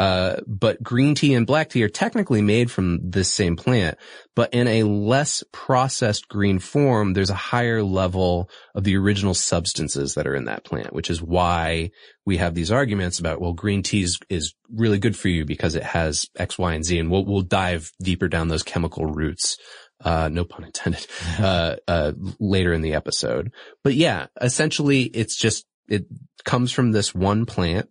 Uh, 0.00 0.40
but 0.46 0.82
green 0.82 1.14
tea 1.14 1.34
and 1.34 1.46
black 1.46 1.68
tea 1.68 1.82
are 1.82 1.88
technically 1.88 2.40
made 2.40 2.70
from 2.70 3.10
this 3.10 3.30
same 3.30 3.54
plant, 3.54 3.98
but 4.34 4.54
in 4.54 4.66
a 4.66 4.82
less 4.82 5.44
processed 5.52 6.26
green 6.26 6.58
form, 6.58 7.12
there's 7.12 7.28
a 7.28 7.34
higher 7.34 7.82
level 7.82 8.48
of 8.74 8.82
the 8.82 8.96
original 8.96 9.34
substances 9.34 10.14
that 10.14 10.26
are 10.26 10.34
in 10.34 10.46
that 10.46 10.64
plant, 10.64 10.94
which 10.94 11.10
is 11.10 11.20
why 11.20 11.90
we 12.24 12.38
have 12.38 12.54
these 12.54 12.72
arguments 12.72 13.18
about, 13.18 13.42
well, 13.42 13.52
green 13.52 13.82
tea 13.82 14.00
is, 14.00 14.18
is 14.30 14.54
really 14.74 14.98
good 14.98 15.14
for 15.14 15.28
you 15.28 15.44
because 15.44 15.74
it 15.74 15.82
has 15.82 16.24
X, 16.34 16.56
Y, 16.56 16.72
and 16.72 16.84
Z, 16.84 16.98
and 16.98 17.10
we'll, 17.10 17.26
we'll 17.26 17.42
dive 17.42 17.92
deeper 18.02 18.26
down 18.26 18.48
those 18.48 18.62
chemical 18.62 19.04
roots. 19.04 19.58
Uh, 20.02 20.30
no 20.32 20.46
pun 20.46 20.64
intended, 20.64 21.06
uh, 21.38 21.76
uh, 21.86 22.12
later 22.38 22.72
in 22.72 22.80
the 22.80 22.94
episode. 22.94 23.52
But 23.84 23.96
yeah, 23.96 24.28
essentially 24.40 25.02
it's 25.02 25.36
just, 25.36 25.66
it 25.88 26.06
comes 26.46 26.72
from 26.72 26.92
this 26.92 27.14
one 27.14 27.44
plant. 27.44 27.90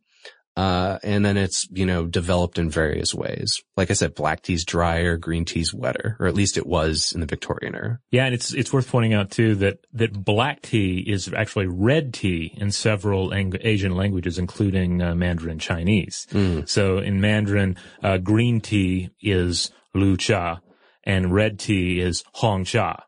Uh, 0.57 0.99
and 1.03 1.23
then 1.23 1.37
it's, 1.37 1.67
you 1.71 1.85
know, 1.85 2.05
developed 2.05 2.57
in 2.59 2.69
various 2.69 3.13
ways. 3.13 3.61
Like 3.77 3.89
I 3.91 3.93
said, 3.93 4.13
black 4.13 4.41
tea's 4.41 4.65
drier, 4.65 5.15
green 5.15 5.45
tea's 5.45 5.73
wetter, 5.73 6.17
or 6.19 6.27
at 6.27 6.33
least 6.33 6.57
it 6.57 6.67
was 6.67 7.13
in 7.13 7.21
the 7.21 7.25
Victorian 7.27 7.75
era. 7.75 7.99
Yeah, 8.11 8.25
and 8.25 8.33
it's 8.33 8.53
it's 8.53 8.73
worth 8.73 8.89
pointing 8.89 9.13
out 9.13 9.31
too 9.31 9.55
that 9.55 9.77
that 9.93 10.25
black 10.25 10.61
tea 10.63 10.99
is 11.07 11.31
actually 11.33 11.67
red 11.67 12.13
tea 12.13 12.53
in 12.57 12.71
several 12.71 13.33
ang- 13.33 13.53
Asian 13.61 13.95
languages, 13.95 14.37
including 14.37 15.01
uh, 15.01 15.15
Mandarin 15.15 15.59
Chinese. 15.59 16.27
So 16.65 16.97
in 16.97 17.21
Mandarin, 17.21 17.77
uh, 18.03 18.17
green 18.17 18.59
tea 18.59 19.11
is 19.21 19.71
lu 19.95 20.17
cha, 20.17 20.59
and 21.05 21.33
red 21.33 21.57
tea 21.59 22.01
is 22.01 22.23
hong 22.33 22.65
cha. 22.65 23.03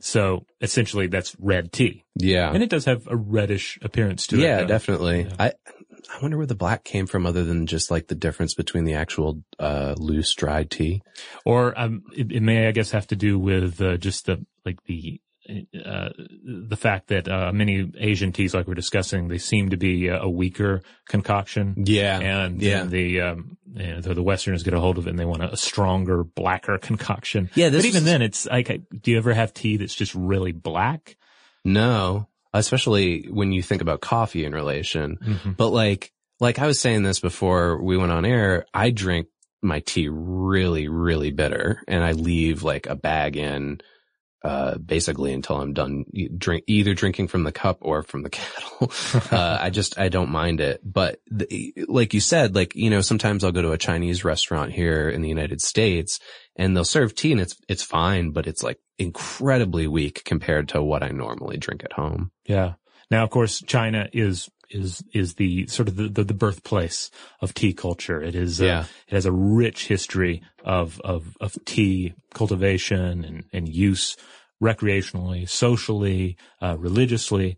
So 0.00 0.44
essentially, 0.60 1.06
that's 1.08 1.34
red 1.40 1.72
tea, 1.72 2.04
Yeah. 2.16 2.52
and 2.52 2.62
it 2.62 2.70
does 2.70 2.84
have 2.86 3.06
a 3.08 3.16
reddish 3.16 3.78
appearance 3.82 4.26
to 4.28 4.36
it. 4.36 4.42
yeah, 4.42 4.58
though. 4.58 4.66
definitely. 4.66 5.26
I, 5.38 5.52
I 6.14 6.20
wonder 6.22 6.36
where 6.36 6.46
the 6.46 6.54
black 6.54 6.84
came 6.84 7.06
from 7.06 7.26
other 7.26 7.44
than 7.44 7.66
just 7.66 7.90
like 7.90 8.08
the 8.08 8.14
difference 8.14 8.54
between 8.54 8.84
the 8.84 8.94
actual, 8.94 9.42
uh, 9.58 9.94
loose 9.98 10.34
dried 10.34 10.70
tea. 10.70 11.02
Or 11.44 11.78
um, 11.78 12.02
it, 12.16 12.30
it 12.32 12.40
may, 12.42 12.68
I 12.68 12.72
guess, 12.72 12.90
have 12.92 13.06
to 13.08 13.16
do 13.16 13.38
with 13.38 13.80
uh, 13.80 13.96
just 13.96 14.26
the 14.26 14.44
like 14.64 14.82
the 14.84 15.20
uh, 15.82 16.10
the 16.44 16.76
fact 16.76 17.08
that 17.08 17.26
uh, 17.26 17.50
many 17.52 17.90
Asian 17.96 18.32
teas, 18.32 18.52
like 18.52 18.66
we're 18.68 18.74
discussing, 18.74 19.28
they 19.28 19.38
seem 19.38 19.70
to 19.70 19.78
be 19.78 20.10
uh, 20.10 20.18
a 20.20 20.28
weaker 20.28 20.82
concoction. 21.08 21.84
Yeah. 21.86 22.18
And 22.20 22.60
Yeah. 22.60 22.84
the 22.84 23.20
um, 23.22 23.56
you 23.74 23.86
know, 23.94 24.00
the, 24.02 24.22
Westerners 24.22 24.62
get 24.62 24.74
a 24.74 24.80
hold 24.80 24.98
of 24.98 25.06
it 25.06 25.10
and 25.10 25.18
they 25.18 25.24
want 25.24 25.42
a, 25.42 25.56
stronger, 25.56 26.22
blacker 26.22 26.76
concoction. 26.82 27.48
Yeah, 27.54 27.70
this 27.70 27.82
but 27.82 27.88
even 27.88 27.98
is- 28.00 28.04
then, 28.04 28.20
it's 28.22 28.44
like, 28.46 28.68
do 29.00 29.10
you 29.10 29.16
ever 29.16 29.32
have 29.32 29.54
tea 29.54 29.78
that's 29.78 29.94
just 29.94 30.14
really 30.14 30.52
black? 30.52 31.16
No, 31.64 32.28
especially 32.52 33.26
when 33.30 33.52
you 33.52 33.62
think 33.62 33.82
about 33.82 34.00
coffee 34.00 34.44
in 34.44 34.52
relation. 34.52 35.18
Mm-hmm. 35.22 35.52
But 35.52 35.70
like, 35.70 36.12
like 36.40 36.58
I 36.58 36.66
was 36.66 36.80
saying 36.80 37.02
this 37.02 37.20
before 37.20 37.82
we 37.82 37.96
went 37.96 38.12
on 38.12 38.24
air, 38.24 38.66
I 38.72 38.90
drink 38.90 39.28
my 39.62 39.80
tea 39.80 40.08
really, 40.08 40.88
really 40.88 41.32
bitter 41.32 41.82
and 41.88 42.04
I 42.04 42.12
leave 42.12 42.62
like 42.62 42.86
a 42.86 42.94
bag 42.94 43.36
in, 43.36 43.80
uh, 44.42 44.78
basically 44.78 45.32
until 45.32 45.56
I'm 45.60 45.72
done 45.72 46.04
drink, 46.36 46.64
either 46.66 46.94
drinking 46.94 47.28
from 47.28 47.42
the 47.42 47.52
cup 47.52 47.78
or 47.80 48.02
from 48.02 48.22
the 48.22 48.30
kettle. 48.30 48.92
uh, 49.36 49.58
I 49.60 49.70
just, 49.70 49.98
I 49.98 50.08
don't 50.08 50.30
mind 50.30 50.60
it. 50.60 50.80
But 50.84 51.20
the, 51.30 51.74
like 51.88 52.14
you 52.14 52.20
said, 52.20 52.54
like, 52.54 52.74
you 52.76 52.90
know, 52.90 53.00
sometimes 53.00 53.42
I'll 53.42 53.52
go 53.52 53.62
to 53.62 53.72
a 53.72 53.78
Chinese 53.78 54.24
restaurant 54.24 54.72
here 54.72 55.08
in 55.08 55.22
the 55.22 55.28
United 55.28 55.60
States 55.60 56.20
and 56.56 56.76
they'll 56.76 56.84
serve 56.84 57.14
tea 57.14 57.32
and 57.32 57.40
it's, 57.40 57.56
it's 57.68 57.82
fine, 57.82 58.30
but 58.30 58.46
it's 58.46 58.62
like 58.62 58.78
incredibly 58.98 59.86
weak 59.86 60.22
compared 60.24 60.68
to 60.70 60.82
what 60.82 61.02
I 61.02 61.08
normally 61.08 61.56
drink 61.56 61.82
at 61.84 61.92
home. 61.92 62.30
Yeah. 62.46 62.74
Now, 63.10 63.24
of 63.24 63.30
course, 63.30 63.62
China 63.66 64.08
is 64.12 64.48
is 64.70 65.02
is 65.12 65.34
the 65.34 65.66
sort 65.66 65.88
of 65.88 65.96
the, 65.96 66.08
the, 66.08 66.24
the 66.24 66.34
birthplace 66.34 67.10
of 67.40 67.54
tea 67.54 67.72
culture. 67.72 68.22
It 68.22 68.34
is 68.34 68.60
uh, 68.60 68.64
Yeah. 68.64 68.84
it 69.08 69.14
has 69.14 69.26
a 69.26 69.32
rich 69.32 69.86
history 69.88 70.42
of 70.64 71.00
of 71.04 71.36
of 71.40 71.56
tea 71.64 72.14
cultivation 72.34 73.24
and 73.24 73.44
and 73.52 73.68
use 73.68 74.16
recreationally, 74.62 75.48
socially, 75.48 76.36
uh, 76.62 76.76
religiously. 76.78 77.56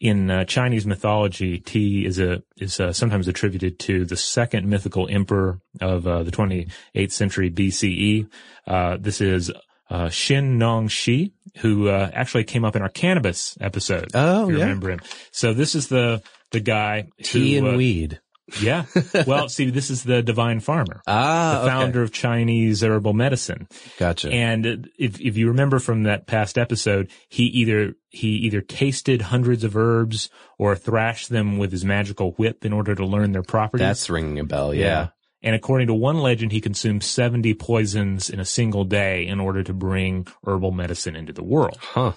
In 0.00 0.32
uh, 0.32 0.44
Chinese 0.44 0.84
mythology, 0.84 1.60
tea 1.60 2.04
is 2.04 2.18
a 2.18 2.42
is 2.56 2.80
uh, 2.80 2.92
sometimes 2.92 3.28
attributed 3.28 3.78
to 3.80 4.04
the 4.04 4.16
second 4.16 4.68
mythical 4.68 5.06
emperor 5.08 5.60
of 5.80 6.06
uh, 6.08 6.24
the 6.24 6.32
28th 6.32 7.12
century 7.12 7.50
BCE. 7.52 8.28
Uh, 8.66 8.96
this 9.00 9.20
is 9.20 9.52
uh, 9.90 10.08
Shen 10.08 10.58
Nong 10.58 10.88
Shi, 10.88 11.32
who 11.58 11.88
uh, 11.88 12.10
actually 12.12 12.42
came 12.42 12.64
up 12.64 12.74
in 12.74 12.82
our 12.82 12.88
cannabis 12.88 13.56
episode. 13.60 14.10
Oh, 14.12 14.44
if 14.44 14.50
you 14.50 14.56
yeah. 14.58 14.64
remember 14.64 14.90
him. 14.90 15.00
So 15.30 15.54
this 15.54 15.76
is 15.76 15.86
the 15.86 16.20
the 16.52 16.60
guy 16.60 17.08
Tea 17.22 17.54
who, 17.56 17.66
and 17.66 17.74
uh, 17.74 17.76
weed. 17.76 18.20
Yeah. 18.60 18.84
Well, 19.26 19.48
see, 19.48 19.70
this 19.70 19.88
is 19.90 20.02
the 20.02 20.22
divine 20.22 20.60
farmer, 20.60 21.00
Ah, 21.06 21.60
the 21.62 21.68
founder 21.70 22.02
of 22.02 22.12
Chinese 22.12 22.82
herbal 22.82 23.12
medicine. 23.12 23.68
Gotcha. 23.98 24.30
And 24.30 24.88
if 24.98 25.20
if 25.20 25.36
you 25.36 25.48
remember 25.48 25.78
from 25.78 26.04
that 26.04 26.26
past 26.26 26.58
episode, 26.58 27.10
he 27.28 27.44
either 27.44 27.94
he 28.10 28.28
either 28.28 28.60
tasted 28.60 29.22
hundreds 29.22 29.64
of 29.64 29.76
herbs 29.76 30.28
or 30.58 30.74
thrashed 30.76 31.28
them 31.28 31.56
with 31.58 31.72
his 31.72 31.84
magical 31.84 32.32
whip 32.32 32.64
in 32.64 32.72
order 32.72 32.94
to 32.94 33.06
learn 33.06 33.32
their 33.32 33.42
properties. 33.42 33.86
That's 33.86 34.10
ringing 34.10 34.38
a 34.38 34.44
bell. 34.44 34.74
Yeah. 34.74 35.08
And 35.44 35.54
according 35.56 35.88
to 35.88 35.94
one 35.94 36.18
legend, 36.18 36.52
he 36.52 36.60
consumed 36.60 37.02
70 37.02 37.54
poisons 37.54 38.30
in 38.30 38.38
a 38.38 38.44
single 38.44 38.84
day 38.84 39.26
in 39.26 39.40
order 39.40 39.62
to 39.64 39.72
bring 39.72 40.26
herbal 40.46 40.70
medicine 40.70 41.16
into 41.16 41.32
the 41.32 41.42
world. 41.42 41.78
Huh. 41.80 42.12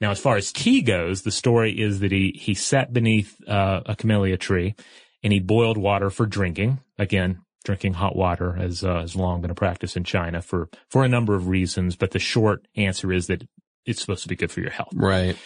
Now, 0.00 0.10
as 0.10 0.20
far 0.20 0.36
as 0.36 0.52
tea 0.52 0.82
goes, 0.82 1.22
the 1.22 1.30
story 1.30 1.80
is 1.80 2.00
that 2.00 2.12
he, 2.12 2.38
he 2.38 2.54
sat 2.54 2.92
beneath 2.92 3.36
uh, 3.48 3.80
a 3.86 3.96
camellia 3.96 4.36
tree 4.36 4.74
and 5.22 5.32
he 5.32 5.40
boiled 5.40 5.76
water 5.76 6.10
for 6.10 6.26
drinking. 6.26 6.80
Again, 6.98 7.40
drinking 7.64 7.94
hot 7.94 8.14
water 8.14 8.52
has, 8.52 8.84
uh, 8.84 9.00
has 9.00 9.16
long 9.16 9.40
been 9.40 9.50
a 9.50 9.56
practice 9.56 9.96
in 9.96 10.04
China 10.04 10.40
for, 10.40 10.68
for 10.88 11.04
a 11.04 11.08
number 11.08 11.34
of 11.34 11.48
reasons, 11.48 11.96
but 11.96 12.12
the 12.12 12.20
short 12.20 12.66
answer 12.76 13.12
is 13.12 13.26
that 13.26 13.46
it's 13.84 14.00
supposed 14.00 14.22
to 14.22 14.28
be 14.28 14.36
good 14.36 14.52
for 14.52 14.60
your 14.60 14.70
health. 14.70 14.92
Right. 14.94 15.36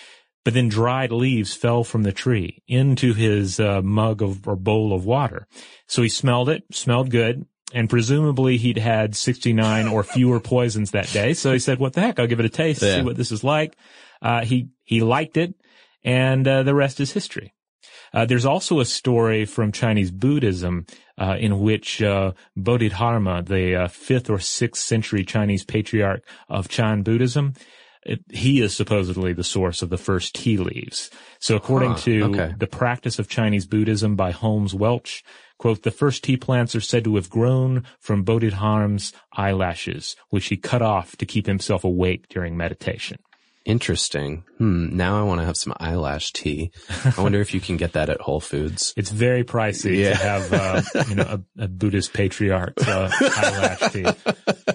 But 0.44 0.54
then 0.54 0.68
dried 0.68 1.12
leaves 1.12 1.54
fell 1.54 1.84
from 1.84 2.02
the 2.02 2.12
tree 2.12 2.62
into 2.66 3.14
his 3.14 3.60
uh, 3.60 3.80
mug 3.80 4.22
of 4.22 4.46
or 4.46 4.56
bowl 4.56 4.92
of 4.92 5.06
water. 5.06 5.46
So 5.86 6.02
he 6.02 6.08
smelled 6.08 6.48
it, 6.48 6.64
smelled 6.72 7.10
good, 7.10 7.46
and 7.72 7.88
presumably 7.88 8.56
he'd 8.58 8.78
had 8.78 9.14
69 9.16 9.88
or 9.88 10.02
fewer 10.04 10.40
poisons 10.40 10.90
that 10.92 11.08
day. 11.12 11.32
So 11.35 11.52
he 11.52 11.58
said, 11.58 11.78
what 11.78 11.92
the 11.94 12.00
heck? 12.00 12.18
I'll 12.18 12.26
give 12.26 12.40
it 12.40 12.46
a 12.46 12.50
taste, 12.50 12.82
Yeah. 12.82 12.96
see 12.96 13.02
what 13.02 13.16
this 13.16 13.32
is 13.32 13.42
like. 13.42 13.76
Uh, 14.20 14.44
he, 14.44 14.68
he 14.85 15.00
liked 15.02 15.37
it 15.37 15.54
and, 16.04 16.46
uh, 16.46 16.62
the 16.62 16.74
rest 16.74 17.00
is 17.00 17.12
history. 17.12 17.54
Uh, 18.14 18.26
there's 18.26 18.44
also 18.44 18.78
a 18.80 18.85
story 18.85 19.44
from 19.46 19.72
Chinese 19.72 20.11
Buddhism, 20.11 20.85
uh, 21.18 21.37
in 21.40 21.61
which, 21.61 22.02
uh, 22.02 22.32
Bodhidharma, 22.56 23.42
the 23.42 23.74
uh, 23.76 23.88
fifth 23.88 24.28
or 24.30 24.38
sixth 24.38 24.82
century 24.82 25.24
Chinese 25.24 25.64
patriarch 25.64 26.22
of 26.48 26.68
Chan 26.68 27.02
Buddhism, 27.02 27.54
it, 28.04 28.20
he 28.30 28.61
is 28.61 28.76
supposedly 28.76 29.32
the 29.32 29.44
source 29.44 29.80
of 29.80 29.88
the 29.88 29.96
first 29.96 30.35
tea 30.35 30.56
leaves. 30.58 31.11
So 31.38 31.54
according 31.56 31.92
Huh, 31.92 31.98
to 31.98 32.24
okay. 32.24 32.54
the 32.58 32.66
practice 32.66 33.18
of 33.18 33.28
Chinese 33.28 33.64
Buddhism 33.66 34.16
by 34.16 34.32
Holmes 34.32 34.74
Welch, 34.74 35.22
quote, 35.62 35.83
the 35.85 35.90
first 35.92 36.25
tea 36.25 36.37
plants 36.37 36.75
are 36.75 36.81
said 36.81 37.05
to 37.05 37.14
have 37.14 37.31
grown 37.31 37.85
from 38.01 38.25
Bodhidharma's 38.25 39.12
eyelashes, 39.33 40.16
which 40.31 40.46
he 40.46 40.57
cut 40.57 40.83
off 40.83 41.16
to 41.18 41.25
keep 41.25 41.46
himself 41.46 41.85
awake 41.85 42.29
during 42.29 42.57
meditation. 42.57 43.18
Interesting. 43.64 44.42
Hmm. 44.59 44.96
Now 44.96 45.20
I 45.20 45.22
want 45.22 45.40
to 45.40 45.44
have 45.46 45.57
some 45.57 45.72
eyelash 45.79 46.33
tea. 46.33 46.72
I 47.16 47.22
wonder 47.22 47.40
if 47.40 47.55
you 47.55 47.61
can 47.61 47.77
get 47.77 47.92
that 47.92 48.11
at 48.11 48.20
Whole 48.20 48.40
Foods. 48.40 48.92
It's 48.96 49.11
very 49.12 49.44
pricey 49.44 49.98
Yeah. 49.98 50.11
to 50.11 50.16
have, 50.16 50.53
uh, 50.53 50.83
you 51.09 51.14
know, 51.14 51.38
a, 51.59 51.62
a 51.64 51.68
Buddhist 51.68 52.12
patriarch's 52.12 52.88
uh, 52.88 53.09
eyelash 53.20 53.92
tea. 53.92 54.07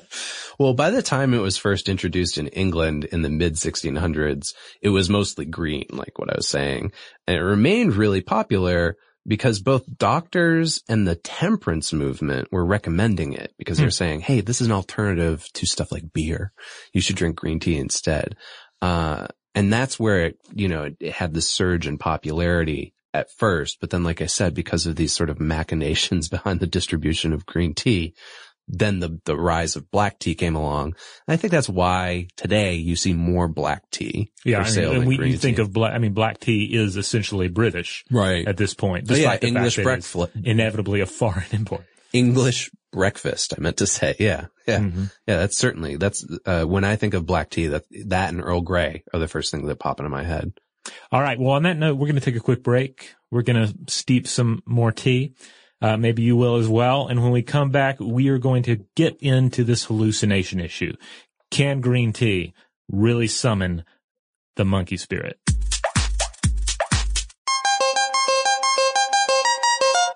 Well, 0.59 0.73
by 0.73 0.89
the 0.89 1.03
time 1.03 1.35
it 1.35 1.39
was 1.39 1.55
first 1.55 1.87
introduced 1.87 2.39
in 2.39 2.47
England 2.47 3.05
in 3.05 3.21
the 3.21 3.29
mid 3.29 3.53
1600s, 3.55 4.55
it 4.81 4.89
was 4.89 5.07
mostly 5.07 5.45
green, 5.45 5.85
like 5.91 6.17
what 6.17 6.31
I 6.31 6.35
was 6.35 6.47
saying. 6.47 6.93
And 7.27 7.37
it 7.37 7.41
remained 7.43 7.93
really 7.93 8.21
popular 8.21 8.97
because 9.27 9.59
both 9.59 9.97
doctors 9.97 10.81
and 10.87 11.07
the 11.07 11.15
temperance 11.15 11.91
movement 11.91 12.47
were 12.51 12.65
recommending 12.65 13.33
it 13.33 13.53
because 13.57 13.77
they're 13.77 13.91
saying, 13.91 14.21
Hey, 14.21 14.41
this 14.41 14.61
is 14.61 14.67
an 14.67 14.73
alternative 14.73 15.47
to 15.53 15.65
stuff 15.65 15.91
like 15.91 16.13
beer. 16.13 16.53
You 16.93 17.01
should 17.01 17.17
drink 17.17 17.35
green 17.35 17.59
tea 17.59 17.77
instead. 17.77 18.35
Uh, 18.81 19.27
and 19.53 19.73
that's 19.73 19.99
where 19.99 20.25
it, 20.25 20.39
you 20.53 20.67
know, 20.67 20.83
it, 20.83 20.97
it 20.99 21.13
had 21.13 21.33
this 21.33 21.49
surge 21.49 21.87
in 21.87 21.97
popularity 21.97 22.93
at 23.13 23.31
first. 23.31 23.79
But 23.81 23.89
then, 23.89 24.03
like 24.03 24.21
I 24.21 24.27
said, 24.27 24.53
because 24.53 24.85
of 24.85 24.95
these 24.95 25.13
sort 25.13 25.29
of 25.29 25.39
machinations 25.39 26.29
behind 26.29 26.59
the 26.59 26.67
distribution 26.67 27.33
of 27.33 27.45
green 27.45 27.73
tea, 27.73 28.13
then 28.67 28.99
the, 28.99 29.19
the 29.25 29.35
rise 29.37 29.75
of 29.75 29.89
black 29.91 30.19
tea 30.19 30.35
came 30.35 30.55
along. 30.55 30.87
And 31.27 31.33
I 31.33 31.37
think 31.37 31.51
that's 31.51 31.69
why 31.69 32.27
today 32.35 32.75
you 32.75 32.95
see 32.95 33.13
more 33.13 33.47
black 33.47 33.89
tea 33.91 34.31
Yeah, 34.43 34.63
for 34.63 34.79
I 34.79 34.83
mean, 34.85 34.95
and 34.95 35.07
we, 35.07 35.29
you 35.29 35.37
think 35.37 35.57
tea. 35.57 35.61
of 35.61 35.71
black, 35.71 35.93
I 35.93 35.99
mean, 35.99 36.13
black 36.13 36.39
tea 36.39 36.65
is 36.65 36.97
essentially 36.97 37.47
British 37.47 38.03
right. 38.11 38.47
at 38.47 38.57
this 38.57 38.73
point. 38.73 39.09
Oh, 39.09 39.13
yeah, 39.15 39.19
despite 39.21 39.41
the 39.41 39.47
English 39.47 39.75
breakfast. 39.77 40.35
Inevitably 40.43 41.01
a 41.01 41.05
foreign 41.05 41.45
import. 41.51 41.85
English 42.13 42.69
breakfast. 42.91 43.53
I 43.57 43.61
meant 43.61 43.77
to 43.77 43.87
say, 43.87 44.15
yeah, 44.19 44.47
yeah, 44.67 44.79
Mhm. 44.79 45.11
yeah. 45.27 45.37
That's 45.37 45.57
certainly 45.57 45.97
that's 45.97 46.25
uh, 46.45 46.63
when 46.65 46.83
I 46.83 46.95
think 46.95 47.13
of 47.13 47.25
black 47.25 47.49
tea. 47.49 47.67
That 47.67 47.83
that 48.07 48.29
and 48.33 48.41
Earl 48.41 48.61
Grey 48.61 49.03
are 49.13 49.19
the 49.19 49.27
first 49.27 49.51
things 49.51 49.67
that 49.67 49.79
pop 49.79 49.99
into 49.99 50.09
my 50.09 50.23
head. 50.23 50.53
All 51.11 51.21
right. 51.21 51.37
Well, 51.39 51.51
on 51.53 51.63
that 51.63 51.77
note, 51.77 51.95
we're 51.95 52.07
going 52.07 52.15
to 52.19 52.21
take 52.21 52.37
a 52.37 52.39
quick 52.41 52.63
break. 52.63 53.13
We're 53.29 53.41
going 53.43 53.67
to 53.67 53.91
steep 53.91 54.25
some 54.27 54.61
more 54.65 54.91
tea. 54.93 55.33
Uh, 55.81 55.97
maybe 55.97 56.23
you 56.23 56.35
will 56.35 56.55
as 56.55 56.67
well. 56.67 57.07
And 57.07 57.21
when 57.21 57.31
we 57.31 57.43
come 57.43 57.69
back, 57.69 57.99
we 57.99 58.29
are 58.29 58.39
going 58.39 58.63
to 58.63 58.85
get 58.95 59.17
into 59.21 59.63
this 59.63 59.85
hallucination 59.85 60.59
issue. 60.59 60.93
Can 61.51 61.81
green 61.81 62.13
tea 62.13 62.53
really 62.89 63.27
summon 63.27 63.83
the 64.55 64.65
monkey 64.65 64.97
spirit? 64.97 65.39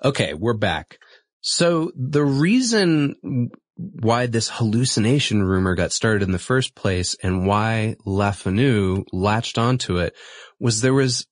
Okay, 0.04 0.34
we're 0.34 0.54
back. 0.54 0.98
So 1.40 1.92
the 1.94 2.24
reason 2.24 3.50
why 3.76 4.26
this 4.26 4.48
hallucination 4.48 5.42
rumor 5.42 5.74
got 5.74 5.92
started 5.92 6.22
in 6.22 6.32
the 6.32 6.38
first 6.38 6.74
place 6.74 7.16
and 7.22 7.46
why 7.46 7.96
Le 8.04 8.32
Fanu 8.32 9.04
latched 9.12 9.58
onto 9.58 9.98
it 9.98 10.14
was 10.58 10.80
there 10.80 10.94
was 10.94 11.26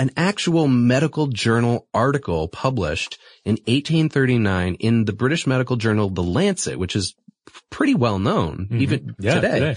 an 0.00 0.10
actual 0.16 0.66
medical 0.66 1.26
journal 1.28 1.86
article 1.92 2.48
published 2.48 3.18
in 3.44 3.52
1839 3.66 4.74
in 4.76 5.04
the 5.04 5.12
British 5.12 5.46
medical 5.46 5.76
journal 5.76 6.08
The 6.10 6.22
Lancet, 6.22 6.78
which 6.78 6.96
is 6.96 7.14
pretty 7.70 7.94
well 7.94 8.18
known 8.18 8.68
even 8.72 9.00
Mm-hmm. 9.00 9.22
Yeah, 9.24 9.34
today. 9.34 9.58
today. 9.58 9.76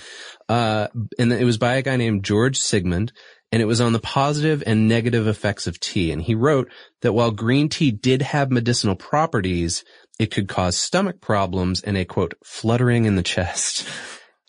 Uh, 0.49 0.88
and 1.19 1.31
it 1.33 1.43
was 1.43 1.57
by 1.57 1.75
a 1.75 1.81
guy 1.81 1.95
named 1.97 2.23
George 2.23 2.57
Sigmond, 2.57 3.12
and 3.51 3.62
it 3.62 3.65
was 3.65 3.81
on 3.81 3.93
the 3.93 3.99
positive 3.99 4.63
and 4.65 4.88
negative 4.88 5.27
effects 5.27 5.67
of 5.67 5.79
tea. 5.79 6.12
And 6.12 6.21
he 6.21 6.36
wrote 6.36 6.69
that 7.01 7.13
while 7.13 7.31
green 7.31 7.69
tea 7.69 7.91
did 7.91 8.21
have 8.21 8.51
medicinal 8.51 8.95
properties, 8.95 9.83
it 10.19 10.31
could 10.31 10.47
cause 10.47 10.77
stomach 10.77 11.19
problems 11.21 11.81
and 11.81 11.97
a 11.97 12.05
quote, 12.05 12.33
fluttering 12.43 13.05
in 13.05 13.15
the 13.15 13.23
chest. 13.23 13.86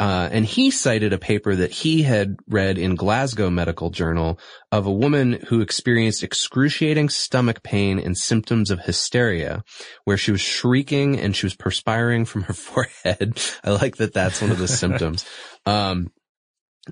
Uh, 0.00 0.28
and 0.32 0.44
he 0.44 0.72
cited 0.72 1.12
a 1.12 1.18
paper 1.18 1.54
that 1.54 1.70
he 1.70 2.02
had 2.02 2.36
read 2.48 2.78
in 2.78 2.96
Glasgow 2.96 3.48
Medical 3.48 3.90
Journal 3.90 4.40
of 4.72 4.86
a 4.86 4.92
woman 4.92 5.34
who 5.48 5.60
experienced 5.60 6.24
excruciating 6.24 7.08
stomach 7.08 7.62
pain 7.62 8.00
and 8.00 8.18
symptoms 8.18 8.72
of 8.72 8.80
hysteria, 8.80 9.62
where 10.04 10.16
she 10.16 10.32
was 10.32 10.40
shrieking 10.40 11.18
and 11.20 11.36
she 11.36 11.46
was 11.46 11.54
perspiring 11.54 12.24
from 12.24 12.42
her 12.42 12.52
forehead. 12.54 13.40
I 13.62 13.70
like 13.70 13.96
that 13.96 14.14
that's 14.14 14.42
one 14.42 14.50
of 14.50 14.58
the 14.58 14.68
symptoms. 14.68 15.24
Um, 15.66 16.10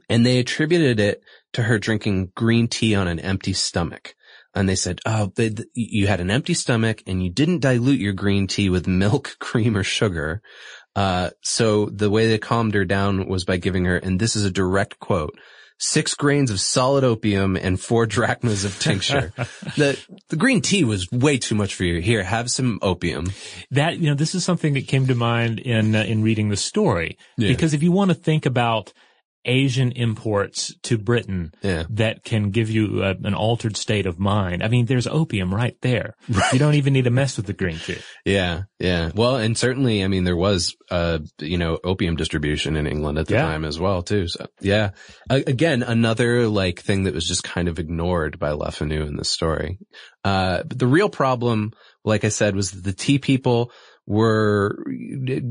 and 0.09 0.25
they 0.25 0.38
attributed 0.38 0.99
it 0.99 1.23
to 1.53 1.62
her 1.65 1.79
drinking 1.79 2.33
green 2.35 2.69
tea 2.69 2.95
on 2.95 3.09
an 3.09 3.21
empty 3.21 3.53
stomach. 3.53 4.15
And 4.55 4.69
they 4.69 4.75
said, 4.75 5.01
oh, 5.07 5.33
they, 5.35 5.51
th- 5.51 5.69
you 5.75 6.07
had 6.07 6.21
an 6.21 6.31
empty 6.31 6.55
stomach 6.55 7.03
and 7.07 7.23
you 7.23 7.31
didn't 7.31 7.61
dilute 7.61 8.01
your 8.01 8.12
green 8.12 8.47
tea 8.47 8.69
with 8.69 8.87
milk, 8.87 9.37
cream, 9.41 9.77
or 9.77 9.83
sugar. 9.83 10.43
Uh, 10.94 11.31
so 11.42 11.87
the 11.87 12.11
way 12.11 12.28
they 12.28 12.38
calmed 12.38 12.74
her 12.74 12.85
down 12.85 13.26
was 13.26 13.44
by 13.44 13.57
giving 13.57 13.85
her, 13.87 13.96
and 13.96 14.20
this 14.20 14.37
is 14.37 14.44
a 14.44 14.50
direct 14.50 14.98
quote, 15.00 15.38
six 15.78 16.14
grains 16.14 16.50
of 16.50 16.61
solid 16.61 17.02
opium 17.02 17.57
and 17.57 17.81
four 17.81 18.07
drachmas 18.07 18.64
of 18.64 18.78
tincture. 18.78 19.33
the, 19.76 19.98
the 20.28 20.37
green 20.37 20.61
tea 20.61 20.85
was 20.85 21.11
way 21.11 21.38
too 21.38 21.55
much 21.55 21.74
for 21.74 21.85
you. 21.85 22.00
Here, 22.00 22.22
have 22.22 22.50
some 22.50 22.78
opium. 22.83 23.33
That, 23.70 23.98
you 23.98 24.09
know, 24.09 24.14
this 24.14 24.35
is 24.35 24.44
something 24.44 24.74
that 24.74 24.87
came 24.87 25.07
to 25.09 25.14
mind 25.14 25.59
in, 25.59 25.94
uh, 25.94 26.02
in 26.02 26.22
reading 26.22 26.50
the 26.50 26.57
story. 26.57 27.18
Yeah. 27.37 27.48
Because 27.48 27.74
if 27.74 27.83
you 27.83 27.90
want 27.90 28.11
to 28.11 28.14
think 28.14 28.46
about 28.46 28.92
Asian 29.44 29.92
imports 29.92 30.74
to 30.83 30.96
Britain 30.98 31.52
Yeah. 31.62 31.85
that 31.90 32.22
can 32.24 32.50
give 32.50 32.70
you 32.70 33.02
a, 33.02 33.11
an 33.24 33.35
altered 33.35 33.76
state 33.76 34.07
of 34.07 34.18
mind. 34.18 34.62
I 34.62 34.68
mean, 34.68 34.87
there's 34.87 35.07
opium 35.07 35.52
right 35.55 35.76
there. 35.83 36.14
You 36.52 36.59
don't 36.59 36.74
even 36.74 36.92
need 36.92 37.05
to 37.05 37.11
mess 37.11 37.37
with 37.37 37.46
the 37.46 37.52
green 37.52 37.78
tea. 37.78 37.98
Yeah, 38.24 38.62
yeah. 38.78 39.11
Well, 39.14 39.37
and 39.37 39.59
certainly, 39.59 40.05
I 40.05 40.09
mean, 40.09 40.24
there 40.24 40.37
was, 40.37 40.76
uh, 40.90 41.18
you 41.40 41.59
know, 41.59 41.78
opium 41.83 42.16
distribution 42.16 42.76
in 42.76 42.87
England 42.87 43.18
at 43.18 43.26
the 43.26 43.35
Yeah. 43.35 43.42
time 43.42 43.64
as 43.64 43.81
well, 43.81 44.02
too. 44.02 44.28
So, 44.28 44.46
yeah. 44.61 44.90
A- 45.31 45.42
again, 45.48 45.83
another 45.83 46.48
like 46.48 46.81
thing 46.81 47.05
that 47.05 47.14
was 47.14 47.26
just 47.26 47.42
kind 47.42 47.68
of 47.68 47.78
ignored 47.78 48.38
by 48.38 48.50
Le 48.52 48.70
Fanu 48.70 49.07
in 49.07 49.16
this 49.16 49.31
story. 49.31 49.78
Uh, 50.24 50.62
but 50.62 50.78
the 50.78 50.87
real 50.87 51.09
problem, 51.09 51.72
like 52.05 52.24
I 52.24 52.28
said, 52.28 52.55
was 52.55 52.70
that 52.70 52.85
the 52.85 52.92
tea 52.92 53.18
people 53.18 53.72
were 54.07 54.85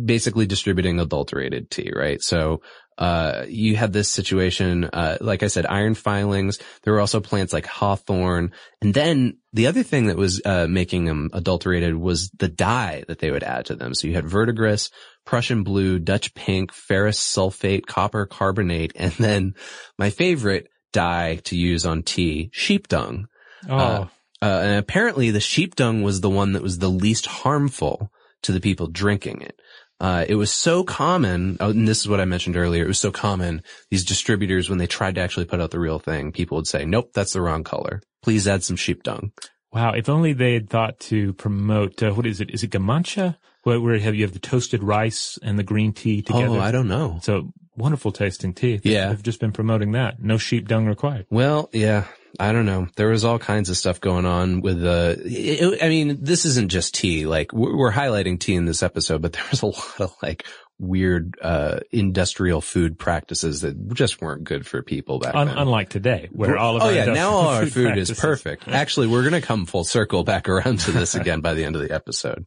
basically 0.06 0.46
distributing 0.46 1.00
adulterated 1.00 1.70
tea, 1.70 1.92
right? 1.96 2.22
So, 2.22 2.62
uh, 3.02 3.46
you 3.50 3.76
had 3.76 3.92
this 3.92 4.10
situation, 4.10 4.86
uh, 4.86 5.18
like 5.20 5.42
I 5.42 5.48
said, 5.48 5.66
iron 5.66 5.96
filings. 5.96 6.60
There 6.84 6.94
were 6.94 7.02
also 7.02 7.20
plants 7.20 7.52
like 7.52 7.66
hawthorn. 7.66 8.52
And 8.82 8.94
then 8.94 9.38
the 9.54 9.66
other 9.66 9.82
thing 9.82 10.06
that 10.08 10.18
was, 10.18 10.40
uh, 10.46 10.68
making 10.70 11.06
them 11.06 11.32
adulterated 11.34 11.96
was 11.96 12.30
the 12.38 12.48
dye 12.48 13.04
that 13.08 13.18
they 13.18 13.32
would 13.32 13.44
add 13.44 13.66
to 13.66 13.76
them. 13.76 13.96
So 13.96 14.08
you 14.08 14.14
had 14.14 14.30
verdigris, 14.30 14.92
Prussian 15.26 15.64
blue, 15.64 15.98
Dutch 15.98 16.36
pink, 16.36 16.72
ferrous 16.72 17.20
sulfate, 17.20 17.88
copper 17.88 18.28
carbonate, 18.28 18.94
and 18.96 19.14
then 19.14 19.56
my 19.98 20.12
favorite 20.12 20.68
dye 20.94 21.40
to 21.46 21.56
use 21.58 21.86
on 21.88 22.04
tea, 22.04 22.52
sheep 22.54 22.88
dung. 22.88 23.28
Oh, 23.68 23.78
Uh, 23.78 24.08
Uh, 24.44 24.62
and 24.66 24.80
apparently 24.80 25.32
the 25.32 25.40
sheep 25.40 25.76
dung 25.76 26.02
was 26.02 26.22
the 26.22 26.30
one 26.30 26.54
that 26.54 26.64
was 26.64 26.80
the 26.80 26.90
least 26.90 27.26
harmful 27.28 28.12
to 28.42 28.52
the 28.52 28.60
people 28.60 28.88
drinking 28.88 29.42
it. 29.42 29.56
Uh, 30.02 30.26
it 30.28 30.34
was 30.36 30.52
so 30.52 30.84
common, 30.84 31.58
oh, 31.60 31.70
and 31.70 31.88
this 31.88 32.00
is 32.00 32.08
what 32.10 32.20
I 32.20 32.26
mentioned 32.26 32.58
earlier, 32.58 32.84
it 32.84 32.88
was 32.88 33.00
so 33.00 33.12
common, 33.12 33.62
these 33.92 34.04
distributors, 34.04 34.68
when 34.68 34.80
they 34.80 34.88
tried 34.88 35.14
to 35.16 35.22
actually 35.22 35.46
put 35.46 35.62
out 35.62 35.70
the 35.70 35.80
real 35.80 36.00
thing, 36.00 36.32
people 36.32 36.56
would 36.58 36.66
say, 36.68 36.86
nope, 36.86 37.12
that's 37.14 37.34
the 37.34 37.42
wrong 37.42 37.64
color. 37.64 38.02
Please 38.24 38.48
add 38.48 38.64
some 38.64 38.76
sheep 38.78 39.04
dung. 39.04 39.32
wow. 39.72 39.92
If 39.94 40.10
only 40.10 40.34
they 40.34 40.54
had 40.56 40.70
thought 40.72 41.00
to 41.12 41.34
promote, 41.34 42.02
uh, 42.02 42.12
what 42.14 42.26
is 42.26 42.42
it? 42.42 42.50
Is 42.50 42.64
it 42.64 42.72
gamancha? 42.72 43.38
Where, 43.64 43.80
where 43.80 44.00
have, 44.00 44.16
you 44.16 44.24
have 44.24 44.34
the 44.34 44.40
toasted 44.40 44.82
rice 44.82 45.38
and 45.44 45.60
the 45.60 45.64
green 45.64 45.94
tea 45.94 46.24
together. 46.24 46.48
Oh, 46.58 46.60
I 46.60 46.72
don't 46.72 46.88
know. 46.88 47.20
So 47.22 47.52
wonderful 47.78 48.12
tasting 48.12 48.54
tea. 48.56 48.78
They- 48.78 48.94
Yeah. 48.94 49.12
I've 49.12 49.22
just 49.22 49.40
been 49.40 49.52
promoting 49.52 49.92
that. 49.92 50.20
No 50.20 50.40
sheep 50.40 50.68
dung 50.68 50.88
required. 50.88 51.28
Well, 51.30 51.70
yeah, 51.74 52.06
I 52.42 52.52
don't 52.54 52.66
know. 52.66 52.88
There 52.96 53.10
was 53.10 53.24
all 53.24 53.38
kinds 53.40 53.70
of 53.70 53.78
stuff 53.78 54.02
going 54.02 54.26
on 54.26 54.62
with 54.62 54.82
the, 54.82 55.22
it- 55.26 55.84
I 55.84 55.90
mean, 55.90 56.18
this 56.24 56.46
isn't 56.46 56.70
just 56.72 56.96
tea. 56.96 57.26
Like 57.26 57.54
we're 57.54 57.78
we're 57.78 57.92
highlighting 57.92 58.40
tea 58.40 58.56
in 58.56 58.66
this 58.66 58.82
episode, 58.84 59.22
but 59.22 59.34
there 59.34 59.44
was 59.52 59.62
a 59.62 59.68
lot 59.68 60.00
of 60.02 60.16
like 60.24 60.46
weird, 60.80 61.36
uh, 61.42 61.80
industrial 61.92 62.60
food 62.60 62.98
practices 62.98 63.62
that 63.62 63.94
just 63.94 64.20
weren't 64.22 64.44
good 64.44 64.66
for 64.66 64.82
people 64.82 65.20
back 65.20 65.36
Un- 65.36 65.46
then. 65.48 65.58
unlike 65.60 65.90
today, 65.90 66.28
where 66.32 66.58
all 66.58 66.78
of 66.78 66.82
oh 66.82 66.88
our 66.88 66.92
yeah, 66.94 67.06
now 67.06 67.30
all 67.32 67.48
our 67.50 67.68
food 67.68 67.98
is 67.98 68.10
perfect. 68.20 68.68
Actually, 68.68 69.06
we're 69.08 69.22
going 69.22 69.40
to 69.40 69.42
come 69.48 69.68
full 69.68 69.84
circle 69.84 70.24
back 70.24 70.50
around 70.50 70.80
to 70.80 70.92
this 70.92 71.14
again 71.14 71.42
by 71.42 71.54
the 71.54 71.64
end 71.64 71.76
of 71.76 71.84
the 71.88 71.94
episode. 71.94 72.46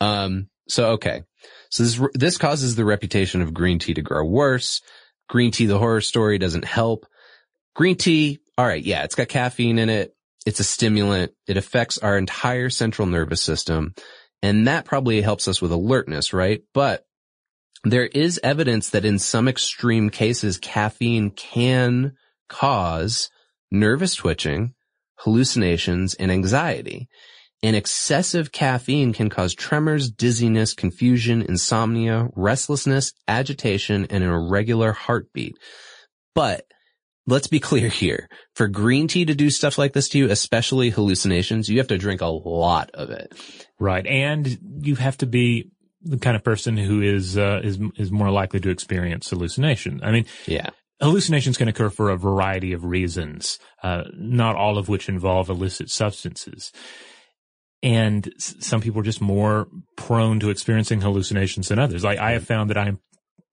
Um, 0.00 0.48
so 0.68 0.90
okay. 0.92 1.22
So 1.70 1.82
this, 1.82 2.00
this 2.14 2.38
causes 2.38 2.76
the 2.76 2.84
reputation 2.84 3.42
of 3.42 3.52
green 3.52 3.80
tea 3.80 3.94
to 3.94 4.02
grow 4.02 4.24
worse. 4.24 4.80
Green 5.28 5.50
tea, 5.50 5.66
the 5.66 5.78
horror 5.78 6.00
story 6.00 6.38
doesn't 6.38 6.64
help. 6.64 7.06
Green 7.74 7.96
tea, 7.96 8.38
all 8.58 8.66
right, 8.66 8.82
yeah, 8.82 9.04
it's 9.04 9.14
got 9.14 9.28
caffeine 9.28 9.78
in 9.78 9.88
it. 9.90 10.14
It's 10.46 10.60
a 10.60 10.64
stimulant. 10.64 11.32
It 11.46 11.56
affects 11.56 11.98
our 11.98 12.16
entire 12.16 12.70
central 12.70 13.06
nervous 13.06 13.42
system. 13.42 13.94
And 14.42 14.68
that 14.68 14.84
probably 14.84 15.20
helps 15.20 15.48
us 15.48 15.60
with 15.60 15.72
alertness, 15.72 16.32
right? 16.32 16.62
But 16.72 17.04
there 17.84 18.06
is 18.06 18.40
evidence 18.42 18.90
that 18.90 19.04
in 19.04 19.18
some 19.18 19.48
extreme 19.48 20.10
cases, 20.10 20.58
caffeine 20.58 21.30
can 21.30 22.12
cause 22.48 23.28
nervous 23.70 24.14
twitching, 24.14 24.74
hallucinations, 25.18 26.14
and 26.14 26.30
anxiety. 26.30 27.08
And 27.62 27.74
excessive 27.74 28.52
caffeine 28.52 29.12
can 29.12 29.30
cause 29.30 29.54
tremors, 29.54 30.10
dizziness, 30.10 30.74
confusion, 30.74 31.42
insomnia, 31.42 32.28
restlessness, 32.36 33.12
agitation, 33.26 34.06
and 34.10 34.22
an 34.22 34.30
irregular 34.30 34.92
heartbeat. 34.92 35.56
But 36.34 36.66
let's 37.26 37.46
be 37.48 37.60
clear 37.60 37.88
here. 37.88 38.28
For 38.54 38.68
green 38.68 39.08
tea 39.08 39.24
to 39.24 39.34
do 39.34 39.50
stuff 39.50 39.78
like 39.78 39.92
this 39.92 40.08
to 40.10 40.18
you, 40.18 40.30
especially 40.30 40.90
hallucinations, 40.90 41.68
you 41.68 41.78
have 41.78 41.88
to 41.88 41.98
drink 41.98 42.20
a 42.20 42.26
lot 42.26 42.90
of 42.94 43.10
it. 43.10 43.32
Right. 43.80 44.06
And 44.06 44.58
you 44.82 44.94
have 44.96 45.18
to 45.18 45.26
be 45.26 45.70
the 46.02 46.18
kind 46.18 46.36
of 46.36 46.44
person 46.44 46.76
who 46.76 47.02
is, 47.02 47.36
uh, 47.36 47.60
is, 47.64 47.78
is 47.96 48.12
more 48.12 48.30
likely 48.30 48.60
to 48.60 48.70
experience 48.70 49.28
hallucination. 49.30 50.00
I 50.04 50.12
mean, 50.12 50.26
Yeah. 50.46 50.70
hallucinations 51.00 51.56
can 51.56 51.66
occur 51.68 51.90
for 51.90 52.10
a 52.10 52.16
variety 52.16 52.72
of 52.72 52.84
reasons, 52.84 53.58
uh, 53.82 54.04
not 54.14 54.54
all 54.54 54.78
of 54.78 54.88
which 54.88 55.08
involve 55.08 55.48
illicit 55.50 55.90
substances. 55.90 56.70
And 57.82 58.28
s- 58.36 58.54
some 58.60 58.80
people 58.80 59.00
are 59.00 59.04
just 59.04 59.20
more 59.20 59.68
prone 59.96 60.40
to 60.40 60.50
experiencing 60.50 61.00
hallucinations 61.00 61.68
than 61.68 61.78
others. 61.78 62.04
Like 62.04 62.18
I 62.18 62.32
have 62.32 62.44
found 62.46 62.70
that 62.70 62.78
I'm, 62.78 63.00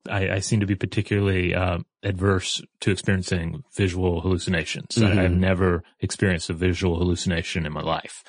I, 0.10 0.30
I 0.36 0.40
seem 0.40 0.60
to 0.60 0.66
be 0.66 0.76
particularly 0.76 1.56
uh, 1.56 1.80
adverse 2.04 2.62
to 2.82 2.92
experiencing 2.92 3.64
visual 3.76 4.22
hallucinations. 4.22 4.98
I, 4.98 5.02
Mhm. 5.12 5.18
I've 5.20 5.32
never 5.32 5.84
experienced 6.02 6.50
a 6.50 6.54
visual 6.54 6.98
hallucination 6.98 7.66
in 7.66 7.72
my 7.74 7.82
life. 7.82 8.24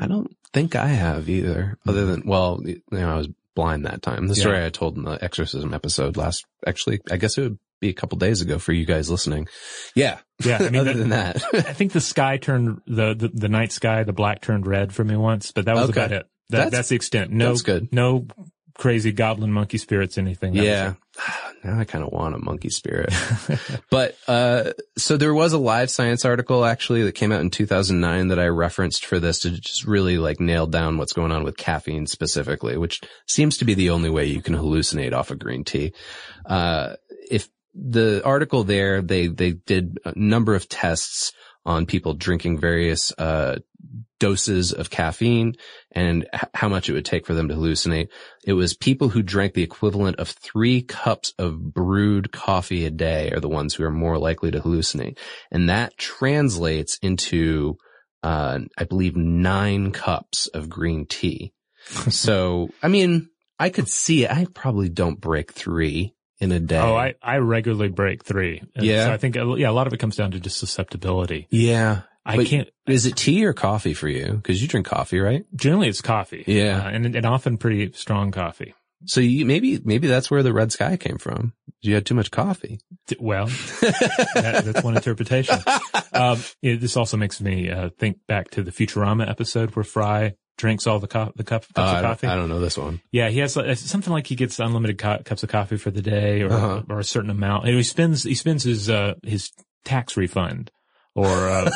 I 0.00 0.06
don't 0.06 0.36
think 0.52 0.74
I 0.76 0.88
have 0.88 1.28
either, 1.28 1.78
other 1.86 2.06
than, 2.06 2.22
well, 2.26 2.60
you 2.64 2.80
know, 2.90 3.10
I 3.10 3.16
was 3.16 3.28
blind 3.54 3.84
that 3.86 4.02
time. 4.02 4.26
The 4.26 4.34
Yeah. 4.34 4.40
story 4.40 4.64
I 4.64 4.70
told 4.70 4.96
in 4.96 5.04
the 5.04 5.22
exorcism 5.22 5.72
episode 5.74 6.16
last, 6.16 6.44
actually, 6.66 7.00
I 7.10 7.16
guess 7.16 7.36
it 7.38 7.42
would 7.42 7.58
be 7.80 7.88
a 7.88 7.94
couple 7.94 8.18
days 8.18 8.40
ago 8.40 8.58
for 8.58 8.72
you 8.72 8.84
guys 8.84 9.10
listening. 9.10 9.48
Yeah. 9.94 10.18
Yeah, 10.44 10.58
I 10.60 10.64
mean, 10.70 10.76
other 10.80 10.92
that- 10.92 10.98
than 10.98 11.08
that. 11.10 11.42
I 11.54 11.72
think 11.72 11.92
the 11.92 12.00
sky 12.00 12.36
turned 12.38 12.80
the, 12.86 13.14
the 13.14 13.28
the 13.32 13.48
night 13.48 13.72
sky, 13.72 14.02
the 14.04 14.12
black 14.12 14.40
turned 14.42 14.66
red 14.66 14.92
for 14.92 15.04
me 15.04 15.16
once, 15.16 15.50
but 15.52 15.64
that 15.66 15.74
was 15.76 15.90
Okay. 15.90 16.00
about 16.00 16.12
it. 16.12 16.26
That, 16.50 16.56
That's- 16.56 16.72
that's, 16.72 16.88
the 16.90 16.96
extent. 16.96 17.30
No, 17.30 17.48
that's 17.48 17.62
good. 17.62 17.88
No 17.92 18.26
crazy 18.76 19.12
goblin 19.12 19.52
monkey 19.52 19.76
spirits, 19.78 20.16
anything. 20.18 20.54
Yeah. 20.54 20.94
Now 21.62 21.78
I 21.78 21.84
kind 21.84 22.02
of 22.02 22.10
want 22.10 22.34
a 22.34 22.38
monkey 22.38 22.70
spirit. 22.70 23.12
but, 23.90 24.16
uh, 24.26 24.72
so 24.96 25.18
there 25.18 25.34
was 25.34 25.52
a 25.52 25.58
live 25.58 25.90
science 25.90 26.24
article 26.24 26.64
actually 26.64 27.02
that 27.02 27.12
came 27.12 27.32
out 27.32 27.42
in 27.42 27.50
2009 27.50 28.28
that 28.28 28.38
I 28.38 28.46
referenced 28.46 29.04
for 29.04 29.18
this 29.20 29.40
to 29.40 29.50
just 29.50 29.84
really 29.84 30.16
like 30.16 30.40
nail 30.40 30.66
down 30.66 30.96
what's 30.96 31.12
going 31.12 31.32
on 31.32 31.44
with 31.44 31.58
caffeine 31.58 32.06
specifically, 32.06 32.78
which 32.78 33.02
seems 33.26 33.58
to 33.58 33.66
be 33.66 33.74
the 33.74 33.90
only 33.90 34.08
way 34.08 34.24
you 34.24 34.40
can 34.40 34.54
hallucinate 34.54 35.12
off 35.12 35.30
of 35.30 35.38
green 35.38 35.62
tea. 35.62 35.92
Uh, 36.46 36.94
if 37.30 37.50
the 37.74 38.22
article 38.24 38.64
there, 38.64 39.02
they, 39.02 39.26
they 39.26 39.52
did 39.52 39.98
a 40.06 40.18
number 40.18 40.54
of 40.54 40.66
tests 40.66 41.34
on 41.64 41.86
people 41.86 42.14
drinking 42.14 42.58
various, 42.58 43.12
uh, 43.18 43.58
doses 44.18 44.72
of 44.72 44.90
caffeine 44.90 45.54
and 45.92 46.28
h- 46.32 46.42
how 46.54 46.68
much 46.68 46.88
it 46.88 46.92
would 46.92 47.04
take 47.04 47.26
for 47.26 47.34
them 47.34 47.48
to 47.48 47.54
hallucinate. 47.54 48.08
It 48.44 48.52
was 48.52 48.76
people 48.76 49.08
who 49.08 49.22
drank 49.22 49.54
the 49.54 49.62
equivalent 49.62 50.20
of 50.20 50.28
three 50.28 50.82
cups 50.82 51.32
of 51.38 51.72
brewed 51.74 52.30
coffee 52.30 52.84
a 52.84 52.90
day 52.90 53.30
are 53.32 53.40
the 53.40 53.48
ones 53.48 53.74
who 53.74 53.84
are 53.84 53.90
more 53.90 54.18
likely 54.18 54.50
to 54.52 54.60
hallucinate. 54.60 55.18
And 55.50 55.68
that 55.68 55.96
translates 55.96 56.98
into, 57.02 57.76
uh, 58.22 58.60
I 58.78 58.84
believe 58.84 59.16
nine 59.16 59.90
cups 59.90 60.46
of 60.48 60.68
green 60.68 61.06
tea. 61.06 61.52
so, 62.10 62.68
I 62.82 62.88
mean, 62.88 63.28
I 63.58 63.70
could 63.70 63.88
see 63.88 64.24
it. 64.24 64.30
I 64.30 64.46
probably 64.54 64.88
don't 64.88 65.20
break 65.20 65.52
three 65.52 66.14
in 66.40 66.52
a 66.52 66.60
day. 66.60 66.78
Oh, 66.78 66.94
I, 66.96 67.14
I 67.22 67.36
regularly 67.38 67.88
break 67.88 68.24
three. 68.24 68.62
And 68.74 68.84
Yeah? 68.84 69.06
So 69.06 69.12
I 69.12 69.16
think, 69.18 69.36
uh, 69.36 69.54
yeah, 69.56 69.70
a 69.70 69.72
lot 69.72 69.86
of 69.86 69.92
it 69.92 69.98
comes 69.98 70.16
down 70.16 70.30
to 70.32 70.40
just 70.40 70.58
susceptibility. 70.58 71.46
yeah. 71.50 72.02
I 72.22 72.36
But 72.36 72.46
can't, 72.46 72.68
Is 72.86 73.06
it 73.06 73.16
tea 73.16 73.46
or 73.46 73.54
coffee 73.54 73.94
for 73.94 74.06
you? 74.06 74.42
Cause 74.44 74.60
you 74.60 74.68
drink 74.68 74.86
coffee, 74.86 75.18
right? 75.20 75.44
generally 75.56 75.88
it's 75.88 76.02
coffee. 76.02 76.44
Yeah. 76.46 76.84
Uh, 76.84 76.88
and, 76.90 77.16
and 77.16 77.24
often 77.26 77.56
pretty 77.56 77.92
strong 77.92 78.30
coffee. 78.30 78.74
So 79.06 79.20
you, 79.22 79.46
maybe, 79.46 79.80
maybe 79.82 80.06
that's 80.06 80.30
where 80.30 80.42
the 80.42 80.52
red 80.52 80.70
sky 80.70 80.98
came 80.98 81.16
from. 81.16 81.54
You 81.80 81.94
had 81.94 82.04
too 82.04 82.14
much 82.14 82.30
coffee. 82.30 82.78
Well, 83.18 83.46
that, 83.80 84.62
that's 84.64 84.82
one 84.84 84.96
interpretation. 84.96 85.58
Um, 86.12 86.42
this 86.60 86.96
also 86.96 87.16
makes 87.16 87.40
me, 87.40 87.70
uh, 87.70 87.88
think 87.98 88.18
back 88.26 88.50
to 88.50 88.62
the 88.62 88.72
Futurama 88.72 89.26
episode 89.30 89.74
where 89.74 89.84
Fry 89.84 90.34
drinks 90.60 90.86
all 90.86 90.98
the, 91.00 91.08
co- 91.08 91.32
the 91.36 91.44
cup, 91.44 91.62
cups 91.74 91.78
I, 91.78 91.98
of 91.98 92.04
coffee. 92.04 92.26
I 92.28 92.36
don't 92.36 92.48
know 92.48 92.60
this 92.60 92.78
one. 92.78 93.00
Yeah, 93.10 93.28
he 93.30 93.40
has 93.40 93.56
uh, 93.56 93.74
something 93.74 94.12
like 94.12 94.26
he 94.26 94.36
gets 94.36 94.58
unlimited 94.60 94.98
co- 94.98 95.22
cups 95.24 95.42
of 95.42 95.48
coffee 95.48 95.76
for 95.78 95.90
the 95.90 96.02
day, 96.02 96.42
or 96.42 96.52
Uh-huh. 96.52 96.82
or 96.88 96.98
a 97.00 97.04
certain 97.04 97.30
amount. 97.30 97.66
And 97.66 97.74
he 97.76 97.82
spends 97.82 98.22
he 98.22 98.34
spends 98.34 98.62
his 98.64 98.88
uh, 98.88 99.14
his 99.24 99.50
tax 99.84 100.16
refund 100.16 100.70
or 101.16 101.26
uh, 101.26 101.68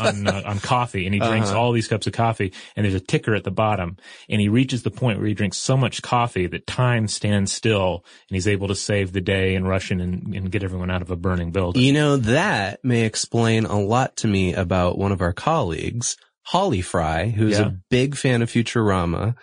on 0.00 0.06
on, 0.08 0.26
uh, 0.26 0.42
on 0.46 0.58
coffee, 0.58 1.06
and 1.06 1.14
he 1.14 1.20
drinks 1.20 1.50
Uh-huh. 1.50 1.60
all 1.60 1.70
these 1.72 1.86
cups 1.86 2.08
of 2.08 2.12
coffee. 2.12 2.52
And 2.74 2.84
there's 2.84 2.94
a 2.94 3.00
ticker 3.00 3.34
at 3.36 3.44
the 3.44 3.52
bottom, 3.52 3.96
and 4.28 4.40
he 4.40 4.48
reaches 4.48 4.82
the 4.82 4.90
point 4.90 5.18
where 5.20 5.28
he 5.28 5.34
drinks 5.34 5.58
so 5.58 5.76
much 5.76 6.02
coffee 6.02 6.48
that 6.48 6.66
time 6.66 7.06
stands 7.06 7.52
still, 7.52 8.04
and 8.28 8.34
he's 8.34 8.48
able 8.48 8.66
to 8.68 8.74
save 8.74 9.12
the 9.12 9.20
day 9.20 9.54
and 9.54 9.68
rush 9.68 9.92
in 9.92 10.00
and, 10.00 10.34
and 10.34 10.50
get 10.50 10.64
everyone 10.64 10.90
out 10.90 11.02
of 11.02 11.10
a 11.12 11.16
burning 11.16 11.52
building. 11.52 11.82
You 11.82 11.92
know, 11.92 12.16
that 12.16 12.82
may 12.84 13.02
explain 13.04 13.64
a 13.64 13.78
lot 13.80 14.16
to 14.18 14.26
me 14.26 14.54
about 14.54 14.98
one 14.98 15.12
of 15.12 15.20
our 15.20 15.32
colleagues, 15.32 16.16
Holly 16.44 16.80
Fry, 16.82 17.28
who's 17.28 17.58
Yeah. 17.58 17.66
a 17.68 17.72
big 17.90 18.16
fan 18.16 18.42
of 18.42 18.50
Futurama. 18.50 19.34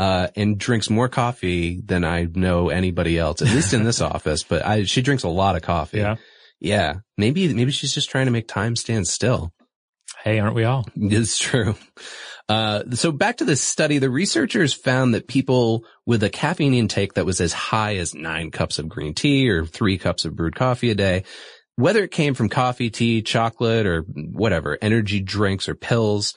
uh, 0.00 0.28
and 0.36 0.58
drinks 0.58 0.88
more 0.88 1.08
coffee 1.08 1.80
than 1.84 2.04
I 2.04 2.28
know 2.32 2.68
anybody 2.68 3.18
else, 3.18 3.42
at 3.42 3.48
least 3.52 3.74
in 3.74 3.82
this 3.82 4.00
office, 4.14 4.44
but 4.44 4.64
I, 4.64 4.84
she 4.84 5.02
drinks 5.02 5.24
a 5.24 5.28
lot 5.28 5.56
of 5.56 5.62
coffee. 5.62 5.98
Yeah. 5.98 6.14
Yeah. 6.60 6.94
Maybe, 7.16 7.52
maybe 7.52 7.72
she's 7.72 7.92
just 7.92 8.08
trying 8.08 8.26
to 8.26 8.30
make 8.30 8.46
time 8.46 8.76
stand 8.76 9.08
still. 9.08 9.52
Hey, 10.22 10.38
aren't 10.38 10.54
we 10.54 10.62
all? 10.64 10.86
It's 10.94 11.36
true. 11.38 11.74
Uh, 12.48 12.84
so 12.92 13.10
back 13.12 13.38
to 13.38 13.44
this 13.44 13.60
study, 13.60 13.98
the 13.98 14.08
researchers 14.08 14.72
found 14.72 15.14
that 15.14 15.26
people 15.28 15.84
with 16.06 16.22
a 16.22 16.30
caffeine 16.30 16.74
intake 16.74 17.14
that 17.14 17.26
was 17.26 17.40
as 17.40 17.52
high 17.52 17.96
as 17.96 18.14
nine 18.14 18.50
cups 18.52 18.78
of 18.78 18.88
green 18.88 19.14
tea 19.14 19.50
or 19.50 19.66
three 19.66 19.98
cups 19.98 20.24
of 20.24 20.34
brewed 20.36 20.54
coffee 20.54 20.90
a 20.90 20.94
day, 20.94 21.24
whether 21.78 22.02
it 22.02 22.10
came 22.10 22.34
from 22.34 22.48
coffee, 22.48 22.90
tea, 22.90 23.22
chocolate, 23.22 23.86
or 23.86 24.00
whatever, 24.02 24.76
energy 24.82 25.20
drinks 25.20 25.68
or 25.68 25.76
pills, 25.76 26.34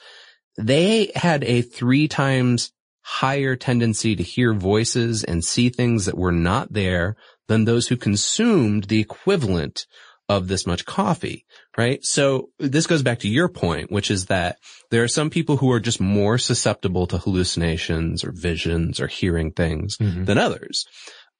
they 0.56 1.10
had 1.16 1.42
a 1.42 1.62
three 1.62 2.06
times 2.06 2.70
higher 3.00 3.56
tendency 3.56 4.14
to 4.14 4.22
hear 4.22 4.54
voices 4.54 5.24
and 5.24 5.44
see 5.44 5.68
things 5.68 6.04
that 6.04 6.16
were 6.16 6.30
not 6.30 6.72
there 6.72 7.16
than 7.48 7.64
those 7.64 7.88
who 7.88 7.96
consumed 7.96 8.84
the 8.84 9.00
equivalent 9.00 9.84
of 10.28 10.46
this 10.46 10.64
much 10.64 10.84
coffee, 10.84 11.44
right? 11.76 11.98
So 12.04 12.50
this 12.60 12.86
goes 12.86 13.02
back 13.02 13.18
to 13.20 13.28
your 13.28 13.48
point, 13.48 13.90
which 13.90 14.10
is 14.12 14.26
that 14.26 14.58
there 14.92 15.02
are 15.02 15.08
some 15.08 15.28
people 15.30 15.56
who 15.56 15.72
are 15.72 15.80
just 15.80 16.00
more 16.00 16.38
susceptible 16.38 17.08
to 17.08 17.18
hallucinations 17.18 18.22
or 18.22 18.30
visions 18.32 19.00
or 19.00 19.08
hearing 19.08 19.50
things 19.50 19.96
Mhm. 19.98 20.24
than 20.26 20.38
others. 20.38 20.86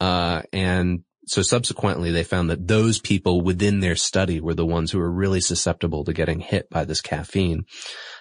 Uh, 0.01 0.43
and 0.53 1.05
so 1.27 1.43
subsequently 1.43 2.11
they 2.11 2.25
found 2.25 2.51
that 2.51 2.67
those 2.67 2.99
people 2.99 3.41
within 3.41 3.81
their 3.81 3.97
study 3.97 4.41
were 4.41 4.55
the 4.55 4.67
ones 4.67 4.91
who 4.91 4.99
were 4.99 5.11
really 5.11 5.41
susceptible 5.41 6.05
to 6.05 6.13
getting 6.13 6.41
hit 6.41 6.69
by 6.71 6.85
this 6.85 7.01
caffeine. 7.01 7.65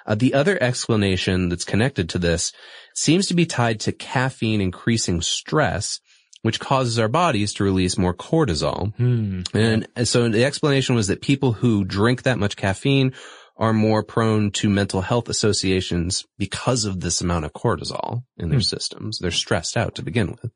Uh, 0.05 0.15
the 0.15 0.33
other 0.33 0.61
explanation 0.61 1.49
that's 1.49 1.65
connected 1.65 2.09
to 2.09 2.19
this 2.19 2.51
seems 2.95 3.27
to 3.27 3.33
be 3.33 3.45
tied 3.45 3.79
to 3.81 3.91
caffeine 3.91 4.61
increasing 4.61 5.21
stress, 5.21 5.99
which 6.43 6.59
causes 6.59 6.99
our 6.99 7.07
bodies 7.07 7.53
to 7.53 7.63
release 7.63 7.97
more 7.97 8.13
cortisol. 8.13 8.95
Hmm. 8.95 9.41
And 9.53 9.87
so 10.07 10.29
the 10.29 10.45
explanation 10.45 10.95
was 10.95 11.07
that 11.07 11.21
people 11.21 11.53
who 11.53 11.83
drink 11.83 12.23
that 12.23 12.39
much 12.39 12.55
caffeine 12.55 13.13
are 13.57 13.73
more 13.73 14.01
prone 14.03 14.49
to 14.49 14.69
mental 14.69 15.01
health 15.01 15.29
associations 15.29 16.25
because 16.39 16.85
of 16.85 16.99
this 16.99 17.21
amount 17.21 17.45
of 17.45 17.53
cortisol 17.53 18.23
in 18.37 18.49
their 18.49 18.59
Hmm. 18.59 18.63
systems. 18.63 19.19
They're 19.19 19.29
stressed 19.31 19.77
out 19.77 19.95
to 19.95 20.01
begin 20.03 20.35
with. 20.41 20.51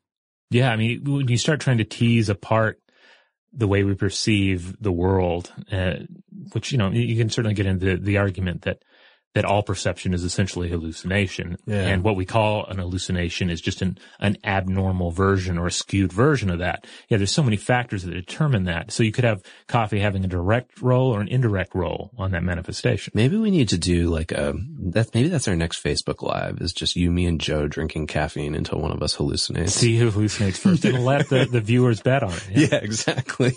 Yeah, 0.50 0.70
I 0.70 0.76
mean, 0.76 1.02
when 1.04 1.28
you 1.28 1.38
start 1.38 1.60
trying 1.60 1.78
to 1.78 1.84
tease 1.84 2.28
apart 2.28 2.80
the 3.52 3.66
way 3.66 3.82
we 3.82 3.94
perceive 3.94 4.80
the 4.80 4.92
world, 4.92 5.52
uh, 5.72 5.94
which 6.52 6.72
you 6.72 6.78
know, 6.78 6.90
you 6.90 7.16
can 7.16 7.30
certainly 7.30 7.54
get 7.54 7.66
into 7.66 7.96
the 7.96 8.18
argument 8.18 8.62
that 8.62 8.82
that 9.36 9.44
all 9.44 9.62
perception 9.62 10.14
is 10.14 10.24
essentially 10.24 10.70
hallucination, 10.70 11.58
Yeah. 11.66 11.82
and 11.88 12.02
what 12.02 12.16
we 12.16 12.24
call 12.24 12.64
an 12.66 12.78
hallucination 12.78 13.50
is 13.50 13.60
just 13.60 13.82
an 13.82 13.98
an 14.18 14.38
abnormal 14.44 15.10
version 15.10 15.58
or 15.58 15.66
a 15.66 15.70
skewed 15.70 16.10
version 16.10 16.48
of 16.48 16.60
that. 16.60 16.86
Yeah, 17.08 17.18
there's 17.18 17.30
so 17.32 17.42
many 17.42 17.58
factors 17.58 18.02
that 18.04 18.12
determine 18.12 18.64
that. 18.64 18.90
So 18.90 19.02
you 19.02 19.12
could 19.12 19.24
have 19.24 19.42
coffee 19.68 20.00
having 20.00 20.24
a 20.24 20.28
direct 20.28 20.80
role 20.80 21.14
or 21.14 21.20
an 21.20 21.28
indirect 21.28 21.74
role 21.74 22.12
on 22.16 22.30
that 22.30 22.42
manifestation. 22.42 23.12
Maybe 23.14 23.36
we 23.36 23.50
need 23.50 23.68
to 23.68 23.78
do 23.78 24.08
like 24.08 24.36
um, 24.36 24.76
a, 24.88 24.90
that, 24.92 25.14
maybe 25.14 25.28
that's 25.28 25.48
our 25.48 25.54
next 25.56 25.84
Facebook 25.84 26.22
live 26.22 26.58
is 26.62 26.72
just 26.72 26.96
you, 26.96 27.10
me 27.10 27.26
and 27.26 27.38
Joe 27.38 27.68
drinking 27.68 28.06
caffeine 28.06 28.54
until 28.54 28.80
one 28.80 28.90
of 28.90 29.02
us 29.02 29.16
hallucinates. 29.16 29.68
See 29.70 29.98
who 29.98 30.10
hallucinates 30.10 30.56
first, 30.56 30.86
and 30.86 31.04
let 31.04 31.28
the, 31.28 31.44
the 31.44 31.60
viewers 31.60 32.00
bet 32.00 32.22
on 32.22 32.32
it. 32.32 32.48
Yeah, 32.72 32.78
exactly. 32.82 33.52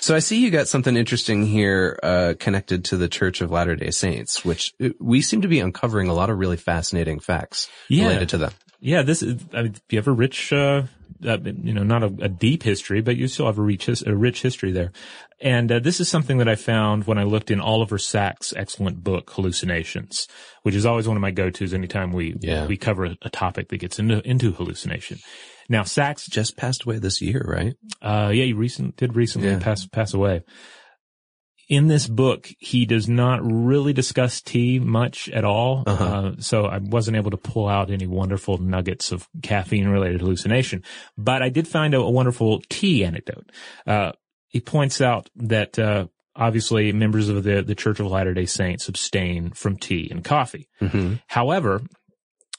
So 0.00 0.14
I 0.14 0.18
see 0.20 0.40
you 0.42 0.50
got 0.50 0.68
something 0.68 0.96
interesting 0.96 1.46
here, 1.46 1.98
uh, 2.02 2.34
connected 2.38 2.84
to 2.86 2.96
the 2.96 3.08
Church 3.08 3.40
of 3.40 3.50
Latter-day 3.50 3.90
Saints, 3.90 4.44
which 4.44 4.74
uh, 4.82 4.90
we 5.00 5.20
seem 5.22 5.42
to 5.42 5.48
be 5.48 5.60
uncovering 5.60 6.08
a 6.08 6.14
lot 6.14 6.30
of 6.30 6.38
really 6.38 6.56
fascinating 6.56 7.20
facts 7.20 7.68
Yeah. 7.88 8.04
related 8.08 8.28
to 8.30 8.38
them. 8.38 8.52
Yeah, 8.80 9.02
this 9.02 9.22
is, 9.22 9.40
I 9.54 9.62
mean, 9.62 9.74
you 9.90 9.98
have 9.98 10.06
a 10.06 10.12
rich, 10.12 10.52
uh, 10.52 10.82
uh, 11.26 11.38
you 11.42 11.72
know, 11.72 11.82
not 11.82 12.02
a, 12.02 12.12
a 12.20 12.28
deep 12.28 12.62
history, 12.62 13.00
but 13.00 13.16
you 13.16 13.26
still 13.26 13.46
have 13.46 13.58
a 13.58 13.62
rich, 13.62 13.88
a 14.06 14.14
rich 14.14 14.42
history 14.42 14.70
there. 14.70 14.92
And 15.40 15.72
uh, 15.72 15.78
this 15.78 15.98
is 15.98 16.08
something 16.08 16.38
that 16.38 16.48
I 16.48 16.56
found 16.56 17.06
when 17.06 17.18
I 17.18 17.22
looked 17.24 17.50
in 17.50 17.60
Oliver 17.60 17.98
Sacks' 17.98 18.52
excellent 18.56 19.02
book, 19.02 19.30
Hallucinations, 19.30 20.28
which 20.62 20.74
is 20.74 20.84
always 20.84 21.08
one 21.08 21.16
of 21.16 21.20
my 21.20 21.30
go-tos 21.30 21.72
anytime 21.72 22.12
we, 22.12 22.36
Yeah. 22.40 22.66
we 22.66 22.76
cover 22.76 23.06
a, 23.06 23.16
a 23.22 23.30
topic 23.30 23.68
that 23.68 23.78
gets 23.78 23.98
into, 23.98 24.20
into 24.28 24.52
hallucination. 24.52 25.18
Now, 25.68 25.82
Sacks, 25.82 26.26
Just 26.26 26.56
passed 26.56 26.84
away 26.84 26.98
this 26.98 27.20
year, 27.20 27.42
right? 27.46 27.74
uh, 28.02 28.30
yeah, 28.32 28.44
he 28.44 28.52
recent, 28.52 28.96
did 28.96 29.16
recently 29.16 29.48
Yeah. 29.48 29.58
pass, 29.58 29.86
pass 29.86 30.14
away. 30.14 30.42
In 31.68 31.88
this 31.88 32.06
book, 32.06 32.48
he 32.60 32.86
does 32.86 33.08
not 33.08 33.40
really 33.42 33.92
discuss 33.92 34.40
tea 34.40 34.78
much 34.78 35.28
at 35.30 35.44
all. 35.44 35.82
Uh-huh. 35.84 36.04
Uh, 36.04 36.32
so 36.38 36.66
I 36.66 36.78
wasn't 36.78 37.16
able 37.16 37.32
to 37.32 37.36
pull 37.36 37.66
out 37.66 37.90
any 37.90 38.06
wonderful 38.06 38.58
nuggets 38.58 39.10
of 39.10 39.28
caffeine 39.42 39.88
related 39.88 40.20
hallucination, 40.20 40.84
but 41.18 41.42
I 41.42 41.48
did 41.48 41.66
find 41.66 41.92
a, 41.94 41.98
a 41.98 42.10
wonderful 42.10 42.62
tea 42.68 43.04
anecdote. 43.04 43.50
Uh, 43.84 44.12
he 44.48 44.60
points 44.60 45.00
out 45.00 45.28
that, 45.34 45.76
uh, 45.78 46.06
obviously 46.36 46.92
members 46.92 47.28
of 47.30 47.42
the, 47.42 47.62
the 47.62 47.74
Church 47.74 47.98
of 47.98 48.06
Latter-day 48.06 48.44
Saints 48.46 48.88
abstain 48.88 49.50
from 49.50 49.76
tea 49.76 50.06
and 50.10 50.22
coffee. 50.22 50.68
Mm-hmm. 50.80 51.14
However, 51.26 51.80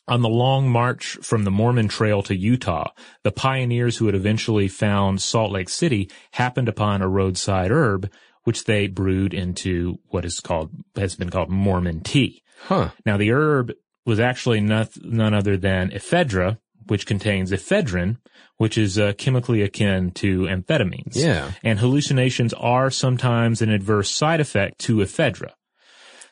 on 0.07 0.21
the 0.21 0.29
long 0.29 0.69
march 0.69 1.17
from 1.21 1.43
the 1.43 1.51
Mormon 1.51 1.87
Trail 1.87 2.21
to 2.23 2.35
Utah, 2.35 2.91
the 3.23 3.31
pioneers 3.31 3.97
who 3.97 4.05
had 4.05 4.15
eventually 4.15 4.67
found 4.67 5.21
Salt 5.21 5.51
Lake 5.51 5.69
City 5.69 6.09
happened 6.31 6.69
upon 6.69 7.01
a 7.01 7.07
roadside 7.07 7.71
herb, 7.71 8.09
which 8.43 8.63
they 8.63 8.87
brewed 8.87 9.33
into 9.33 9.99
what 10.07 10.23
is 10.23 10.39
called, 10.39 10.71
has 10.95 11.15
been 11.15 11.29
called 11.29 11.49
Mormon 11.49 12.01
tea. 12.01 12.41
Huh. 12.63 12.91
Now 13.05 13.17
the 13.17 13.31
herb 13.31 13.73
was 14.05 14.19
actually 14.19 14.61
none 14.61 15.33
other 15.33 15.57
than 15.57 15.91
ephedra, 15.91 16.57
which 16.87 17.05
contains 17.05 17.51
ephedrine, 17.51 18.17
which 18.55 18.77
is 18.77 18.97
uh, 18.97 19.11
chemically 19.17 19.61
akin 19.61 20.11
to 20.11 20.43
amphetamines. 20.43 21.15
Yeah. 21.15 21.51
And 21.63 21.79
hallucinations 21.79 22.53
are 22.53 22.89
sometimes 22.89 23.61
an 23.61 23.69
adverse 23.69 24.09
side 24.09 24.39
effect 24.39 24.79
to 24.79 24.97
ephedra. 24.97 25.51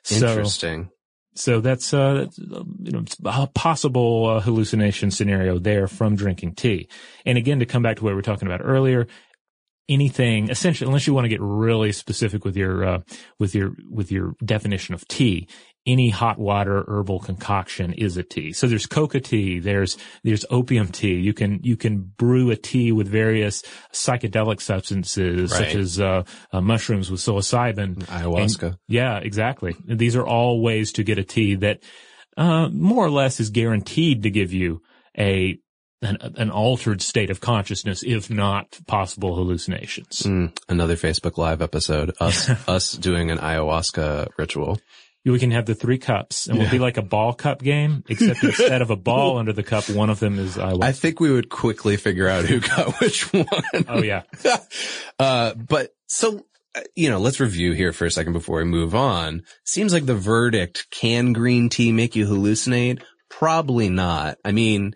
Interesting. 0.10 0.86
so 0.86 0.95
uh, 1.36 1.60
that's, 1.60 1.94
uh, 1.94 2.28
you 2.38 2.92
know, 2.92 3.04
a 3.26 3.48
possible 3.48 4.26
uh, 4.26 4.40
hallucination 4.40 5.12
scenario 5.12 5.60
there 5.60 5.88
from 5.88 6.16
drinking 6.16 6.56
tea. 6.56 6.88
And 7.26 7.38
again, 7.38 7.60
to 7.60 7.66
come 7.66 7.84
back 7.84 7.98
to 7.98 8.04
what 8.04 8.12
we 8.12 8.16
were 8.16 8.22
talking 8.22 8.48
about 8.48 8.62
earlier, 8.64 9.08
anything 9.90 10.50
essentially, 10.50 10.88
unless 10.88 11.08
you 11.08 11.14
want 11.14 11.26
to 11.26 11.30
get 11.30 11.42
really 11.42 11.92
specific 11.92 12.46
with 12.46 12.56
your, 12.56 12.86
uh, 12.86 13.00
with 13.38 13.54
your, 13.54 13.76
with 13.90 14.12
your 14.12 14.36
definition 14.44 14.96
of 14.96 15.08
tea, 15.08 15.48
any 15.86 16.10
hot 16.10 16.40
water 16.40 16.84
herbal 16.88 17.20
concoction 17.20 17.94
is 17.94 18.18
a 18.18 18.24
tea. 18.24 18.54
So 18.54 18.68
there's 18.68 18.86
coca 18.88 19.20
tea, 19.20 19.60
there's, 19.60 19.98
there's 20.24 20.44
opium 20.50 20.88
tea. 20.88 21.16
You 21.16 21.34
can, 21.34 21.60
you 21.64 21.78
can 21.78 22.00
brew 22.18 22.50
a 22.50 22.56
tea 22.56 22.92
with 22.92 23.08
various 23.08 23.62
psychedelic 23.94 24.62
substances 24.62 25.52
Right. 25.52 25.58
such 25.60 25.76
as, 25.76 26.00
uh, 26.00 26.24
uh, 26.52 26.62
mushrooms 26.62 27.12
with 27.12 27.20
psilocybin. 27.22 27.98
Ayahuasca. 28.06 28.64
And- 28.64 28.78
yeah, 28.88 29.18
exactly. 29.20 29.76
These 29.86 30.16
are 30.16 30.26
all 30.26 30.62
ways 30.62 30.94
to 30.94 31.04
get 31.04 31.20
a 31.20 31.24
tea 31.24 31.56
that, 31.56 31.84
uh, 32.38 32.68
more 32.70 33.06
or 33.06 33.12
less 33.12 33.40
is 33.40 33.50
guaranteed 33.52 34.24
to 34.24 34.30
give 34.32 34.52
you 34.54 34.82
a, 35.18 35.58
an, 36.02 36.18
an 36.36 36.50
altered 36.52 37.02
state 37.02 37.30
of 37.30 37.40
consciousness, 37.42 38.04
if 38.04 38.30
not 38.30 38.78
possible 38.88 39.36
hallucinations. 39.36 40.24
Mm, 40.24 40.56
another 40.68 40.96
Facebook 40.96 41.38
live 41.38 41.62
episode. 41.62 42.12
Us, 42.20 42.50
us 42.68 42.92
doing 42.94 43.32
an 43.32 43.38
ayahuasca 43.38 44.30
ritual. 44.38 44.80
We 45.26 45.40
can 45.40 45.52
have 45.52 45.66
the 45.66 45.74
three 45.74 45.98
cups 45.98 46.48
and 46.48 46.60
we'll 46.60 46.70
be 46.70 46.78
like 46.78 46.98
a 46.98 47.02
ball 47.02 47.34
cup 47.34 47.62
game, 47.62 48.04
except 48.08 48.44
instead 48.44 48.84
of 48.84 48.92
a 48.92 48.96
ball 48.96 49.40
under 49.40 49.54
the 49.54 49.64
cup, 49.64 49.90
one 49.90 50.12
of 50.12 50.20
them 50.20 50.38
is 50.38 50.56
ayahuasca. 50.56 50.84
I 50.84 50.92
think 50.92 51.20
we 51.20 51.32
would 51.32 51.50
quickly 51.50 51.98
figure 51.98 52.28
out 52.28 52.46
who 52.46 52.60
got 52.60 53.00
which 53.02 53.34
one. 53.34 53.48
oh 53.88 54.04
yeah. 54.04 54.22
uh, 55.20 55.56
but 55.56 55.96
so, 56.06 56.46
uh, 56.76 56.82
you 56.96 57.10
know, 57.10 57.18
let's 57.18 57.40
review 57.40 57.74
here 57.74 57.92
for 57.92 58.06
a 58.06 58.12
second 58.12 58.34
before 58.34 58.60
we 58.60 58.66
move 58.66 58.94
on. 58.94 59.42
Seems 59.64 59.94
like 59.94 60.06
the 60.06 60.16
verdict, 60.16 60.88
can 60.92 61.34
green 61.34 61.70
tea 61.70 61.92
make 61.92 62.16
you 62.16 62.28
hallucinate? 62.28 63.02
Probably 63.30 63.90
not. 63.90 64.38
I 64.46 64.52
mean, 64.52 64.94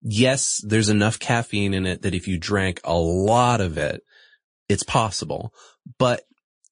yes, 0.00 0.60
there's 0.64 0.90
enough 0.90 1.18
caffeine 1.18 1.74
in 1.74 1.86
it 1.86 2.02
that 2.02 2.14
if 2.14 2.28
you 2.28 2.38
drank 2.38 2.80
a 2.84 2.94
lot 2.94 3.60
of 3.60 3.78
it, 3.78 4.02
it's 4.68 4.84
possible. 4.84 5.52
But 5.98 6.22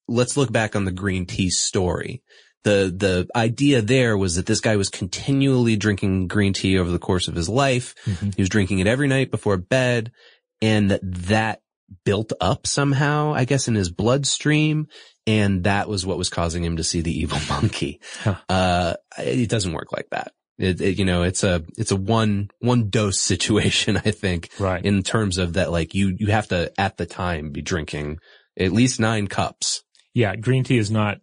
let's 0.06 0.36
look 0.36 0.52
back 0.52 0.76
on 0.76 0.84
the 0.84 0.92
green 0.92 1.26
tea 1.26 1.50
story. 1.50 2.22
The, 2.64 2.92
the 2.94 3.28
idea 3.34 3.80
there 3.80 4.18
was 4.18 4.36
that 4.36 4.44
this 4.46 4.60
guy 4.60 4.76
was 4.76 4.90
continually 4.90 5.76
drinking 5.76 6.28
green 6.28 6.52
tea 6.52 6.78
over 6.78 6.90
the 6.90 6.98
course 6.98 7.26
of 7.28 7.34
his 7.34 7.48
life. 7.48 7.94
Mhm. 8.04 8.34
He 8.36 8.42
was 8.42 8.48
drinking 8.50 8.80
it 8.80 8.86
every 8.86 9.08
night 9.08 9.30
before 9.30 9.56
bed 9.56 10.12
and 10.60 10.90
that 10.90 11.00
that 11.02 11.62
built 12.04 12.32
up 12.40 12.66
somehow, 12.66 13.32
I 13.34 13.44
guess, 13.46 13.66
in 13.66 13.74
his 13.74 13.90
bloodstream. 13.90 14.88
And 15.26 15.64
that 15.64 15.88
was 15.88 16.04
what 16.04 16.18
was 16.18 16.28
causing 16.28 16.62
him 16.62 16.76
to 16.76 16.84
see 16.84 17.00
the 17.00 17.18
evil 17.18 17.38
monkey. 17.48 18.00
Huh. 18.20 18.34
Uh, 18.48 18.94
it 19.18 19.48
doesn't 19.48 19.72
work 19.72 19.92
like 19.92 20.08
that. 20.10 20.32
It, 20.58 20.80
it, 20.82 20.98
you 20.98 21.06
know, 21.06 21.22
it's 21.22 21.42
a, 21.42 21.64
it's 21.78 21.90
a 21.92 21.96
one, 21.96 22.50
one 22.58 22.90
dose 22.90 23.18
situation, 23.32 23.96
I 23.96 24.10
think, 24.10 24.50
Right. 24.58 24.84
in 24.84 25.02
terms 25.02 25.38
of 25.38 25.54
that, 25.54 25.70
like 25.72 25.94
you, 25.94 26.14
you 26.18 26.26
have 26.26 26.48
to 26.48 26.70
at 26.78 26.98
the 26.98 27.06
time 27.06 27.50
be 27.52 27.62
drinking 27.62 28.18
at 28.58 28.72
least 28.72 29.00
nine 29.00 29.26
cups. 29.28 29.82
Yeah. 30.12 30.36
Green 30.36 30.62
tea 30.64 30.76
is 30.76 30.90
not, 30.90 31.18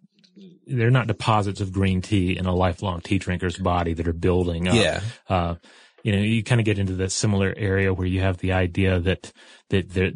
they're 0.68 0.90
not 0.90 1.06
deposits 1.06 1.60
of 1.60 1.72
green 1.72 2.02
tea 2.02 2.36
in 2.36 2.46
a 2.46 2.54
lifelong 2.54 3.00
tea 3.00 3.18
drinker's 3.18 3.56
body 3.56 3.94
that 3.94 4.06
are 4.06 4.12
building 4.12 4.68
up. 4.68 4.74
Yeah. 4.74 5.00
Uh, 5.28 5.54
you 6.02 6.12
know, 6.12 6.18
you 6.18 6.44
kind 6.44 6.60
of 6.60 6.64
get 6.64 6.78
into 6.78 6.94
that 6.94 7.10
similar 7.10 7.52
area 7.56 7.92
where 7.92 8.06
you 8.06 8.20
have 8.20 8.38
the 8.38 8.52
idea 8.52 9.00
that, 9.00 9.32
that 9.70 9.90
the 9.90 10.10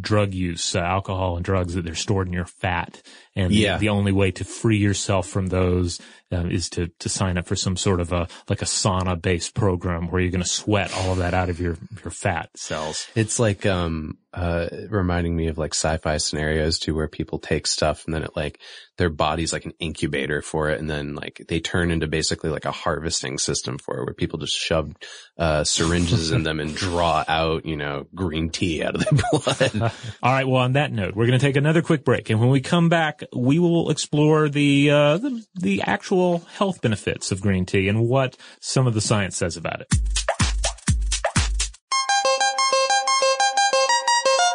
drug 0.00 0.32
use, 0.32 0.76
uh, 0.76 0.80
alcohol 0.80 1.36
and 1.36 1.44
drugs, 1.44 1.74
that 1.74 1.84
they're 1.84 1.94
stored 1.94 2.28
in 2.28 2.32
your 2.32 2.44
fat. 2.44 3.02
And 3.34 3.52
Yeah. 3.52 3.78
the, 3.78 3.80
the 3.80 3.88
only 3.88 4.12
way 4.12 4.30
to 4.32 4.44
free 4.44 4.76
yourself 4.76 5.26
from 5.26 5.46
those 5.46 6.00
um, 6.30 6.50
is 6.50 6.68
to, 6.70 6.88
to 6.98 7.08
sign 7.08 7.38
up 7.38 7.46
for 7.46 7.56
some 7.56 7.76
sort 7.76 8.00
of 8.00 8.12
a, 8.12 8.28
like 8.48 8.62
a 8.62 8.66
sauna 8.66 9.20
based 9.20 9.54
program 9.54 10.08
where 10.10 10.20
you're 10.20 10.30
going 10.30 10.42
to 10.42 10.48
sweat 10.48 10.94
all 10.94 11.12
of 11.12 11.18
that 11.18 11.34
out 11.34 11.48
of 11.48 11.58
your, 11.60 11.76
your 12.02 12.10
fat 12.10 12.50
cells. 12.56 13.06
It's 13.14 13.38
like, 13.38 13.66
um, 13.66 14.18
uh, 14.34 14.68
reminding 14.88 15.34
me 15.36 15.48
of 15.48 15.58
like 15.58 15.74
sci-fi 15.74 16.16
scenarios 16.18 16.78
too, 16.78 16.94
where 16.94 17.08
people 17.08 17.38
take 17.38 17.66
stuff 17.66 18.04
and 18.04 18.14
then 18.14 18.22
it 18.22 18.36
like, 18.36 18.58
their 18.98 19.10
body's 19.10 19.52
like 19.52 19.64
an 19.64 19.74
incubator 19.78 20.42
for 20.42 20.70
it. 20.70 20.78
And 20.78 20.88
then 20.88 21.14
like 21.14 21.42
they 21.48 21.60
turn 21.60 21.90
into 21.90 22.06
basically 22.06 22.50
like 22.50 22.66
a 22.66 22.70
harvesting 22.70 23.38
system 23.38 23.78
for 23.78 23.98
it 23.98 24.04
where 24.04 24.14
people 24.14 24.38
just 24.38 24.56
shove, 24.56 24.92
uh, 25.38 25.64
syringes 25.64 26.30
in 26.30 26.42
them 26.42 26.60
and 26.60 26.74
draw 26.74 27.24
out, 27.26 27.64
you 27.64 27.76
know, 27.76 28.06
green 28.14 28.50
tea 28.50 28.82
out 28.82 28.91
of 28.94 29.04
their 29.04 29.70
blood. 29.80 29.92
All 30.22 30.32
right. 30.32 30.46
Well, 30.46 30.62
on 30.62 30.72
that 30.72 30.92
note, 30.92 31.14
we're 31.14 31.26
going 31.26 31.38
to 31.38 31.44
take 31.44 31.56
another 31.56 31.82
quick 31.82 32.04
break, 32.04 32.30
and 32.30 32.40
when 32.40 32.48
we 32.50 32.60
come 32.60 32.88
back, 32.88 33.22
we 33.34 33.58
will 33.58 33.90
explore 33.90 34.48
the, 34.48 34.90
uh, 34.90 35.18
the 35.18 35.44
the 35.54 35.82
actual 35.82 36.38
health 36.56 36.80
benefits 36.80 37.32
of 37.32 37.40
green 37.40 37.66
tea 37.66 37.88
and 37.88 38.08
what 38.08 38.36
some 38.60 38.86
of 38.86 38.94
the 38.94 39.00
science 39.00 39.36
says 39.36 39.56
about 39.56 39.80
it. 39.80 39.88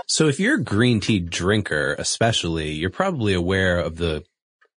So 0.10 0.28
if 0.28 0.40
you're 0.40 0.56
a 0.56 0.64
green 0.64 1.00
tea 1.00 1.20
drinker, 1.20 1.96
especially, 2.00 2.72
you're 2.72 2.90
probably 2.90 3.34
aware 3.36 3.78
of 3.80 3.98
the 3.98 4.24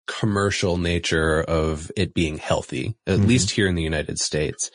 commercial 0.06 0.76
nature 0.76 1.40
of 1.40 1.90
it 1.96 2.12
being 2.12 2.36
healthy, 2.36 2.94
at 3.06 3.20
Mhm. 3.20 3.26
least 3.26 3.52
here 3.52 3.66
in 3.66 3.74
the 3.74 3.82
United 3.82 4.18
States. 4.18 4.70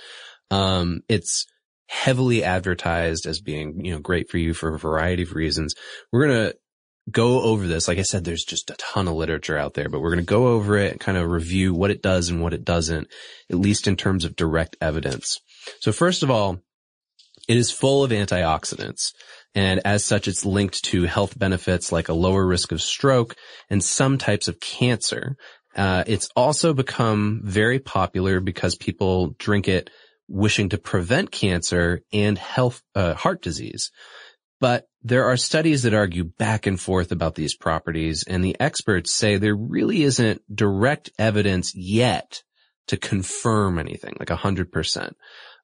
Um, 0.49 1.01
it's 1.07 1.45
heavily 1.87 2.43
advertised 2.43 3.25
as 3.25 3.39
being, 3.39 3.85
you 3.85 3.91
know, 3.91 3.99
great 3.99 4.29
for 4.29 4.37
you 4.37 4.53
for 4.53 4.73
a 4.73 4.79
variety 4.79 5.23
of 5.23 5.33
reasons. 5.33 5.75
We're 6.11 6.27
going 6.27 6.49
to 6.49 6.57
go 7.11 7.41
over 7.41 7.67
this. 7.67 7.87
Like 7.87 7.99
I 7.99 8.03
said, 8.03 8.23
there's 8.23 8.43
just 8.43 8.71
a 8.71 8.75
ton 8.75 9.07
of 9.07 9.13
literature 9.13 9.57
out 9.57 9.75
there, 9.75 9.89
but 9.89 10.01
we're 10.01 10.09
going 10.09 10.25
to 10.25 10.25
go 10.25 10.47
over 10.47 10.77
it 10.77 10.91
and 10.91 10.99
kind 10.99 11.17
of 11.17 11.29
review 11.29 11.73
what 11.73 11.91
it 11.91 12.01
does 12.01 12.29
and 12.29 12.41
what 12.41 12.53
it 12.53 12.65
doesn't, 12.65 13.07
at 13.49 13.57
least 13.57 13.87
in 13.87 13.95
terms 13.95 14.25
of 14.25 14.35
direct 14.35 14.75
evidence. 14.81 15.39
So 15.79 15.91
first 15.91 16.23
of 16.23 16.31
all, 16.31 16.59
it 17.47 17.57
is 17.57 17.71
full 17.71 18.03
of 18.03 18.11
antioxidants. 18.11 19.13
And 19.53 19.81
as 19.85 20.03
such, 20.03 20.27
it's 20.27 20.45
linked 20.45 20.83
to 20.85 21.03
health 21.03 21.37
benefits 21.37 21.91
like 21.91 22.09
a 22.09 22.13
lower 22.13 22.45
risk 22.45 22.71
of 22.71 22.81
stroke 22.81 23.35
and 23.69 23.83
some 23.83 24.17
types 24.17 24.47
of 24.47 24.59
cancer. 24.59 25.37
Uh, 25.75 26.03
it's 26.07 26.29
also 26.35 26.73
become 26.73 27.41
very 27.43 27.79
popular 27.79 28.39
because 28.39 28.75
people 28.75 29.35
drink 29.37 29.67
it 29.67 29.89
wishing 30.27 30.69
to 30.69 30.77
prevent 30.77 31.31
cancer 31.31 32.01
and 32.11 32.37
health, 32.37 32.81
uh, 32.95 33.13
heart 33.13 33.41
disease. 33.41 33.91
But 34.59 34.85
there 35.03 35.25
are 35.25 35.37
studies 35.37 35.83
that 35.83 35.93
argue 35.93 36.23
back 36.23 36.65
and 36.65 36.79
forth 36.79 37.11
about 37.11 37.35
these 37.35 37.55
properties 37.55 38.23
and 38.27 38.43
the 38.43 38.55
experts 38.59 39.13
say 39.13 39.37
there 39.37 39.55
really 39.55 40.03
isn't 40.03 40.41
direct 40.53 41.09
evidence 41.19 41.73
yet 41.75 42.41
to 42.87 42.97
confirm 42.97 43.79
anything 43.79 44.15
like 44.19 44.29
a 44.29 44.35
hundred 44.35 44.71
percent. 44.71 45.15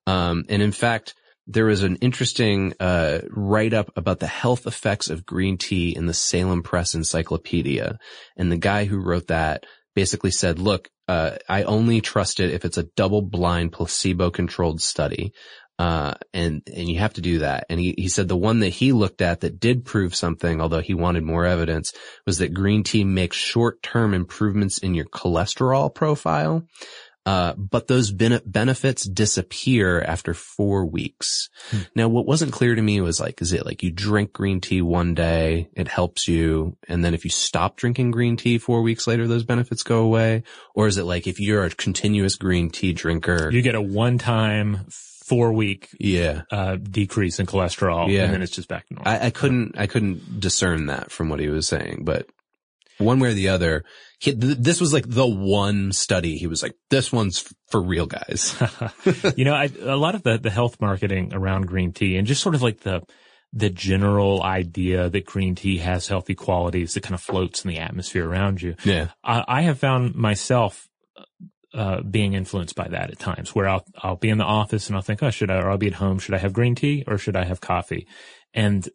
Um, 0.07 0.45
and 0.49 0.61
in 0.61 0.71
fact, 0.71 1.15
there 1.47 1.65
was 1.65 1.83
an 1.83 1.97
interesting 1.97 2.73
uh, 2.79 3.19
write-up 3.29 3.91
about 3.95 4.19
the 4.19 4.27
health 4.27 4.67
effects 4.67 5.09
of 5.09 5.25
green 5.25 5.57
tea 5.57 5.95
in 5.95 6.05
the 6.05 6.13
Salem 6.13 6.63
Press 6.63 6.93
Encyclopedia, 6.93 7.97
and 8.37 8.51
the 8.51 8.57
guy 8.57 8.85
who 8.85 9.03
wrote 9.03 9.27
that 9.27 9.65
basically 9.95 10.31
said, 10.31 10.59
"Look, 10.59 10.89
uh, 11.11 11.37
I 11.57 11.63
only 11.63 12.01
trust 12.01 12.39
it 12.39 12.53
if 12.53 12.65
it's 12.65 12.77
a 12.77 12.89
double-blind, 12.95 13.71
placebo-controlled 13.71 14.81
study." 14.81 15.33
Uh, 15.79 16.13
and, 16.31 16.61
and 16.77 16.87
you 16.87 16.99
have 16.99 17.13
to 17.13 17.21
do 17.21 17.39
that. 17.39 17.65
And 17.67 17.79
he, 17.79 17.95
he 17.97 18.07
said 18.07 18.27
the 18.27 18.45
one 18.49 18.59
that 18.59 18.69
he 18.69 18.91
looked 18.91 19.21
at 19.21 19.39
that 19.39 19.59
did 19.59 19.83
prove 19.83 20.13
something, 20.13 20.61
although 20.61 20.81
he 20.81 20.93
wanted 20.93 21.23
more 21.23 21.45
evidence, 21.45 21.91
was 22.27 22.37
that 22.37 22.53
green 22.53 22.83
tea 22.83 23.03
makes 23.03 23.37
short-term 23.37 24.13
improvements 24.13 24.77
in 24.77 24.93
your 24.93 25.05
cholesterol 25.05 25.89
profile. 25.89 26.67
Uh, 27.23 27.53
but 27.53 27.87
those 27.87 28.11
bene- 28.11 28.41
benefits 28.45 29.03
disappear 29.03 30.01
after 30.01 30.33
four 30.33 30.85
weeks. 30.85 31.49
Now, 31.95 32.07
what 32.07 32.25
wasn't 32.25 32.51
clear 32.51 32.73
to 32.73 32.81
me 32.81 32.99
was 32.99 33.19
like, 33.19 33.41
is 33.43 33.53
it 33.53 33.63
like 33.65 33.83
you 33.83 33.91
drink 33.91 34.33
green 34.33 34.59
tea 34.59 34.81
one 34.81 35.13
day, 35.13 35.69
it 35.75 35.87
helps 35.87 36.27
you, 36.27 36.77
and 36.87 37.05
then 37.05 37.13
if 37.13 37.23
you 37.23 37.29
stop 37.29 37.77
drinking 37.77 38.09
green 38.09 38.37
tea 38.37 38.57
four 38.57 38.81
weeks 38.81 39.05
later, 39.05 39.27
those 39.27 39.43
benefits 39.43 39.83
go 39.83 40.01
away? 40.01 40.43
Or 40.73 40.87
is 40.87 40.97
it 40.97 41.03
like 41.03 41.27
if 41.27 41.39
you're 41.39 41.63
a 41.63 41.69
continuous 41.69 42.35
green 42.37 42.71
tea 42.71 42.93
drinker? 42.93 43.51
You 43.51 43.61
get 43.61 43.75
a 43.75 43.81
one-time 43.81 44.87
four-week 44.89 45.89
yeah. 45.99 46.41
uh, 46.51 46.75
decrease 46.75 47.39
in 47.39 47.45
cholesterol, 47.45 48.11
Yeah. 48.11 48.23
and 48.23 48.33
then 48.33 48.41
it's 48.41 48.51
just 48.51 48.67
back 48.67 48.87
to 48.87 48.95
normal. 48.95 49.11
I, 49.13 49.27
I 49.27 49.29
couldn't, 49.29 49.77
I 49.77 49.85
couldn't 49.87 50.39
discern 50.39 50.87
that 50.87 51.11
from 51.11 51.29
what 51.29 51.39
he 51.39 51.47
was 51.49 51.67
saying, 51.67 52.01
but 52.03 52.27
one 53.01 53.19
way 53.19 53.29
or 53.29 53.33
the 53.33 53.49
other, 53.49 53.83
he, 54.19 54.35
th- 54.35 54.57
this 54.57 54.79
was 54.79 54.93
like 54.93 55.05
the 55.07 55.27
one 55.27 55.91
study. 55.91 56.37
He 56.37 56.47
was 56.47 56.61
like, 56.63 56.75
this 56.89 57.11
one's 57.11 57.43
f- 57.43 57.53
for 57.69 57.81
real 57.81 58.05
guys. 58.05 58.55
you 59.35 59.45
know, 59.45 59.53
I, 59.53 59.69
a 59.81 59.95
lot 59.95 60.15
of 60.15 60.23
the, 60.23 60.37
the 60.37 60.49
health 60.49 60.79
marketing 60.79 61.33
around 61.33 61.67
green 61.67 61.91
tea 61.91 62.17
and 62.17 62.27
just 62.27 62.41
sort 62.41 62.55
of 62.55 62.61
like 62.61 62.81
the, 62.81 63.01
the 63.53 63.69
general 63.69 64.41
idea 64.41 65.09
that 65.09 65.25
green 65.25 65.55
tea 65.55 65.79
has 65.79 66.07
healthy 66.07 66.35
qualities 66.35 66.93
that 66.93 67.03
kind 67.03 67.15
of 67.15 67.21
floats 67.21 67.65
in 67.65 67.69
the 67.69 67.79
atmosphere 67.79 68.27
around 68.27 68.61
you. 68.61 68.75
yeah. 68.85 69.09
I, 69.23 69.43
I 69.47 69.61
have 69.63 69.79
found 69.79 70.15
myself, 70.15 70.87
uh, 71.73 72.01
being 72.01 72.33
influenced 72.33 72.75
by 72.75 72.87
that 72.87 73.11
at 73.11 73.19
times 73.19 73.55
where 73.55 73.67
I'll, 73.67 73.85
I'll 73.97 74.17
be 74.17 74.29
in 74.29 74.37
the 74.37 74.43
office 74.43 74.87
and 74.87 74.95
I'll 74.95 75.01
think, 75.01 75.23
oh, 75.23 75.29
should 75.29 75.49
I, 75.49 75.57
or 75.57 75.71
I'll 75.71 75.77
be 75.77 75.87
at 75.87 75.93
home, 75.93 76.19
should 76.19 76.35
I 76.35 76.37
have 76.39 76.51
green 76.51 76.75
tea 76.75 77.05
or 77.07 77.17
should 77.17 77.37
I 77.37 77.45
have 77.45 77.61
coffee? 77.61 78.07
And, 78.53 78.87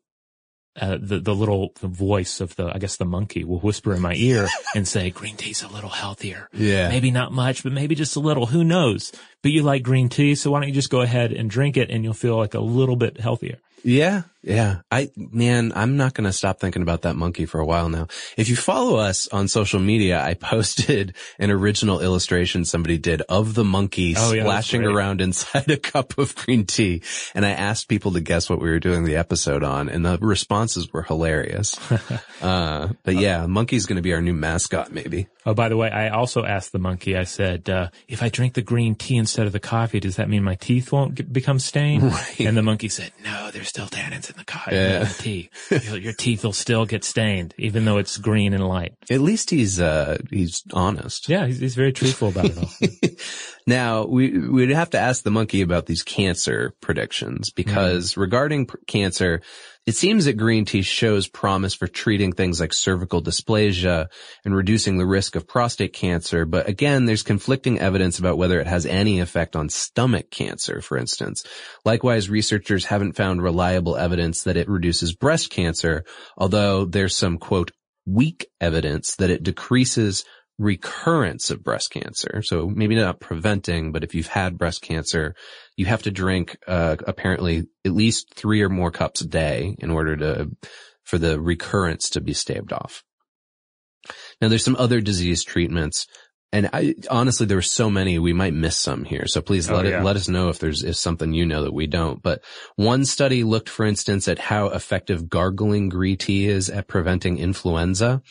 uh, 0.80 0.98
the, 1.00 1.18
the 1.18 1.34
little 1.34 1.72
the 1.80 1.88
voice 1.88 2.40
of 2.40 2.54
the, 2.56 2.66
I 2.66 2.78
guess 2.78 2.96
the 2.96 3.04
monkey 3.04 3.44
will 3.44 3.60
whisper 3.60 3.94
in 3.94 4.02
my 4.02 4.14
ear 4.14 4.48
and 4.74 4.86
say, 4.86 5.10
green 5.10 5.36
tea's 5.36 5.62
a 5.62 5.68
little 5.68 5.90
healthier. 5.90 6.48
Yeah. 6.52 6.88
Maybe 6.88 7.10
not 7.10 7.32
much, 7.32 7.62
but 7.62 7.72
maybe 7.72 7.94
just 7.94 8.16
a 8.16 8.20
little. 8.20 8.46
Who 8.46 8.64
knows? 8.64 9.12
But 9.42 9.52
you 9.52 9.62
like 9.62 9.82
green 9.82 10.08
tea, 10.08 10.34
so 10.34 10.50
why 10.50 10.60
don't 10.60 10.68
you 10.68 10.74
just 10.74 10.90
go 10.90 11.00
ahead 11.00 11.32
and 11.32 11.48
drink 11.48 11.76
it 11.76 11.90
and 11.90 12.04
you'll 12.04 12.14
feel 12.14 12.36
like 12.36 12.54
a 12.54 12.60
little 12.60 12.96
bit 12.96 13.20
healthier. 13.20 13.58
Yeah, 13.84 14.22
yeah. 14.46 14.80
I, 14.92 15.10
man, 15.16 15.72
I'm 15.74 15.96
not 15.96 16.14
going 16.14 16.24
to 16.24 16.32
stop 16.32 16.60
thinking 16.60 16.82
about 16.82 17.02
that 17.02 17.16
monkey 17.16 17.46
for 17.46 17.60
a 17.60 17.66
while 17.66 17.88
now. 17.88 18.06
If 18.36 18.48
you 18.48 18.54
follow 18.54 18.96
us 18.96 19.26
on 19.28 19.48
social 19.48 19.80
media, 19.80 20.22
I 20.22 20.34
posted 20.46 21.14
an 21.38 21.50
original 21.50 22.00
illustration 22.00 22.64
somebody 22.64 22.96
did 22.96 23.22
of 23.22 23.54
the 23.54 23.64
monkey 23.64 24.14
Oh, 24.16 24.32
yeah, 24.32 24.42
splashing 24.42 24.84
around 24.84 25.20
inside 25.20 25.68
a 25.68 25.76
cup 25.92 26.16
of 26.18 26.36
green 26.36 26.64
tea. 26.64 27.02
And 27.34 27.44
I 27.44 27.50
asked 27.50 27.88
people 27.88 28.12
to 28.12 28.20
guess 28.20 28.48
what 28.48 28.60
we 28.60 28.70
were 28.70 28.78
doing 28.78 29.04
the 29.04 29.16
episode 29.16 29.64
on 29.64 29.88
and 29.88 30.06
the 30.06 30.16
responses 30.20 30.92
were 30.92 31.02
hilarious. 31.02 31.76
uh, 32.40 32.88
but 33.02 33.16
yeah, 33.16 33.46
monkey's 33.46 33.86
going 33.86 33.96
to 33.96 34.02
be 34.02 34.14
our 34.14 34.22
new 34.22 34.34
mascot, 34.34 34.92
maybe. 34.92 35.26
Oh, 35.44 35.54
by 35.54 35.68
the 35.68 35.76
way, 35.76 35.90
I 35.90 36.08
also 36.08 36.44
asked 36.44 36.72
the 36.72 36.78
monkey, 36.78 37.16
I 37.16 37.24
said, 37.24 37.68
uh, 37.68 37.88
if 38.08 38.22
I 38.22 38.28
drink 38.28 38.54
the 38.54 38.62
green 38.62 38.94
tea 38.94 39.16
instead 39.16 39.46
of 39.46 39.52
the 39.52 39.60
coffee, 39.60 40.00
does 40.00 40.16
that 40.16 40.28
mean 40.28 40.42
my 40.42 40.56
teeth 40.56 40.92
won't 40.92 41.14
get, 41.14 41.32
become 41.32 41.58
stained? 41.58 42.02
Right. 42.02 42.40
And 42.40 42.56
the 42.56 42.62
monkey 42.62 42.88
said, 42.88 43.12
no, 43.24 43.50
there's 43.52 43.68
still 43.68 43.86
tannins 43.86 44.35
the 44.36 44.44
coffee, 44.44 44.74
Yeah. 44.76 45.04
the 45.04 45.14
tea. 45.22 45.50
your, 45.70 45.98
your 45.98 46.12
teeth 46.12 46.44
will 46.44 46.52
still 46.52 46.86
get 46.86 47.04
stained, 47.04 47.54
even 47.58 47.84
though 47.84 47.98
it's 47.98 48.16
green 48.18 48.52
and 48.54 48.66
light. 48.66 48.92
At 49.10 49.20
least 49.20 49.50
he's, 49.50 49.80
uh, 49.80 50.18
he's 50.30 50.62
honest. 50.72 51.28
Yeah, 51.28 51.46
he's, 51.46 51.58
he's 51.58 51.74
very 51.74 51.92
truthful 51.92 52.28
about 52.28 52.46
it 52.46 52.58
all. 52.58 52.70
Now 53.68 54.04
we 54.06 54.38
we'd 54.38 54.70
have 54.70 54.90
to 54.90 54.98
ask 55.00 55.24
the 55.24 55.32
monkey 55.32 55.60
about 55.60 55.86
these 55.86 56.04
cancer 56.04 56.72
predictions 56.80 57.50
because 57.50 58.16
regarding 58.16 58.66
pr- 58.66 58.76
cancer, 58.86 59.42
it 59.86 59.94
seems 59.94 60.24
that 60.24 60.32
green 60.32 60.64
tea 60.64 60.82
shows 60.82 61.28
promise 61.28 61.72
for 61.72 61.86
treating 61.86 62.32
things 62.32 62.60
like 62.60 62.72
cervical 62.72 63.22
dysplasia 63.22 64.08
and 64.44 64.54
reducing 64.54 64.98
the 64.98 65.06
risk 65.06 65.36
of 65.36 65.46
prostate 65.46 65.92
cancer. 65.92 66.44
But 66.44 66.68
again, 66.68 67.04
there's 67.04 67.22
conflicting 67.22 67.78
evidence 67.78 68.18
about 68.18 68.36
whether 68.36 68.60
it 68.60 68.66
has 68.66 68.84
any 68.84 69.20
effect 69.20 69.54
on 69.54 69.68
stomach 69.68 70.30
cancer, 70.30 70.80
for 70.80 70.98
instance. 70.98 71.44
Likewise, 71.84 72.28
researchers 72.28 72.86
haven't 72.86 73.12
found 73.12 73.42
reliable 73.42 73.96
evidence 73.96 74.42
that 74.42 74.56
it 74.56 74.68
reduces 74.68 75.14
breast 75.14 75.50
cancer, 75.50 76.04
although 76.36 76.84
there's 76.84 77.16
some 77.16 77.38
quote 77.38 77.70
weak 78.06 78.46
evidence 78.60 79.16
that 79.16 79.30
it 79.30 79.42
decreases 79.42 80.24
recurrence 80.58 81.50
of 81.50 81.62
breast 81.62 81.90
cancer. 81.90 82.42
So 82.42 82.68
maybe 82.68 82.94
not 82.94 83.20
preventing, 83.20 83.92
but 83.92 84.04
if 84.04 84.14
you've 84.14 84.26
had 84.26 84.58
breast 84.58 84.82
cancer, 84.82 85.34
you 85.76 85.86
have 85.86 86.02
to 86.04 86.10
drink, 86.10 86.56
uh, 86.66 86.96
apparently 87.06 87.64
at 87.84 87.92
least 87.92 88.32
three 88.34 88.62
or 88.62 88.68
more 88.68 88.90
cups 88.90 89.20
a 89.20 89.26
day 89.26 89.76
in 89.78 89.90
order 89.90 90.16
to, 90.16 90.50
for 91.04 91.18
the 91.18 91.40
recurrence 91.40 92.10
to 92.10 92.20
be 92.20 92.32
staved 92.32 92.72
off. 92.72 93.04
Now 94.40 94.48
there's 94.48 94.64
some 94.64 94.76
other 94.76 95.00
disease 95.00 95.44
treatments 95.44 96.06
and 96.52 96.70
I, 96.72 96.94
honestly, 97.10 97.44
there 97.46 97.56
were 97.56 97.62
so 97.62 97.90
many, 97.90 98.18
we 98.18 98.32
might 98.32 98.54
miss 98.54 98.78
some 98.78 99.04
here. 99.04 99.26
So 99.26 99.40
please 99.42 99.68
Oh, 99.68 99.74
let 99.74 99.84
yeah. 99.86 100.00
it, 100.00 100.04
let 100.04 100.16
us 100.16 100.28
know 100.28 100.48
if 100.48 100.58
there's, 100.58 100.84
if 100.84 100.96
something 100.96 101.32
you 101.32 101.44
know 101.44 101.64
that 101.64 101.74
we 101.74 101.86
don't. 101.86 102.22
But 102.22 102.42
one 102.76 103.04
study 103.04 103.42
looked, 103.44 103.68
for 103.68 103.84
instance, 103.84 104.28
at 104.28 104.38
how 104.38 104.68
effective 104.68 105.28
gargling 105.28 105.88
green 105.88 106.16
tea 106.16 106.46
is 106.48 106.70
at 106.70 106.86
preventing 106.88 107.38
influenza. 107.38 108.22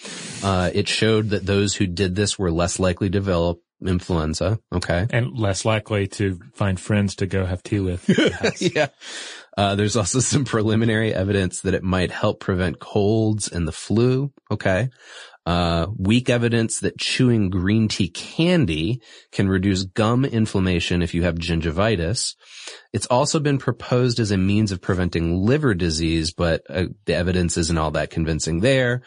Uh, 0.43 0.71
it 0.73 0.87
showed 0.87 1.29
that 1.31 1.45
those 1.45 1.75
who 1.75 1.87
did 1.87 2.15
this 2.15 2.39
were 2.39 2.51
less 2.51 2.79
likely 2.79 3.07
to 3.09 3.11
develop 3.19 3.59
influenza. 3.85 4.59
Okay. 4.73 5.05
And 5.09 5.37
less 5.37 5.65
likely 5.65 6.07
to 6.07 6.39
find 6.53 6.79
friends 6.79 7.15
to 7.17 7.27
go 7.27 7.45
have 7.45 7.61
tea 7.61 7.81
with. 7.81 8.09
yeah. 8.75 8.87
Uh, 9.57 9.75
there's 9.75 9.95
also 9.95 10.19
some 10.19 10.45
preliminary 10.45 11.13
evidence 11.13 11.61
that 11.61 11.73
it 11.73 11.83
might 11.83 12.11
help 12.11 12.39
prevent 12.39 12.79
colds 12.79 13.47
and 13.49 13.67
the 13.67 13.71
flu. 13.71 14.31
Okay. 14.49 14.89
Uh, 15.45 15.85
weak 15.97 16.27
evidence 16.27 16.79
that 16.79 16.97
chewing 16.97 17.51
green 17.51 17.87
tea 17.87 18.09
candy 18.09 18.99
can 19.31 19.47
reduce 19.47 19.83
gum 19.83 20.25
inflammation 20.25 21.03
if 21.03 21.13
you 21.13 21.21
have 21.21 21.35
gingivitis. 21.35 22.33
It's 22.93 23.05
also 23.07 23.39
been 23.39 23.59
proposed 23.59 24.19
as 24.19 24.31
a 24.31 24.37
means 24.37 24.71
of 24.71 24.81
preventing 24.81 25.45
liver 25.45 25.75
disease, 25.75 26.33
but 26.33 26.63
uh, 26.67 26.85
the 27.05 27.13
evidence 27.13 27.57
isn't 27.57 27.77
all 27.77 27.91
that 27.91 28.09
convincing 28.09 28.61
there. 28.61 29.03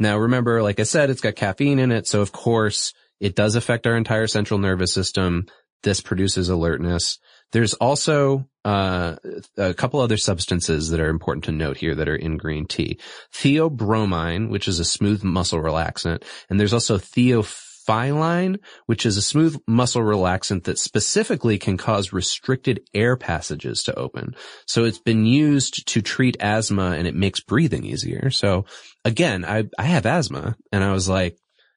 Now 0.00 0.16
remember, 0.16 0.62
like 0.62 0.80
I 0.80 0.84
said, 0.84 1.10
it's 1.10 1.20
got 1.20 1.36
caffeine 1.36 1.78
in 1.78 1.92
it. 1.92 2.06
So 2.06 2.22
of 2.22 2.32
course 2.32 2.94
it 3.20 3.36
does 3.36 3.54
affect 3.54 3.86
our 3.86 3.96
entire 3.96 4.26
central 4.26 4.58
nervous 4.58 4.92
system. 4.92 5.46
This 5.84 6.00
produces 6.00 6.48
alertness. 6.48 7.18
There's 7.52 7.74
also 7.74 8.48
uh, 8.64 9.16
a 9.56 9.74
couple 9.74 10.00
other 10.00 10.16
substances 10.16 10.88
that 10.90 10.98
are 10.98 11.10
important 11.10 11.44
to 11.44 11.52
note 11.52 11.76
here 11.76 11.94
that 11.94 12.08
are 12.08 12.16
in 12.16 12.38
green 12.38 12.66
tea. 12.66 12.98
Theobromine, 13.32 14.48
which 14.48 14.66
is 14.66 14.80
a 14.80 14.84
smooth 14.84 15.22
muscle 15.22 15.60
relaxant, 15.60 16.24
and 16.48 16.58
there's 16.58 16.72
also 16.72 16.96
theophylline, 16.96 18.58
which 18.86 19.04
is 19.04 19.18
a 19.18 19.22
smooth 19.22 19.56
muscle 19.68 20.02
relaxant 20.02 20.64
that 20.64 20.78
specifically 20.78 21.58
can 21.58 21.76
cause 21.76 22.14
restricted 22.14 22.80
air 22.94 23.16
passages 23.16 23.82
to 23.82 23.94
open. 23.94 24.34
So 24.66 24.84
it's 24.84 24.98
been 24.98 25.26
used 25.26 25.86
to 25.88 26.00
treat 26.00 26.38
asthma 26.40 26.92
and 26.92 27.06
it 27.06 27.14
makes 27.14 27.40
breathing 27.40 27.84
easier. 27.84 28.30
So 28.30 28.64
again, 29.04 29.44
I, 29.44 29.64
I 29.78 29.82
have 29.82 30.06
asthma 30.06 30.56
and 30.72 30.82
I 30.82 30.92
was 30.92 31.08
like, 31.08 31.36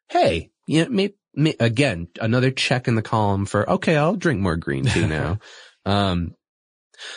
Hey, 0.10 0.52
yeah, 0.66 0.86
maybe, 0.90 1.16
again, 1.60 2.08
another 2.20 2.52
check 2.52 2.88
in 2.88 2.96
the 2.96 3.02
column 3.02 3.46
for, 3.46 3.70
okay, 3.70 3.96
I'll 3.96 4.16
drink 4.16 4.42
more 4.42 4.56
green 4.58 4.86
tea 4.86 5.06
now. 5.08 5.40
Um, 5.86 6.36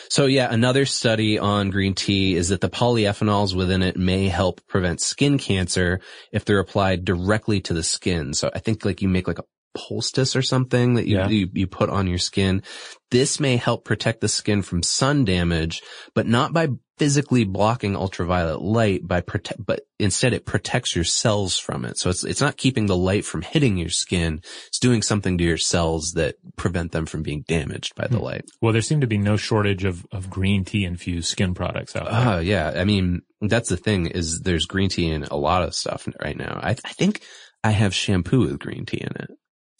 so 0.09 0.25
yeah, 0.27 0.47
another 0.51 0.85
study 0.85 1.39
on 1.39 1.71
green 1.71 1.95
tea 1.95 2.35
is 2.35 2.49
that 2.49 2.61
the 2.61 2.69
polyphenols 2.69 3.55
within 3.55 3.81
it 3.81 3.97
may 3.97 4.27
help 4.27 4.65
prevent 4.67 5.01
skin 5.01 5.37
cancer 5.37 6.01
if 6.31 6.45
they're 6.45 6.59
applied 6.59 7.03
directly 7.03 7.61
to 7.61 7.73
the 7.73 7.83
skin. 7.83 8.33
So 8.33 8.49
I 8.53 8.59
think 8.59 8.85
like 8.85 9.01
you 9.01 9.09
make 9.09 9.27
like 9.27 9.39
a 9.39 9.45
poultice 9.73 10.35
or 10.35 10.41
something 10.41 10.95
that 10.95 11.07
you, 11.07 11.17
Yeah. 11.17 11.27
you, 11.29 11.49
you 11.53 11.67
put 11.67 11.89
on 11.89 12.07
your 12.07 12.17
skin. 12.17 12.61
This 13.09 13.39
may 13.39 13.57
help 13.57 13.83
protect 13.85 14.21
the 14.21 14.27
skin 14.27 14.61
from 14.61 14.83
sun 14.83 15.25
damage, 15.25 15.81
but 16.13 16.27
not 16.27 16.53
by 16.53 16.69
physically 16.97 17.43
blocking 17.45 17.95
ultraviolet 17.95 18.61
light 18.61 19.07
by 19.07 19.21
prote- 19.21 19.55
but 19.57 19.81
instead 19.97 20.33
it 20.33 20.45
protects 20.45 20.95
your 20.95 21.03
cells 21.03 21.57
from 21.57 21.83
it. 21.83 21.97
So 21.97 22.09
it's, 22.11 22.23
it's 22.23 22.41
not 22.41 22.57
keeping 22.57 22.85
the 22.85 22.95
light 22.95 23.25
from 23.25 23.41
hitting 23.41 23.77
your 23.77 23.89
skin. 23.89 24.41
It's 24.67 24.77
doing 24.79 25.01
something 25.01 25.37
to 25.37 25.43
your 25.43 25.57
cells 25.57 26.11
that 26.15 26.35
prevent 26.57 26.91
them 26.91 27.05
from 27.07 27.23
being 27.23 27.43
damaged 27.47 27.95
by 27.95 28.07
the 28.07 28.17
Hmm. 28.17 28.23
light. 28.23 28.45
well, 28.61 28.71
there 28.71 28.81
seem 28.83 29.01
to 29.01 29.07
be 29.07 29.17
no 29.17 29.35
shortage 29.35 29.83
of, 29.83 30.05
of 30.11 30.29
green 30.29 30.63
tea 30.63 30.85
infused 30.85 31.27
skin 31.29 31.53
products 31.53 31.95
out 31.95 32.05
there. 32.05 32.35
Oh 32.35 32.39
yeah. 32.39 32.73
I 32.75 32.83
mean, 32.85 33.21
that's 33.41 33.69
the 33.69 33.77
thing 33.77 34.05
is 34.07 34.41
there's 34.41 34.65
green 34.65 34.89
tea 34.89 35.09
in 35.09 35.23
a 35.23 35.35
lot 35.37 35.63
of 35.63 35.73
stuff 35.73 36.07
right 36.21 36.37
now. 36.37 36.59
I, 36.61 36.71
I 36.71 36.93
think 36.93 37.21
I 37.63 37.71
have 37.71 37.93
shampoo 37.95 38.41
with 38.41 38.59
green 38.59 38.85
tea 38.85 39.01
in 39.01 39.11
it. 39.23 39.31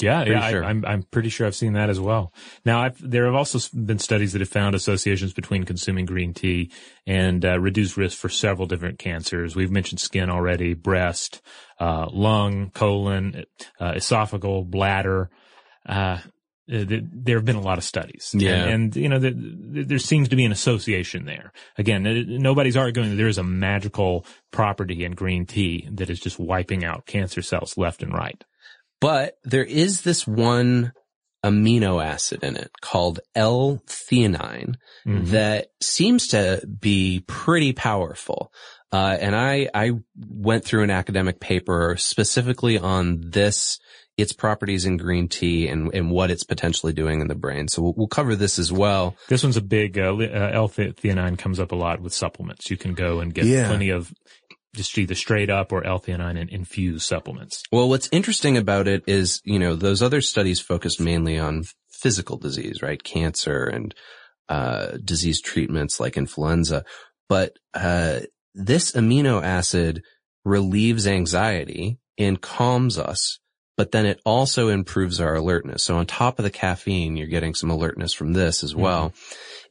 Yeah, 0.02 0.24
Pretty 0.24 0.40
yeah, 0.40 0.50
sure. 0.50 0.64
I, 0.64 0.70
I'm 0.70 0.86
I'm 0.86 1.04
pretty 1.04 1.30
sure 1.30 1.48
I've 1.48 1.56
seen 1.56 1.74
that 1.74 1.90
as 1.90 2.00
well. 2.00 2.34
Now, 2.66 2.82
I've, 2.82 2.98
there 3.10 3.26
have 3.26 3.36
also 3.36 3.60
been 3.74 4.00
studies 4.00 4.34
that 4.34 4.42
have 4.42 4.50
found 4.50 4.76
associations 4.76 5.34
between 5.34 5.64
consuming 5.64 6.06
green 6.06 6.34
tea 6.34 6.72
and 7.06 7.44
uh, 7.46 7.60
reduced 7.60 7.98
risk 7.98 8.18
for 8.18 8.30
several 8.30 8.68
different 8.68 9.00
cancers. 9.00 9.56
We've 9.56 9.72
mentioned 9.72 10.00
skin 10.00 10.30
already, 10.30 10.74
breast, 10.74 11.42
uh, 11.80 12.08
lung, 12.12 12.72
colon, 12.72 13.46
uh, 13.80 13.94
esophageal, 13.94 14.66
bladder. 14.66 15.30
Uh, 15.86 16.20
there 16.68 17.38
have 17.38 17.44
been 17.44 17.58
a 17.58 17.62
lot 17.62 17.78
of 17.78 17.84
studies. 17.84 18.34
Yeah. 18.34 18.54
And, 18.54 18.72
and, 18.72 18.96
you 18.96 19.10
know, 19.10 19.20
there, 19.20 19.34
there 19.36 20.00
seems 20.00 20.30
to 20.30 20.38
be 20.38 20.46
an 20.46 20.54
association 20.54 21.26
there. 21.26 21.52
Again, 21.78 22.04
nobody's 22.42 22.78
arguing 22.78 23.10
that 23.10 23.16
there 23.18 23.28
is 23.28 23.38
a 23.38 23.44
magical 23.44 24.26
property 24.52 25.04
in 25.04 25.12
green 25.14 25.46
tea 25.46 25.90
that 25.92 26.10
is 26.10 26.20
just 26.20 26.40
wiping 26.40 26.86
out 26.86 27.06
cancer 27.06 27.42
cells 27.42 27.78
left 27.78 28.04
and 28.04 28.14
right. 28.14 28.46
But 29.02 29.34
there 29.44 29.66
is 29.66 30.02
this 30.04 30.26
one 30.26 30.94
amino 31.44 32.02
acid 32.04 32.44
in 32.44 32.56
it 32.56 32.70
called 32.82 33.20
L-theanine 33.36 34.76
Mhm. 35.08 35.28
that 35.28 35.68
seems 35.82 36.28
to 36.28 36.62
be 36.80 37.24
pretty 37.28 37.74
powerful. 37.74 38.54
Uh, 38.92 39.18
and 39.20 39.36
I, 39.36 39.70
I 39.74 39.92
went 40.16 40.66
through 40.66 40.84
an 40.84 40.92
academic 40.92 41.40
paper 41.40 41.96
specifically 41.98 42.78
on 42.78 43.22
this, 43.32 43.80
its 44.18 44.34
properties 44.34 44.86
in 44.86 44.98
green 44.98 45.28
tea 45.30 45.68
and, 45.68 45.92
and 45.96 46.12
what 46.12 46.30
it's 46.30 46.44
potentially 46.44 46.94
doing 46.94 47.22
in 47.22 47.28
the 47.28 47.34
brain. 47.36 47.70
So 47.70 47.82
we'll, 47.82 47.94
we'll 47.98 48.08
cover 48.08 48.36
this 48.36 48.60
as 48.60 48.72
well. 48.72 49.16
This 49.30 49.42
one's 49.44 49.58
a 49.58 49.62
big, 49.62 49.98
uh, 49.98 50.14
uh, 50.14 50.52
L-theanine 50.54 51.38
comes 51.38 51.60
up 51.60 51.72
a 51.72 51.76
lot 51.76 52.02
with 52.02 52.14
supplements. 52.14 52.70
You 52.70 52.78
can 52.78 52.94
go 52.94 53.20
and 53.22 53.34
get 53.34 53.46
Yeah. 53.46 53.68
plenty 53.68 53.90
of 53.90 54.14
just 54.76 54.98
either 54.98 55.16
straight 55.16 55.50
up 55.50 55.72
or 55.72 55.86
L-theanine 55.86 56.40
and 56.40 56.50
infused 56.50 57.06
supplements. 57.06 57.64
Well, 57.72 57.90
what's 57.90 58.10
interesting 58.12 58.58
about 58.58 58.88
it 58.88 59.04
is, 59.06 59.42
you 59.44 59.60
know, 59.60 59.76
those 59.76 60.02
other 60.02 60.22
studies 60.22 60.60
focused 60.60 61.00
mainly 61.00 61.38
on 61.38 61.66
physical 61.90 62.38
disease, 62.38 62.82
right? 62.82 63.04
Cancer 63.04 63.66
and, 63.66 63.94
uh, 64.50 64.98
disease 65.04 65.42
treatments 65.42 66.00
like 66.00 66.16
influenza. 66.18 66.86
But, 67.28 67.58
uh, 67.74 68.22
this 68.54 68.94
amino 68.94 69.44
acid 69.44 70.04
relieves 70.46 71.06
anxiety 71.06 72.00
and 72.18 72.42
calms 72.42 72.98
us, 72.98 73.40
but 73.82 73.94
then 73.94 74.06
it 74.06 74.22
also 74.26 74.68
improves 74.68 75.20
our 75.20 75.34
alertness. 75.34 75.82
So 75.82 75.98
on 75.98 76.06
top 76.06 76.38
of 76.38 76.44
the 76.44 76.52
caffeine, 76.52 77.18
you're 77.18 77.26
getting 77.26 77.56
some 77.56 77.72
alertness 77.72 78.14
from 78.14 78.34
this 78.34 78.64
as 78.64 78.74
mm-hmm. 78.74 78.82
well. 78.84 79.14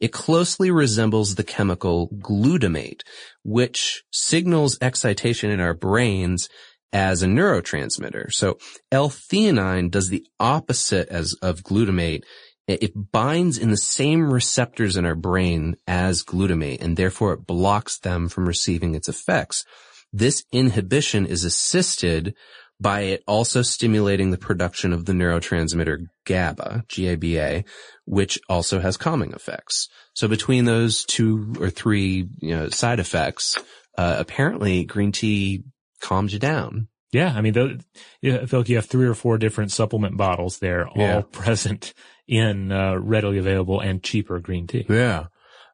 It 0.01 0.11
closely 0.11 0.69
resembles 0.69 1.35
the 1.35 1.45
chemical 1.45 2.09
glutamate, 2.09 3.03
which 3.45 4.03
signals 4.11 4.77
excitation 4.81 5.49
in 5.49 5.61
our 5.61 5.73
brains 5.73 6.49
as 6.91 7.23
a 7.23 7.25
neurotransmitter. 7.25 8.33
So 8.33 8.57
L-theanine 8.91 9.89
does 9.89 10.09
the 10.09 10.27
opposite 10.37 11.07
as 11.07 11.33
of 11.41 11.61
glutamate. 11.61 12.23
It 12.67 12.83
it 12.83 13.11
binds 13.13 13.57
in 13.57 13.69
the 13.69 13.77
same 13.77 14.29
receptors 14.29 14.97
in 14.97 15.05
our 15.05 15.15
brain 15.15 15.77
as 15.87 16.21
glutamate 16.21 16.81
and 16.81 16.97
therefore 16.97 17.31
it 17.31 17.47
blocks 17.47 17.97
them 17.97 18.27
from 18.27 18.45
receiving 18.45 18.93
its 18.93 19.07
effects. 19.07 19.63
This 20.11 20.43
inhibition 20.51 21.25
is 21.25 21.45
assisted 21.45 22.35
by 22.81 23.01
it 23.01 23.23
also 23.27 23.61
stimulating 23.61 24.31
the 24.31 24.37
production 24.39 24.91
of 24.91 25.05
the 25.05 25.13
neurotransmitter 25.13 26.07
GABA, 26.25 26.85
G-A-B-A, 26.87 27.63
which 28.05 28.39
also 28.49 28.79
has 28.79 28.97
calming 28.97 29.33
effects. 29.33 29.87
So 30.15 30.27
between 30.27 30.65
those 30.65 31.05
two 31.05 31.53
or 31.59 31.69
three, 31.69 32.27
you 32.39 32.55
know, 32.55 32.69
side 32.69 32.99
effects, 32.99 33.55
uh, 33.97 34.15
apparently 34.17 34.83
green 34.83 35.11
tea 35.11 35.63
calms 36.01 36.33
you 36.33 36.39
down. 36.39 36.87
Yeah. 37.11 37.31
I 37.35 37.41
mean, 37.41 37.53
tho- 37.53 37.77
yeah, 38.21 38.39
I 38.41 38.45
feel 38.47 38.61
like 38.61 38.69
you 38.69 38.77
have 38.77 38.85
three 38.85 39.05
or 39.05 39.13
four 39.13 39.37
different 39.37 39.71
supplement 39.71 40.17
bottles 40.17 40.57
there, 40.59 40.87
all 40.87 40.93
Yeah. 40.97 41.21
present 41.31 41.93
in, 42.27 42.71
uh, 42.71 42.95
readily 42.95 43.37
available 43.37 43.79
and 43.79 44.01
cheaper 44.01 44.39
green 44.39 44.65
tea. 44.65 44.85
Yeah. 44.89 45.25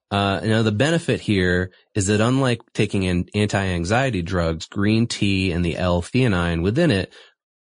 Uh, 0.10 0.40
now 0.44 0.62
the 0.62 0.72
benefit 0.72 1.20
here 1.20 1.72
is 1.94 2.08
that 2.08 2.22
unlike 2.22 2.62
taking 2.74 3.04
in 3.04 3.28
anti-anxiety 3.36 4.22
drugs, 4.22 4.66
green 4.68 5.08
tea 5.08 5.52
and 5.52 5.66
the 5.66 5.78
L-theanine 5.78 6.64
within 6.64 6.92
it 6.92 7.14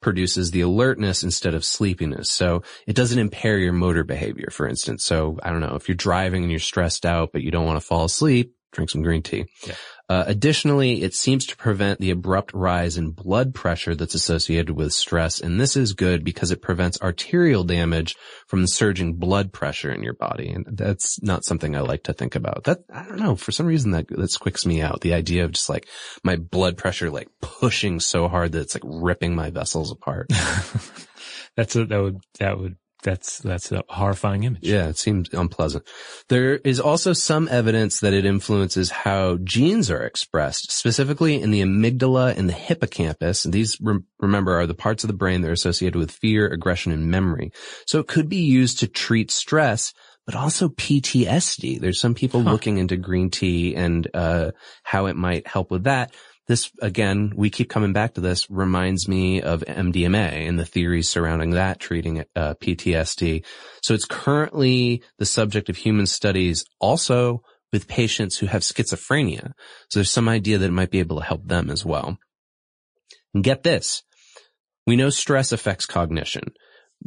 produces 0.03 0.51
the 0.51 0.61
alertness 0.61 1.23
instead 1.23 1.55
of 1.55 1.65
sleepiness. 1.65 2.31
So 2.31 2.63
it 2.87 2.95
doesn't 2.95 3.19
impair 3.19 3.59
your 3.59 3.73
motor 3.73 4.05
behavior, 4.05 4.49
for 4.51 4.69
instance. 4.69 5.03
So 5.03 5.39
I 5.43 5.51
don't 5.51 5.61
know, 5.61 5.77
if 5.77 5.89
you're 5.89 5.97
driving 5.97 6.43
and 6.43 6.51
you're 6.51 6.61
stressed 6.61 7.07
out, 7.07 7.31
but 7.33 7.41
you 7.43 7.51
don't 7.51 7.65
want 7.65 7.81
to 7.81 7.87
fall 7.87 8.05
asleep, 8.05 8.55
drink 8.73 8.91
some 8.91 9.03
green 9.03 9.23
tea. 9.23 9.47
Yeah. 9.67 9.75
Uh, 10.07 10.25
additionally, 10.27 11.03
it 11.03 11.15
seems 11.15 11.47
to 11.47 11.57
prevent 11.57 11.99
the 11.99 12.11
abrupt 12.11 12.53
rise 12.53 12.99
in 12.99 13.11
blood 13.11 13.55
pressure 13.55 13.95
that's 13.95 14.15
associated 14.15 14.71
with 14.71 14.93
stress. 14.93 15.41
And 15.41 15.59
this 15.59 15.77
is 15.77 15.95
good 15.95 16.25
because 16.25 16.51
it 16.51 16.61
prevents 16.61 17.01
arterial 17.01 17.65
damage 17.65 18.15
from 18.47 18.61
the 18.61 18.69
surging 18.69 19.15
blood 19.15 19.51
pressure 19.51 19.91
in 19.91 20.03
your 20.03 20.13
body. 20.13 20.51
And 20.51 20.67
that's 20.71 21.23
not 21.23 21.45
something 21.45 21.75
I 21.75 21.81
like 21.81 22.03
to 22.05 22.13
think 22.13 22.35
about. 22.35 22.65
That, 22.65 22.81
I 22.93 23.05
don't 23.05 23.19
know, 23.19 23.35
for 23.35 23.51
some 23.51 23.67
reason 23.67 23.93
that, 23.93 24.09
that 24.09 24.31
squicks 24.31 24.67
me 24.67 24.83
out. 24.83 25.01
The 25.01 25.15
idea 25.15 25.45
of 25.45 25.53
just 25.53 25.71
like 25.71 25.89
my 26.23 26.37
blood 26.37 26.77
pressure 26.77 27.11
like 27.11 27.29
pushing 27.41 27.99
so 27.99 28.29
hard 28.29 28.53
that 28.53 28.61
it's 28.61 28.75
like 28.75 28.85
ripping 28.85 29.35
my 29.35 29.51
vessels 29.51 29.91
apart. 29.91 30.29
That's 31.57 31.77
a, 31.77 31.85
that 31.87 32.03
would, 32.03 32.19
that 32.41 32.59
would, 32.59 32.77
that's, 33.05 33.39
that's 33.39 33.71
a 33.71 33.85
horrifying 33.89 34.43
image. 34.43 34.67
Yeah, 34.67 34.89
it 34.89 34.99
seems 34.99 35.29
unpleasant. 35.33 35.87
There 36.29 36.57
is 36.57 36.81
also 36.81 37.13
some 37.13 37.47
evidence 37.49 38.01
that 38.01 38.13
it 38.13 38.25
influences 38.25 38.91
how 38.91 39.37
genes 39.45 39.91
are 39.91 40.03
expressed, 40.03 40.73
specifically 40.73 41.41
in 41.41 41.53
the 41.53 41.61
amygdala 41.63 42.37
and 42.37 42.49
the 42.49 42.55
hippocampus. 42.55 43.45
And 43.45 43.55
these, 43.55 43.79
rem- 43.81 44.07
remember, 44.19 44.59
are 44.59 44.67
the 44.67 44.75
parts 44.75 45.05
of 45.05 45.09
the 45.09 45.15
brain 45.15 45.43
that 45.43 45.49
are 45.51 45.53
associated 45.53 45.97
with 45.99 46.11
fear, 46.11 46.47
aggression, 46.49 46.91
and 46.91 47.07
memory. 47.07 47.53
So 47.87 48.01
it 48.01 48.09
could 48.09 48.29
be 48.29 48.39
used 48.43 48.81
to 48.81 48.89
treat 48.89 49.31
stress, 49.31 49.93
but 50.27 50.35
also 50.35 50.69
PTSD. 50.71 51.81
There's 51.81 52.01
some 52.01 52.15
people 52.15 52.43
Huh. 52.43 52.51
looking 52.53 52.79
into 52.79 52.97
green 52.97 53.31
tea 53.31 53.75
and, 53.77 54.09
uh, 54.15 54.53
how 54.83 55.07
it 55.07 55.17
might 55.17 55.47
help 55.47 55.71
with 55.71 55.85
that. 55.85 56.15
This 56.47 56.71
again, 56.83 57.33
we 57.35 57.51
keep 57.51 57.71
coming 57.71 57.93
back 57.93 58.15
to 58.15 58.21
this 58.21 58.51
reminds 58.51 59.09
me 59.09 59.41
of 59.41 59.65
MDMA 59.67 60.49
and 60.49 60.59
the 60.59 60.67
theories 60.67 61.09
surrounding 61.09 61.51
that 61.51 61.81
treating 61.81 62.25
uh, 62.37 62.55
PTSD. 62.55 63.45
So 63.83 63.95
it's 63.95 64.05
currently 64.05 65.03
the 65.19 65.27
subject 65.27 65.69
of 65.69 65.77
human 65.77 66.07
studies 66.07 66.65
also 66.81 67.43
with 67.73 67.89
patients 67.89 68.39
who 68.39 68.47
have 68.47 68.63
schizophrenia. 68.63 69.53
So 69.89 69.99
there's 69.99 70.11
some 70.11 70.29
idea 70.29 70.59
that 70.59 70.67
it 70.67 70.73
might 70.73 70.91
be 70.91 71.01
able 71.01 71.17
to 71.17 71.25
help 71.25 71.47
them 71.47 71.71
as 71.71 71.85
well. 71.85 72.19
And 73.33 73.43
get 73.43 73.63
this. 73.63 74.03
We 74.87 74.97
know 74.97 75.11
stress 75.11 75.51
affects 75.51 75.87
cognition. 75.87 76.53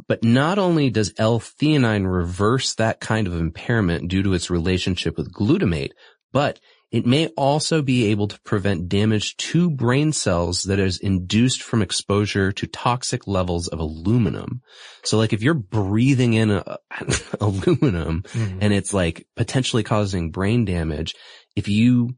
But 0.06 0.22
not 0.22 0.58
only 0.58 0.90
does 0.90 1.14
L-theanine 1.16 2.12
reverse 2.12 2.74
that 2.74 3.00
kind 3.00 3.26
of 3.26 3.34
impairment 3.34 4.08
due 4.08 4.22
to 4.22 4.34
its 4.34 4.50
relationship 4.50 5.16
with 5.16 5.32
glutamate, 5.32 5.92
but 6.32 6.60
it 6.90 7.04
may 7.04 7.26
also 7.28 7.82
be 7.82 8.06
able 8.06 8.28
to 8.28 8.40
prevent 8.40 8.88
damage 8.88 9.36
to 9.36 9.70
brain 9.70 10.12
cells 10.12 10.62
that 10.64 10.78
is 10.78 10.98
induced 10.98 11.62
from 11.62 11.82
exposure 11.82 12.50
to 12.52 12.66
toxic 12.66 13.26
levels 13.26 13.68
of 13.68 13.78
aluminum. 13.78 14.62
So 15.04 15.18
like 15.18 15.32
if 15.32 15.42
you're 15.42 15.54
breathing 15.54 16.32
in 16.32 16.50
a, 16.50 16.78
aluminum 17.40 18.22
mm-hmm. 18.22 18.58
and 18.62 18.72
it's 18.72 18.94
like 18.94 19.26
potentially 19.36 19.82
causing 19.82 20.30
brain 20.30 20.64
damage, 20.64 21.14
if 21.54 21.68
you 21.68 22.16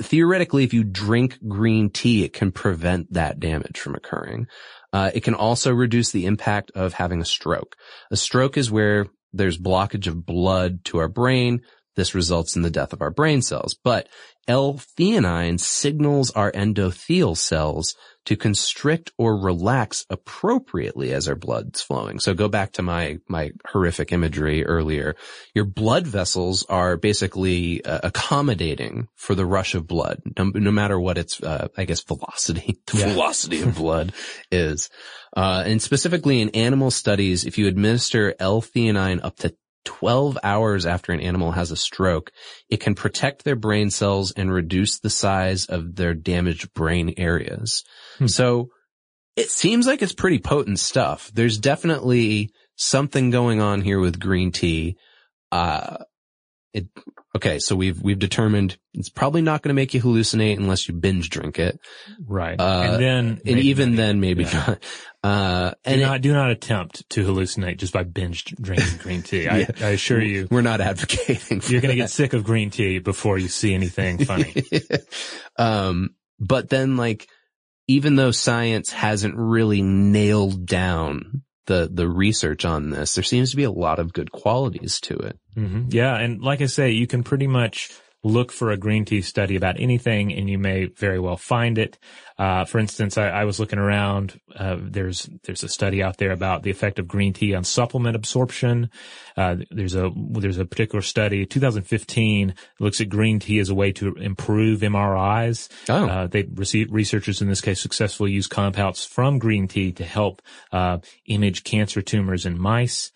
theoretically, 0.00 0.64
if 0.64 0.72
you 0.72 0.84
drink 0.84 1.38
green 1.46 1.90
tea, 1.90 2.24
it 2.24 2.32
can 2.32 2.52
prevent 2.52 3.12
that 3.12 3.40
damage 3.40 3.78
from 3.78 3.94
occurring. 3.94 4.46
Uh, 4.92 5.10
it 5.14 5.22
can 5.22 5.34
also 5.34 5.72
reduce 5.72 6.12
the 6.12 6.24
impact 6.24 6.70
of 6.74 6.94
having 6.94 7.20
a 7.20 7.26
stroke. 7.26 7.76
A 8.10 8.16
stroke 8.16 8.56
is 8.56 8.70
where 8.70 9.06
there's 9.32 9.58
blockage 9.58 10.06
of 10.06 10.24
blood 10.24 10.84
to 10.86 10.98
our 10.98 11.08
brain. 11.08 11.60
This 11.98 12.14
results 12.14 12.54
in 12.54 12.62
the 12.62 12.70
death 12.70 12.92
of 12.92 13.02
our 13.02 13.10
brain 13.10 13.42
cells. 13.42 13.74
But 13.82 14.08
L-theanine 14.46 15.58
signals 15.58 16.30
our 16.30 16.52
endothelial 16.52 17.36
cells 17.36 17.96
to 18.24 18.36
constrict 18.36 19.10
or 19.18 19.36
relax 19.36 20.06
appropriately 20.08 21.12
as 21.12 21.26
our 21.26 21.34
blood's 21.34 21.82
flowing. 21.82 22.20
So 22.20 22.34
go 22.34 22.46
back 22.46 22.74
to 22.74 22.82
my, 22.82 23.18
my 23.28 23.50
horrific 23.66 24.12
imagery 24.12 24.64
earlier. 24.64 25.16
Your 25.56 25.64
blood 25.64 26.06
vessels 26.06 26.64
are 26.68 26.96
basically 26.96 27.84
uh, 27.84 27.98
accommodating 28.04 29.08
for 29.16 29.34
the 29.34 29.44
rush 29.44 29.74
of 29.74 29.88
blood, 29.88 30.22
no, 30.38 30.44
no 30.54 30.70
matter 30.70 31.00
what 31.00 31.18
its, 31.18 31.42
uh, 31.42 31.66
I 31.76 31.84
guess, 31.84 32.02
velocity, 32.04 32.78
the 32.86 32.98
yeah. 32.98 33.12
velocity 33.12 33.62
of 33.62 33.74
blood 33.76 34.12
is. 34.52 34.88
Uh, 35.36 35.64
and 35.66 35.82
specifically 35.82 36.40
in 36.40 36.50
animal 36.50 36.92
studies, 36.92 37.44
if 37.44 37.58
you 37.58 37.66
administer 37.66 38.36
L-theanine 38.38 39.24
up 39.24 39.36
to 39.38 39.52
12 39.88 40.36
hours 40.44 40.84
after 40.84 41.12
an 41.12 41.20
animal 41.20 41.52
has 41.52 41.70
a 41.70 41.76
stroke, 41.76 42.30
it 42.68 42.78
can 42.78 42.94
protect 42.94 43.42
their 43.42 43.56
brain 43.56 43.88
cells 43.88 44.32
and 44.32 44.52
reduce 44.52 45.00
the 45.00 45.08
size 45.08 45.64
of 45.64 45.96
their 45.96 46.12
damaged 46.12 46.74
brain 46.74 47.14
areas. 47.16 47.84
Hmm. 48.18 48.26
So 48.26 48.68
it 49.34 49.50
seems 49.50 49.86
like 49.86 50.02
it's 50.02 50.12
pretty 50.12 50.40
potent 50.40 50.78
stuff. 50.78 51.30
There's 51.32 51.56
definitely 51.56 52.50
something 52.76 53.30
going 53.30 53.62
on 53.62 53.80
here 53.80 53.98
with 53.98 54.20
green 54.20 54.52
tea. 54.52 54.98
Uh, 55.50 55.96
it, 56.72 56.86
okay, 57.34 57.58
so 57.58 57.74
we've, 57.74 58.00
we've 58.02 58.18
determined 58.18 58.76
it's 58.92 59.08
probably 59.08 59.42
not 59.42 59.62
going 59.62 59.70
to 59.70 59.74
make 59.74 59.94
you 59.94 60.02
hallucinate 60.02 60.56
unless 60.56 60.86
you 60.86 60.94
binge 60.94 61.30
drink 61.30 61.58
it. 61.58 61.80
Right. 62.26 62.60
Uh, 62.60 62.82
and 62.84 63.02
then, 63.02 63.40
and 63.46 63.58
even 63.58 63.96
then 63.96 64.20
maybe 64.20 64.44
yeah. 64.44 64.64
not. 64.66 64.84
Uh, 65.22 65.72
and 65.84 65.96
do 65.96 66.06
not, 66.06 66.16
it, 66.16 66.22
do 66.22 66.32
not 66.32 66.50
attempt 66.50 67.08
to 67.10 67.24
hallucinate 67.24 67.78
just 67.78 67.92
by 67.92 68.02
binge 68.02 68.44
drinking 68.44 68.98
green 68.98 69.22
tea. 69.22 69.44
yeah. 69.44 69.54
I, 69.54 69.66
I, 69.80 69.88
assure 69.90 70.22
you. 70.22 70.46
We're 70.50 70.60
not 70.60 70.80
advocating 70.80 71.62
You're 71.66 71.80
going 71.80 71.92
to 71.92 71.96
get 71.96 72.10
sick 72.10 72.34
of 72.34 72.44
green 72.44 72.70
tea 72.70 72.98
before 72.98 73.38
you 73.38 73.48
see 73.48 73.74
anything 73.74 74.18
funny. 74.24 74.54
um, 75.56 76.14
but 76.38 76.68
then 76.68 76.96
like, 76.96 77.28
even 77.86 78.16
though 78.16 78.30
science 78.30 78.92
hasn't 78.92 79.34
really 79.36 79.80
nailed 79.80 80.66
down 80.66 81.42
the 81.68 81.88
the 81.92 82.08
research 82.08 82.64
on 82.64 82.90
this, 82.90 83.14
there 83.14 83.22
seems 83.22 83.50
to 83.50 83.56
be 83.56 83.62
a 83.62 83.70
lot 83.70 84.00
of 84.00 84.12
good 84.12 84.32
qualities 84.32 85.00
to 85.02 85.14
it. 85.14 85.38
Mm-hmm. 85.56 85.84
Yeah, 85.90 86.16
and 86.16 86.42
like 86.42 86.60
I 86.60 86.66
say, 86.66 86.90
you 86.90 87.06
can 87.06 87.22
pretty 87.22 87.46
much 87.46 87.90
look 88.24 88.50
for 88.50 88.70
a 88.70 88.76
green 88.76 89.04
tea 89.04 89.22
study 89.22 89.54
about 89.56 89.78
anything 89.78 90.32
and 90.32 90.50
you 90.50 90.58
may 90.58 90.86
very 90.86 91.20
well 91.20 91.36
find 91.36 91.78
it. 91.78 91.98
Uh, 92.36 92.64
for 92.64 92.78
instance, 92.78 93.16
I, 93.16 93.28
I, 93.28 93.44
was 93.44 93.58
looking 93.58 93.78
around, 93.78 94.40
uh, 94.54 94.76
there's, 94.80 95.28
there's 95.44 95.64
a 95.64 95.68
study 95.68 96.02
out 96.02 96.18
there 96.18 96.30
about 96.30 96.62
the 96.62 96.70
effect 96.70 96.98
of 96.98 97.08
green 97.08 97.32
tea 97.32 97.54
on 97.54 97.64
supplement 97.64 98.16
absorption. 98.16 98.90
Uh, 99.36 99.56
there's 99.70 99.94
a, 99.94 100.12
there's 100.14 100.58
a 100.58 100.64
particular 100.64 101.02
study, 101.02 101.46
2015, 101.46 102.54
looks 102.78 103.00
at 103.00 103.08
green 103.08 103.40
tea 103.40 103.58
as 103.58 103.70
a 103.70 103.74
way 103.74 103.92
to 103.92 104.14
improve 104.14 104.80
MRIs. 104.80 105.68
Oh. 105.88 106.06
Uh, 106.06 106.26
they 106.26 106.42
receive, 106.54 106.92
researchers 106.92 107.40
in 107.40 107.48
this 107.48 107.60
case 107.60 107.80
successfully 107.80 108.32
use 108.32 108.46
compounds 108.46 109.04
from 109.04 109.38
green 109.38 109.66
tea 109.66 109.92
to 109.92 110.04
help, 110.04 110.42
uh, 110.72 110.98
image 111.26 111.64
cancer 111.64 112.02
tumors 112.02 112.46
in 112.46 112.58
mice. 112.58 113.10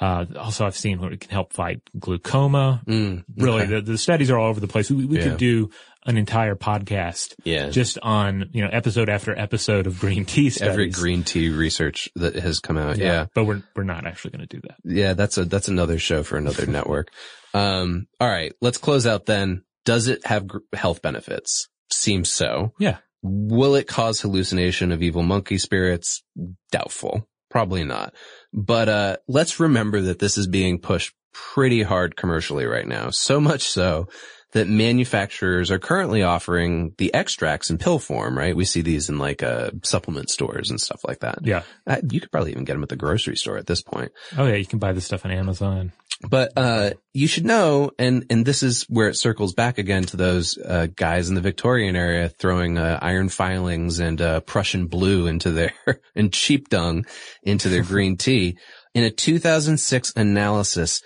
Uh, 0.00 0.26
also 0.36 0.64
I've 0.64 0.76
seen 0.76 1.00
where 1.00 1.12
it 1.12 1.20
can 1.20 1.30
help 1.30 1.52
fight 1.52 1.80
glaucoma. 1.98 2.82
Mm, 2.86 3.18
okay. 3.18 3.24
Really, 3.36 3.66
the, 3.66 3.80
the, 3.80 3.98
studies 3.98 4.30
are 4.30 4.38
all 4.38 4.48
over 4.48 4.60
the 4.60 4.68
place. 4.68 4.90
We, 4.90 5.06
we 5.06 5.18
yeah. 5.18 5.24
could 5.24 5.38
do 5.38 5.70
an 6.06 6.16
entire 6.16 6.54
podcast 6.54 7.34
yeah. 7.44 7.70
just 7.70 7.98
on, 8.00 8.48
you 8.52 8.62
know, 8.62 8.70
episode 8.70 9.08
after 9.08 9.36
episode 9.36 9.86
of 9.86 9.98
green 9.98 10.24
tea 10.24 10.50
studies. 10.50 10.72
Every 10.72 10.90
green 10.90 11.24
tea 11.24 11.50
research 11.50 12.08
that 12.14 12.36
has 12.36 12.60
come 12.60 12.78
out. 12.78 12.96
Yeah. 12.96 13.04
yeah. 13.04 13.26
But 13.34 13.44
we're, 13.44 13.62
we're 13.74 13.82
not 13.82 14.06
actually 14.06 14.30
going 14.30 14.46
to 14.46 14.56
do 14.56 14.60
that. 14.68 14.76
Yeah. 14.84 15.14
That's 15.14 15.36
a, 15.36 15.44
that's 15.44 15.68
another 15.68 15.98
show 15.98 16.22
for 16.22 16.38
another 16.38 16.66
network. 16.70 17.10
Um, 17.52 18.06
all 18.20 18.28
right. 18.28 18.52
Let's 18.60 18.78
close 18.78 19.06
out 19.06 19.26
then. 19.26 19.64
Does 19.84 20.06
it 20.06 20.24
have 20.26 20.46
gr- 20.46 20.58
health 20.74 21.02
benefits? 21.02 21.68
Seems 21.92 22.30
so. 22.30 22.72
Yeah. 22.78 22.98
Will 23.22 23.74
it 23.74 23.88
cause 23.88 24.20
hallucination 24.20 24.92
of 24.92 25.02
evil 25.02 25.22
monkey 25.22 25.58
spirits? 25.58 26.22
Doubtful. 26.70 27.28
Probably 27.50 27.84
not. 27.84 28.14
But, 28.52 28.88
uh, 28.88 29.16
let's 29.26 29.60
remember 29.60 30.00
that 30.02 30.18
this 30.18 30.38
is 30.38 30.46
being 30.46 30.78
pushed 30.78 31.14
pretty 31.32 31.82
hard 31.82 32.16
commercially 32.16 32.64
right 32.66 32.86
now. 32.86 33.10
So 33.10 33.40
much 33.40 33.62
so 33.62 34.08
that 34.52 34.66
manufacturers 34.66 35.70
are 35.70 35.78
currently 35.78 36.22
offering 36.22 36.94
the 36.96 37.12
extracts 37.12 37.68
in 37.68 37.76
pill 37.76 37.98
form, 37.98 38.36
right? 38.36 38.56
We 38.56 38.64
see 38.64 38.80
these 38.80 39.10
in 39.10 39.18
like, 39.18 39.42
uh, 39.42 39.72
supplement 39.82 40.30
stores 40.30 40.70
and 40.70 40.80
stuff 40.80 41.02
like 41.06 41.20
that. 41.20 41.40
Yeah. 41.42 41.62
Uh, 41.86 41.98
you 42.10 42.20
could 42.20 42.32
probably 42.32 42.52
even 42.52 42.64
get 42.64 42.72
them 42.72 42.82
at 42.82 42.88
the 42.88 42.96
grocery 42.96 43.36
store 43.36 43.58
at 43.58 43.66
this 43.66 43.82
point. 43.82 44.10
Oh 44.36 44.46
yeah, 44.46 44.54
you 44.54 44.66
can 44.66 44.78
buy 44.78 44.92
this 44.92 45.04
stuff 45.04 45.26
on 45.26 45.30
Amazon. 45.30 45.92
But, 46.20 46.52
uh, 46.56 46.90
you 47.12 47.28
should 47.28 47.44
know, 47.46 47.92
and, 47.98 48.26
and 48.28 48.44
this 48.44 48.64
is 48.64 48.82
where 48.88 49.08
it 49.08 49.16
circles 49.16 49.54
back 49.54 49.78
again 49.78 50.02
to 50.04 50.16
those, 50.16 50.58
uh, 50.58 50.88
guys 50.96 51.28
in 51.28 51.36
the 51.36 51.40
Victorian 51.40 51.94
era 51.94 52.28
throwing, 52.28 52.76
uh, 52.76 52.98
iron 53.00 53.28
filings 53.28 54.00
and, 54.00 54.20
uh, 54.20 54.40
Prussian 54.40 54.88
blue 54.88 55.28
into 55.28 55.52
their, 55.52 55.72
and 56.16 56.34
sheep 56.34 56.68
dung 56.68 57.06
into 57.44 57.68
their 57.68 57.82
green 57.84 58.16
tea. 58.16 58.56
In 58.94 59.04
a 59.04 59.10
2006 59.10 60.12
analysis, 60.16 61.02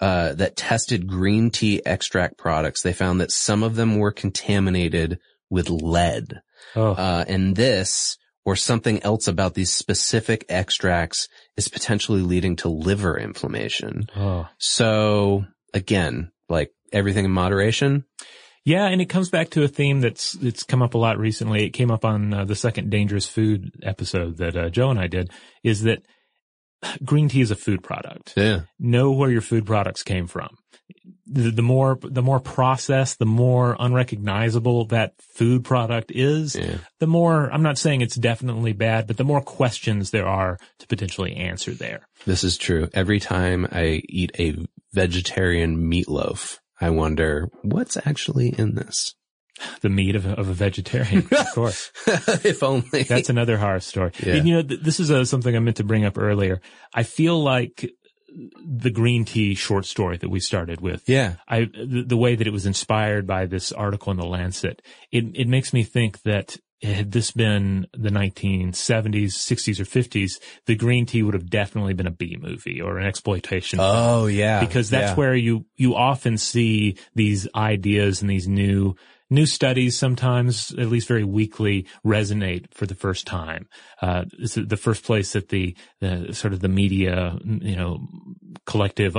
uh, 0.00 0.34
that 0.34 0.56
tested 0.56 1.06
green 1.06 1.50
tea 1.50 1.80
extract 1.86 2.36
products, 2.36 2.82
they 2.82 2.92
found 2.92 3.20
that 3.20 3.30
some 3.30 3.62
of 3.62 3.76
them 3.76 3.98
were 3.98 4.12
contaminated 4.12 5.18
with 5.48 5.70
lead. 5.70 6.40
Oh. 6.74 6.92
Uh, 6.92 7.24
and 7.26 7.56
this, 7.56 8.18
or 8.46 8.56
something 8.56 9.02
else 9.02 9.26
about 9.26 9.54
these 9.54 9.72
specific 9.72 10.46
extracts 10.48 11.28
is 11.56 11.68
potentially 11.68 12.22
leading 12.22 12.54
to 12.54 12.68
liver 12.68 13.18
inflammation. 13.18 14.06
Oh. 14.16 14.48
So 14.56 15.44
again, 15.74 16.30
like 16.48 16.70
everything 16.92 17.24
in 17.24 17.32
moderation. 17.32 18.04
Yeah, 18.64 18.86
and 18.86 19.00
it 19.00 19.06
comes 19.06 19.30
back 19.30 19.50
to 19.50 19.64
a 19.64 19.68
theme 19.68 20.00
that's 20.00 20.34
it's 20.36 20.62
come 20.62 20.82
up 20.82 20.94
a 20.94 20.98
lot 20.98 21.18
recently. 21.18 21.64
It 21.64 21.70
came 21.70 21.90
up 21.90 22.04
on 22.04 22.32
uh, 22.32 22.44
the 22.44 22.56
second 22.56 22.90
dangerous 22.90 23.26
food 23.26 23.72
episode 23.82 24.38
that 24.38 24.56
uh, 24.56 24.70
Joe 24.70 24.90
and 24.90 24.98
I 24.98 25.08
did. 25.08 25.30
Is 25.62 25.82
that 25.82 26.02
green 27.04 27.28
tea 27.28 27.40
is 27.40 27.50
a 27.50 27.56
food 27.56 27.82
product. 27.82 28.34
Yeah. 28.36 28.62
Know 28.78 29.12
where 29.12 29.30
your 29.30 29.40
food 29.40 29.66
products 29.66 30.02
came 30.02 30.26
from. 30.26 30.56
The, 31.26 31.50
the, 31.50 31.62
more, 31.62 31.98
the 32.00 32.22
more 32.22 32.38
processed, 32.38 33.18
the 33.18 33.26
more 33.26 33.76
unrecognizable 33.80 34.86
that 34.86 35.14
food 35.34 35.64
product 35.64 36.12
is, 36.14 36.54
yeah. 36.54 36.78
the 37.00 37.08
more, 37.08 37.52
I'm 37.52 37.62
not 37.62 37.78
saying 37.78 38.00
it's 38.00 38.14
definitely 38.14 38.72
bad, 38.72 39.08
but 39.08 39.16
the 39.16 39.24
more 39.24 39.40
questions 39.40 40.10
there 40.10 40.28
are 40.28 40.58
to 40.78 40.86
potentially 40.86 41.34
answer 41.34 41.72
there. 41.72 42.06
This 42.26 42.44
is 42.44 42.56
true. 42.56 42.88
Every 42.94 43.18
time 43.18 43.66
I 43.72 44.02
eat 44.08 44.30
a 44.38 44.56
vegetarian 44.92 45.90
meatloaf, 45.90 46.58
I 46.80 46.90
wonder 46.90 47.48
what's 47.62 47.96
actually 48.06 48.50
in 48.56 48.76
this 48.76 49.14
the 49.80 49.88
meat 49.88 50.16
of 50.16 50.26
a, 50.26 50.32
of 50.32 50.48
a 50.48 50.52
vegetarian, 50.52 51.26
of 51.32 51.46
course. 51.52 51.90
if 52.06 52.62
only. 52.62 53.02
That's 53.04 53.30
another 53.30 53.56
horror 53.56 53.80
story. 53.80 54.12
Yeah. 54.22 54.34
And, 54.34 54.48
you 54.48 54.54
know, 54.54 54.62
th- 54.62 54.80
this 54.80 55.00
is 55.00 55.10
a, 55.10 55.26
something 55.26 55.54
I 55.54 55.58
meant 55.58 55.78
to 55.78 55.84
bring 55.84 56.04
up 56.04 56.18
earlier. 56.18 56.60
I 56.94 57.02
feel 57.02 57.42
like 57.42 57.90
the 58.64 58.90
green 58.90 59.24
tea 59.24 59.54
short 59.54 59.86
story 59.86 60.18
that 60.18 60.28
we 60.28 60.40
started 60.40 60.80
with. 60.80 61.08
Yeah. 61.08 61.36
I, 61.48 61.60
the, 61.64 62.04
the, 62.06 62.16
way 62.16 62.34
that 62.34 62.46
it 62.46 62.52
was 62.52 62.66
inspired 62.66 63.26
by 63.26 63.46
this 63.46 63.72
article 63.72 64.10
in 64.10 64.18
the 64.18 64.26
Lancet, 64.26 64.82
it, 65.10 65.24
it 65.34 65.48
makes 65.48 65.72
me 65.72 65.84
think 65.84 66.20
that 66.22 66.56
had 66.82 67.12
this 67.12 67.30
been 67.30 67.86
the 67.92 68.10
1970s, 68.10 69.32
60s, 69.32 69.80
or 69.80 69.84
50s, 69.84 70.38
the 70.66 70.76
green 70.76 71.06
tea 71.06 71.22
would 71.22 71.34
have 71.34 71.48
definitely 71.48 71.94
been 71.94 72.06
a 72.06 72.10
B 72.10 72.36
movie 72.38 72.82
or 72.82 72.98
an 72.98 73.06
exploitation. 73.06 73.78
Oh, 73.80 74.26
film. 74.26 74.30
yeah. 74.30 74.60
Because 74.60 74.90
that's 74.90 75.12
yeah. 75.12 75.16
where 75.16 75.34
you, 75.34 75.64
you 75.76 75.94
often 75.94 76.36
see 76.36 76.98
these 77.14 77.48
ideas 77.54 78.20
and 78.20 78.30
these 78.30 78.46
new 78.46 78.94
new 79.30 79.46
studies 79.46 79.98
sometimes, 79.98 80.72
at 80.78 80.88
least 80.88 81.08
very 81.08 81.24
weakly, 81.24 81.86
resonate 82.04 82.72
for 82.72 82.86
the 82.86 82.94
first 82.94 83.26
time. 83.26 83.68
Uh, 84.00 84.24
it's 84.38 84.54
the 84.54 84.76
first 84.76 85.04
place 85.04 85.32
that 85.32 85.48
the, 85.48 85.76
the 86.00 86.32
sort 86.32 86.52
of 86.52 86.60
the 86.60 86.68
media, 86.68 87.38
you 87.44 87.76
know, 87.76 88.06
collective 88.66 89.16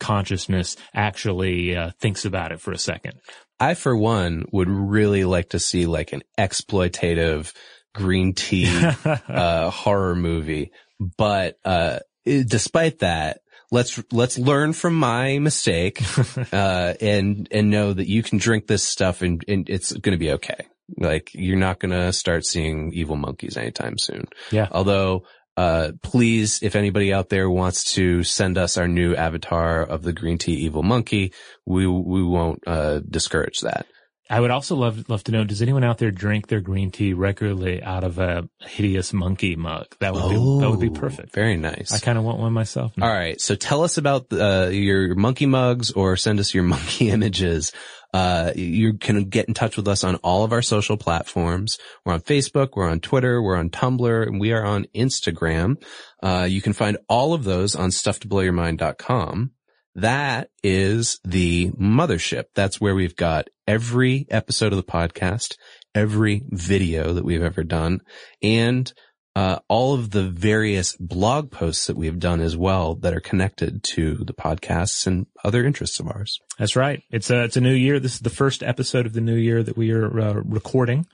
consciousness 0.00 0.76
actually 0.94 1.76
uh, 1.76 1.90
thinks 2.00 2.24
about 2.24 2.52
it 2.52 2.60
for 2.60 2.72
a 2.72 2.78
second. 2.78 3.14
I, 3.60 3.74
for 3.74 3.96
one, 3.96 4.44
would 4.52 4.68
really 4.68 5.24
like 5.24 5.50
to 5.50 5.58
see 5.58 5.86
like 5.86 6.12
an 6.12 6.22
exploitative 6.38 7.52
green 7.94 8.34
tea 8.34 8.68
uh, 9.28 9.70
horror 9.70 10.16
movie. 10.16 10.72
But 11.16 11.56
uh, 11.64 12.00
despite 12.24 13.00
that, 13.00 13.40
let's 13.74 14.00
let's 14.12 14.38
learn 14.38 14.72
from 14.72 14.94
my 14.94 15.38
mistake 15.40 16.00
uh, 16.52 16.94
and 17.00 17.48
and 17.50 17.70
know 17.70 17.92
that 17.92 18.08
you 18.08 18.22
can 18.22 18.38
drink 18.38 18.66
this 18.66 18.84
stuff 18.84 19.20
and, 19.20 19.44
and 19.48 19.68
it's 19.68 19.92
going 19.92 20.12
to 20.12 20.18
be 20.18 20.32
okay. 20.32 20.68
Like 20.96 21.30
you're 21.34 21.58
not 21.58 21.80
going 21.80 21.90
to 21.90 22.12
start 22.12 22.46
seeing 22.46 22.92
evil 22.94 23.16
monkeys 23.16 23.56
anytime 23.56 23.98
soon. 23.98 24.28
Yeah. 24.52 24.68
Although 24.70 25.24
uh, 25.56 25.92
please, 26.02 26.62
if 26.62 26.76
anybody 26.76 27.12
out 27.12 27.28
there 27.28 27.50
wants 27.50 27.94
to 27.94 28.22
send 28.22 28.58
us 28.58 28.76
our 28.76 28.88
new 28.88 29.14
avatar 29.14 29.82
of 29.82 30.02
the 30.02 30.12
green 30.12 30.38
tea 30.38 30.54
evil 30.54 30.82
monkey, 30.82 31.32
we 31.66 31.86
we 31.86 32.22
won't 32.22 32.62
uh, 32.66 33.00
discourage 33.00 33.60
that. 33.60 33.86
I 34.30 34.40
would 34.40 34.50
also 34.50 34.74
love 34.74 35.08
love 35.08 35.22
to 35.24 35.32
know: 35.32 35.44
Does 35.44 35.60
anyone 35.60 35.84
out 35.84 35.98
there 35.98 36.10
drink 36.10 36.46
their 36.46 36.60
green 36.60 36.90
tea 36.90 37.12
regularly 37.12 37.82
out 37.82 38.04
of 38.04 38.18
a 38.18 38.48
hideous 38.60 39.12
monkey 39.12 39.54
mug? 39.54 39.86
That 40.00 40.14
would 40.14 40.22
oh, 40.22 40.28
be 40.28 40.60
that 40.62 40.70
would 40.70 40.80
be 40.80 40.90
perfect. 40.90 41.34
Very 41.34 41.56
nice. 41.56 41.92
I 41.92 41.98
kind 41.98 42.16
of 42.16 42.24
want 42.24 42.38
one 42.38 42.52
myself. 42.52 42.96
Now. 42.96 43.06
All 43.06 43.12
right, 43.12 43.38
so 43.38 43.54
tell 43.54 43.82
us 43.82 43.98
about 43.98 44.32
uh, 44.32 44.68
your 44.70 45.14
monkey 45.14 45.44
mugs, 45.44 45.92
or 45.92 46.16
send 46.16 46.40
us 46.40 46.54
your 46.54 46.64
monkey 46.64 47.10
images. 47.10 47.72
Uh, 48.14 48.52
you 48.54 48.94
can 48.94 49.24
get 49.24 49.48
in 49.48 49.54
touch 49.54 49.76
with 49.76 49.88
us 49.88 50.04
on 50.04 50.14
all 50.16 50.44
of 50.44 50.52
our 50.52 50.62
social 50.62 50.96
platforms. 50.96 51.78
We're 52.04 52.14
on 52.14 52.20
Facebook, 52.20 52.70
we're 52.76 52.88
on 52.88 53.00
Twitter, 53.00 53.42
we're 53.42 53.56
on 53.56 53.70
Tumblr, 53.70 54.26
and 54.26 54.40
we 54.40 54.52
are 54.52 54.64
on 54.64 54.86
Instagram. 54.94 55.82
Uh, 56.22 56.46
you 56.48 56.62
can 56.62 56.72
find 56.74 56.96
all 57.08 57.34
of 57.34 57.42
those 57.42 57.74
on 57.74 57.90
stufftoblowyourmind.com. 57.90 59.50
That 59.94 60.48
is 60.62 61.20
the 61.24 61.70
mothership. 61.72 62.44
That's 62.54 62.80
where 62.80 62.94
we've 62.94 63.16
got 63.16 63.48
every 63.66 64.26
episode 64.28 64.72
of 64.72 64.76
the 64.76 64.82
podcast, 64.82 65.56
every 65.94 66.42
video 66.50 67.12
that 67.12 67.24
we've 67.24 67.42
ever 67.42 67.62
done, 67.62 68.00
and 68.42 68.92
uh, 69.36 69.58
all 69.68 69.94
of 69.94 70.10
the 70.10 70.28
various 70.28 70.96
blog 70.98 71.50
posts 71.50 71.86
that 71.86 71.96
we've 71.96 72.18
done 72.18 72.40
as 72.40 72.56
well 72.56 72.94
that 72.96 73.14
are 73.14 73.20
connected 73.20 73.82
to 73.82 74.16
the 74.24 74.32
podcasts 74.32 75.06
and 75.06 75.26
other 75.44 75.64
interests 75.64 75.98
of 75.98 76.06
ours. 76.06 76.38
That's 76.58 76.76
right. 76.76 77.02
It's 77.10 77.30
a 77.30 77.44
it's 77.44 77.56
a 77.56 77.60
new 77.60 77.74
year. 77.74 77.98
This 77.98 78.14
is 78.14 78.20
the 78.20 78.30
first 78.30 78.62
episode 78.62 79.06
of 79.06 79.12
the 79.12 79.20
new 79.20 79.34
year 79.34 79.62
that 79.62 79.76
we 79.76 79.90
are 79.92 80.20
uh, 80.20 80.34
recording. 80.44 81.06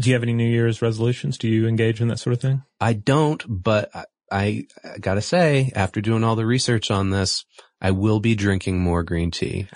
Do 0.00 0.08
you 0.08 0.14
have 0.14 0.22
any 0.22 0.32
New 0.32 0.48
Year's 0.48 0.80
resolutions? 0.80 1.36
Do 1.36 1.48
you 1.48 1.66
engage 1.68 2.00
in 2.00 2.08
that 2.08 2.18
sort 2.18 2.32
of 2.32 2.40
thing? 2.40 2.62
I 2.80 2.94
don't, 2.94 3.44
but 3.46 3.90
I, 4.32 4.64
gotta 5.00 5.20
say, 5.20 5.70
after 5.74 6.00
doing 6.00 6.24
all 6.24 6.36
the 6.36 6.46
research 6.46 6.90
on 6.90 7.10
this, 7.10 7.44
I 7.80 7.90
will 7.90 8.20
be 8.20 8.34
drinking 8.34 8.80
more 8.80 9.02
green 9.02 9.30
tea. 9.30 9.68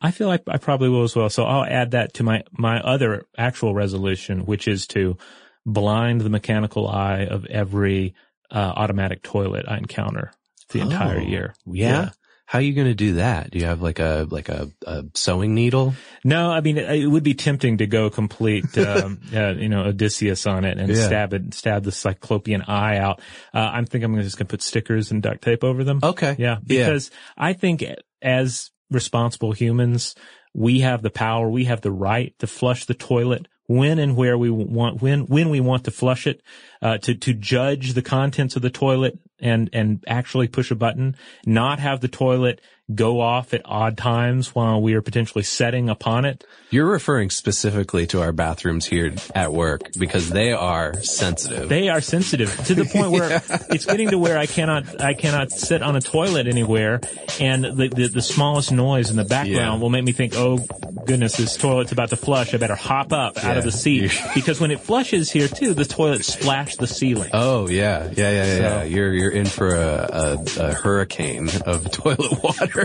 I 0.00 0.10
feel 0.10 0.28
like 0.28 0.42
I 0.46 0.58
probably 0.58 0.88
will 0.88 1.02
as 1.02 1.16
well. 1.16 1.28
So 1.30 1.44
I'll 1.44 1.64
add 1.64 1.92
that 1.92 2.14
to 2.14 2.22
my, 2.22 2.44
my 2.52 2.80
other 2.80 3.26
actual 3.36 3.74
resolution, 3.74 4.46
which 4.46 4.68
is 4.68 4.86
to 4.88 5.16
blind 5.64 6.20
the 6.20 6.30
mechanical 6.30 6.86
eye 6.86 7.26
of 7.26 7.44
every 7.46 8.14
uh, 8.50 8.72
automatic 8.76 9.22
toilet 9.22 9.64
I 9.66 9.78
encounter 9.78 10.32
the 10.70 10.80
entire 10.80 11.18
Oh, 11.18 11.22
year. 11.22 11.54
Yeah? 11.66 11.90
Yeah. 11.90 12.10
How 12.46 12.60
are 12.60 12.62
you 12.62 12.74
going 12.74 12.86
to 12.86 12.94
do 12.94 13.14
that? 13.14 13.50
Do 13.50 13.58
you 13.58 13.64
have 13.64 13.82
like 13.82 13.98
a, 13.98 14.24
like 14.30 14.48
a, 14.48 14.70
a 14.86 15.04
sewing 15.14 15.52
needle? 15.52 15.94
No, 16.22 16.48
I 16.52 16.60
mean, 16.60 16.78
it, 16.78 16.88
it 17.02 17.06
would 17.06 17.24
be 17.24 17.34
tempting 17.34 17.78
to 17.78 17.88
go 17.88 18.08
complete, 18.08 18.78
um, 18.78 19.20
uh, 19.34 19.54
you 19.54 19.68
know, 19.68 19.82
Odysseus 19.86 20.46
on 20.46 20.64
it 20.64 20.78
and 20.78 20.88
Yeah. 20.88 21.06
stab 21.06 21.34
it, 21.34 21.54
stab 21.54 21.82
the 21.82 21.90
cyclopean 21.90 22.62
eye 22.62 22.98
out. 22.98 23.20
Uh, 23.52 23.58
I'm 23.58 23.84
thinking 23.84 24.14
I'm 24.14 24.22
just 24.22 24.38
going 24.38 24.46
to 24.46 24.50
put 24.50 24.62
stickers 24.62 25.10
and 25.10 25.20
duct 25.20 25.42
tape 25.42 25.64
over 25.64 25.82
them. 25.82 25.98
Okay. 26.00 26.36
Yeah, 26.38 26.58
because 26.64 27.10
I 27.36 27.52
think 27.52 27.84
as 28.22 28.70
responsible 28.92 29.50
humans, 29.50 30.14
we 30.54 30.80
have 30.80 31.02
the 31.02 31.10
power, 31.10 31.50
we 31.50 31.64
have 31.64 31.80
the 31.80 31.90
right 31.90 32.32
to 32.38 32.46
flush 32.46 32.84
the 32.84 32.94
toilet 32.94 33.48
when 33.66 33.98
and 33.98 34.14
where 34.14 34.38
we 34.38 34.50
want, 34.50 35.02
when, 35.02 35.26
when 35.26 35.50
we 35.50 35.58
want 35.58 35.82
to 35.84 35.90
flush 35.90 36.28
it, 36.28 36.40
uh, 36.80 36.98
to, 36.98 37.16
to 37.16 37.34
judge 37.34 37.94
the 37.94 38.02
contents 38.02 38.54
of 38.54 38.62
the 38.62 38.70
toilet 38.70 39.18
and, 39.40 39.70
and 39.72 40.04
actually 40.06 40.48
push 40.48 40.70
a 40.70 40.74
button, 40.74 41.16
not 41.44 41.78
have 41.78 42.00
the 42.00 42.08
toilet 42.08 42.60
go 42.94 43.20
off 43.20 43.52
at 43.52 43.62
odd 43.64 43.96
times 43.96 44.54
while 44.54 44.80
we 44.80 44.94
are 44.94 45.02
potentially 45.02 45.42
setting 45.42 45.88
upon 45.88 46.24
it. 46.24 46.44
You're 46.70 46.86
referring 46.86 47.30
specifically 47.30 48.06
to 48.08 48.20
our 48.22 48.32
bathrooms 48.32 48.86
here 48.86 49.12
at 49.34 49.52
work 49.52 49.90
because 49.98 50.30
they 50.30 50.52
are 50.52 51.00
sensitive. 51.02 51.68
They 51.68 51.88
are 51.88 52.00
sensitive 52.00 52.54
to 52.66 52.74
the 52.74 52.84
point 52.84 53.10
where 53.10 53.42
it's 53.70 53.86
getting 53.86 54.10
to 54.10 54.18
where 54.18 54.38
I 54.38 54.46
cannot, 54.46 55.00
I 55.00 55.14
cannot 55.14 55.50
sit 55.50 55.82
on 55.82 55.96
a 55.96 56.00
toilet 56.00 56.46
anywhere 56.46 57.00
and 57.40 57.64
the, 57.64 57.88
the, 57.92 58.08
the 58.08 58.22
smallest 58.22 58.70
noise 58.72 59.10
in 59.10 59.16
the 59.16 59.24
background 59.24 59.56
Yeah. 59.56 59.78
will 59.78 59.90
make 59.90 60.04
me 60.04 60.12
think, 60.12 60.34
oh 60.36 60.58
goodness, 61.06 61.36
this 61.36 61.56
toilet's 61.56 61.92
about 61.92 62.10
to 62.10 62.16
flush. 62.16 62.52
I 62.54 62.56
better 62.58 62.74
hop 62.76 63.12
up 63.12 63.42
out 63.44 63.56
of 63.56 63.64
the 63.64 63.72
seat 63.72 64.12
because 64.34 64.60
when 64.60 64.70
it 64.70 64.80
flushes 64.80 65.30
here 65.30 65.48
too, 65.48 65.74
the 65.74 65.84
toilet 65.84 66.24
splashed 66.24 66.78
the 66.78 66.86
ceiling. 66.86 67.30
Oh 67.32 67.68
yeah, 67.68 68.10
yeah, 68.16 68.30
yeah, 68.30 68.44
yeah. 68.44 68.56
yeah. 68.58 68.82
You're 68.84 69.12
you're 69.12 69.30
in 69.30 69.46
for 69.46 69.74
a, 69.74 70.08
a, 70.12 70.60
a 70.60 70.74
hurricane 70.74 71.48
of 71.64 71.90
toilet 71.92 72.42
water. 72.42 72.75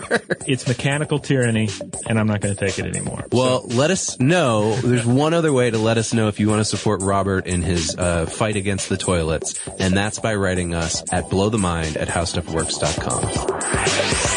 It's 0.47 0.67
mechanical 0.67 1.19
tyranny 1.19 1.69
and 2.07 2.19
I'm 2.19 2.27
not 2.27 2.41
going 2.41 2.55
to 2.55 2.65
take 2.65 2.79
it 2.79 2.85
anymore. 2.85 3.25
well, 3.31 3.63
let 3.67 3.91
us 3.91 4.19
know. 4.19 4.75
There's 4.75 5.05
one 5.05 5.33
other 5.33 5.53
way 5.53 5.69
to 5.69 5.77
let 5.77 5.97
us 5.97 6.13
know 6.13 6.27
if 6.27 6.39
you 6.39 6.49
want 6.49 6.61
to 6.61 6.65
support 6.65 7.01
Robert 7.01 7.47
in 7.47 7.61
his 7.61 7.95
uh, 7.95 8.25
fight 8.25 8.55
against 8.55 8.89
the 8.89 8.97
toilets, 8.97 9.59
and 9.79 9.95
that's 9.95 10.19
by 10.19 10.35
writing 10.35 10.73
us 10.73 11.01
at 11.11 11.25
blowthemind 11.25 11.99
at 11.99 12.07
howstuffworks.com. 12.07 14.31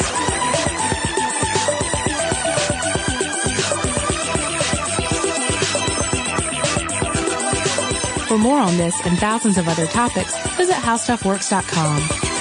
For 8.27 8.39
more 8.39 8.59
on 8.59 8.77
this 8.77 8.95
and 9.07 9.17
thousands 9.19 9.59
of 9.59 9.69
other 9.69 9.87
topics, 9.87 10.37
visit 10.57 10.75
howstuffworks.com. 10.75 12.34